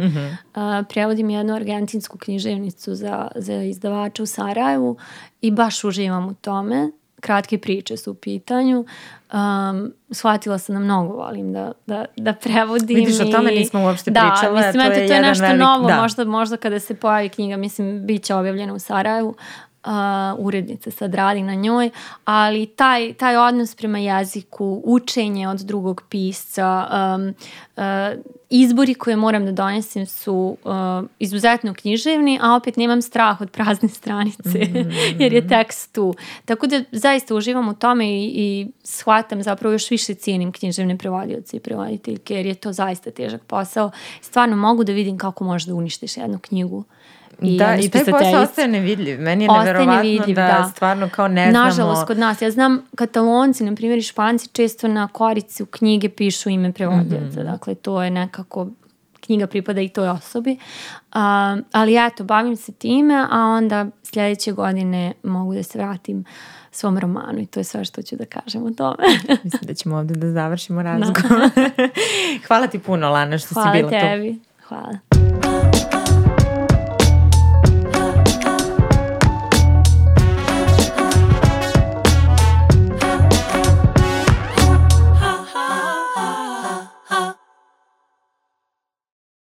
A, 0.55 0.83
prevodim 0.89 1.31
jednu 1.31 1.55
argentinsku 1.55 2.19
književnicu 2.19 2.95
za, 2.95 3.29
za 3.35 3.63
izdavača 3.63 4.23
u 4.23 4.27
Sarajevu 4.27 4.97
i 5.41 5.51
baš 5.51 5.85
uživam 5.85 6.29
u 6.29 6.35
tome. 6.35 6.91
Kratke 7.21 7.59
priče 7.59 7.97
su 7.97 8.11
u 8.11 8.15
pitanju. 8.15 8.85
Um, 9.31 9.93
shvatila 10.11 10.59
sam 10.59 10.75
da 10.75 10.81
mnogo 10.81 11.15
volim 11.15 11.53
da, 11.53 11.73
da, 11.87 12.05
da 12.17 12.33
prevodim. 12.35 12.97
Vidiš, 12.97 13.21
o 13.21 13.25
tome 13.27 13.55
i- 13.55 13.59
nismo 13.59 13.83
uopšte 13.83 14.11
da, 14.11 14.21
pričale, 14.23 14.57
Mislim, 14.57 14.73
to 14.75 14.91
eto, 14.93 15.01
je 15.01 15.07
to 15.09 15.15
je 15.15 15.21
nešto 15.23 15.45
velik- 15.45 15.59
novo, 15.59 15.89
da. 15.89 15.97
možda, 15.97 16.25
možda 16.27 16.57
kada 16.57 16.81
se 16.81 16.95
pojavi 16.95 17.29
knjiga, 17.29 17.57
mislim, 17.57 18.07
bit 18.07 18.23
će 18.23 18.35
objavljena 18.35 18.75
u 18.75 18.79
Sarajevu. 18.79 19.35
Uh, 19.85 19.93
urednica 20.39 20.91
sad 20.91 21.15
radi 21.15 21.43
na 21.43 21.55
njoj, 21.55 21.91
ali 22.25 22.67
taj, 22.67 23.15
taj 23.15 23.37
odnos 23.37 23.75
prema 23.75 23.99
jeziku, 23.99 24.83
učenje 24.85 25.49
od 25.49 25.59
drugog 25.59 26.03
pisca, 26.09 26.89
um, 27.17 27.35
uh, 27.77 27.83
izbori 28.51 28.95
koje 28.95 29.17
moram 29.17 29.45
da 29.45 29.53
donesem 29.53 30.07
su 30.07 30.57
uh, 30.65 30.73
izuzetno 31.19 31.75
književni, 31.75 32.39
a 32.43 32.55
opet 32.55 32.77
nemam 32.77 33.03
strah 33.03 33.41
od 33.41 33.51
prazne 33.51 33.89
stranice, 33.99 34.59
jer 35.19 35.33
je 35.33 35.49
tekst 35.49 35.93
tu. 35.93 36.15
Tako 36.45 36.67
da 36.67 36.83
zaista 36.93 37.35
uživam 37.35 37.69
u 37.69 37.75
tome 37.75 38.09
i, 38.09 38.33
i 38.35 38.67
shvatam 38.83 39.43
zapravo 39.43 39.73
još 39.73 39.91
više 39.91 40.15
cijenim 40.15 40.53
književne 40.53 40.99
prevodioce 40.99 41.57
i 41.57 41.61
prevoditeljke, 41.61 42.35
jer 42.35 42.47
je 42.47 42.55
to 42.55 42.73
zaista 42.73 43.11
težak 43.11 43.43
posao. 43.45 43.91
Stvarno 44.21 44.57
mogu 44.57 44.85
da 44.85 44.93
vidim 44.93 45.19
kako 45.19 45.45
možeš 45.45 45.67
da 45.67 45.75
uništiš 45.75 46.17
jednu 46.17 46.39
knjigu. 46.39 46.85
Da, 47.41 47.65
jednu 47.65 47.85
i 47.85 47.89
taj 47.89 48.05
posao 48.05 48.43
ostaje 48.43 48.69
nevidljiv. 48.69 49.21
Meni 49.21 49.45
je 49.45 49.51
neverovatno 49.59 49.95
nevidljiv, 49.95 50.37
da, 50.37 50.43
da. 50.43 50.71
stvarno 50.75 51.09
kao 51.09 51.29
ne 51.29 51.51
znamo... 51.51 51.65
Nažalost, 51.65 52.07
kod 52.07 52.19
nas. 52.19 52.43
Ja 52.43 52.51
znam 52.51 52.83
katalonci, 52.95 53.65
na 53.65 53.75
primjer 53.75 53.99
i 53.99 54.03
španci, 54.03 54.49
često 54.49 54.89
na 54.89 55.09
korici 55.09 55.63
u 55.63 55.67
knjige 55.67 56.09
pišu 56.09 56.49
ime 56.51 56.73
prevodioca. 56.73 57.43
Dakle, 57.43 57.75
to 57.75 58.03
je 58.03 58.11
nekako 58.11 58.69
knjiga 59.21 59.47
pripada 59.47 59.81
i 59.81 59.89
toj 59.89 60.09
osobi. 60.09 60.57
A, 61.13 61.57
ali 61.73 62.07
eto, 62.07 62.25
bavim 62.25 62.57
se 62.57 62.73
time, 62.73 63.27
a 63.31 63.39
onda 63.39 63.87
sljedeće 64.03 64.53
godine 64.53 65.13
mogu 65.23 65.55
da 65.55 65.63
se 65.63 65.79
vratim 65.79 66.25
svom 66.71 66.99
romanu 66.99 67.39
i 67.39 67.47
to 67.47 67.61
je 67.61 67.65
sve 67.65 67.85
što 67.85 68.03
ću 68.03 68.17
da 68.17 68.25
kažem 68.25 68.67
o 68.67 68.71
tome. 68.71 68.97
Mislim 69.45 69.63
da 69.63 69.75
ćemo 69.75 69.97
ovdje 69.97 70.17
da 70.17 70.33
završimo 70.33 70.83
razgovor. 70.83 71.41
Hvala 72.47 72.67
ti 72.67 72.79
puno, 72.79 73.11
Lana, 73.11 73.39
što 73.39 73.49
si 73.49 73.55
Hvala 73.55 73.73
bila 73.73 73.91
tu. 73.91 73.97
tebi. 74.01 74.39
Hvala. 74.69 74.99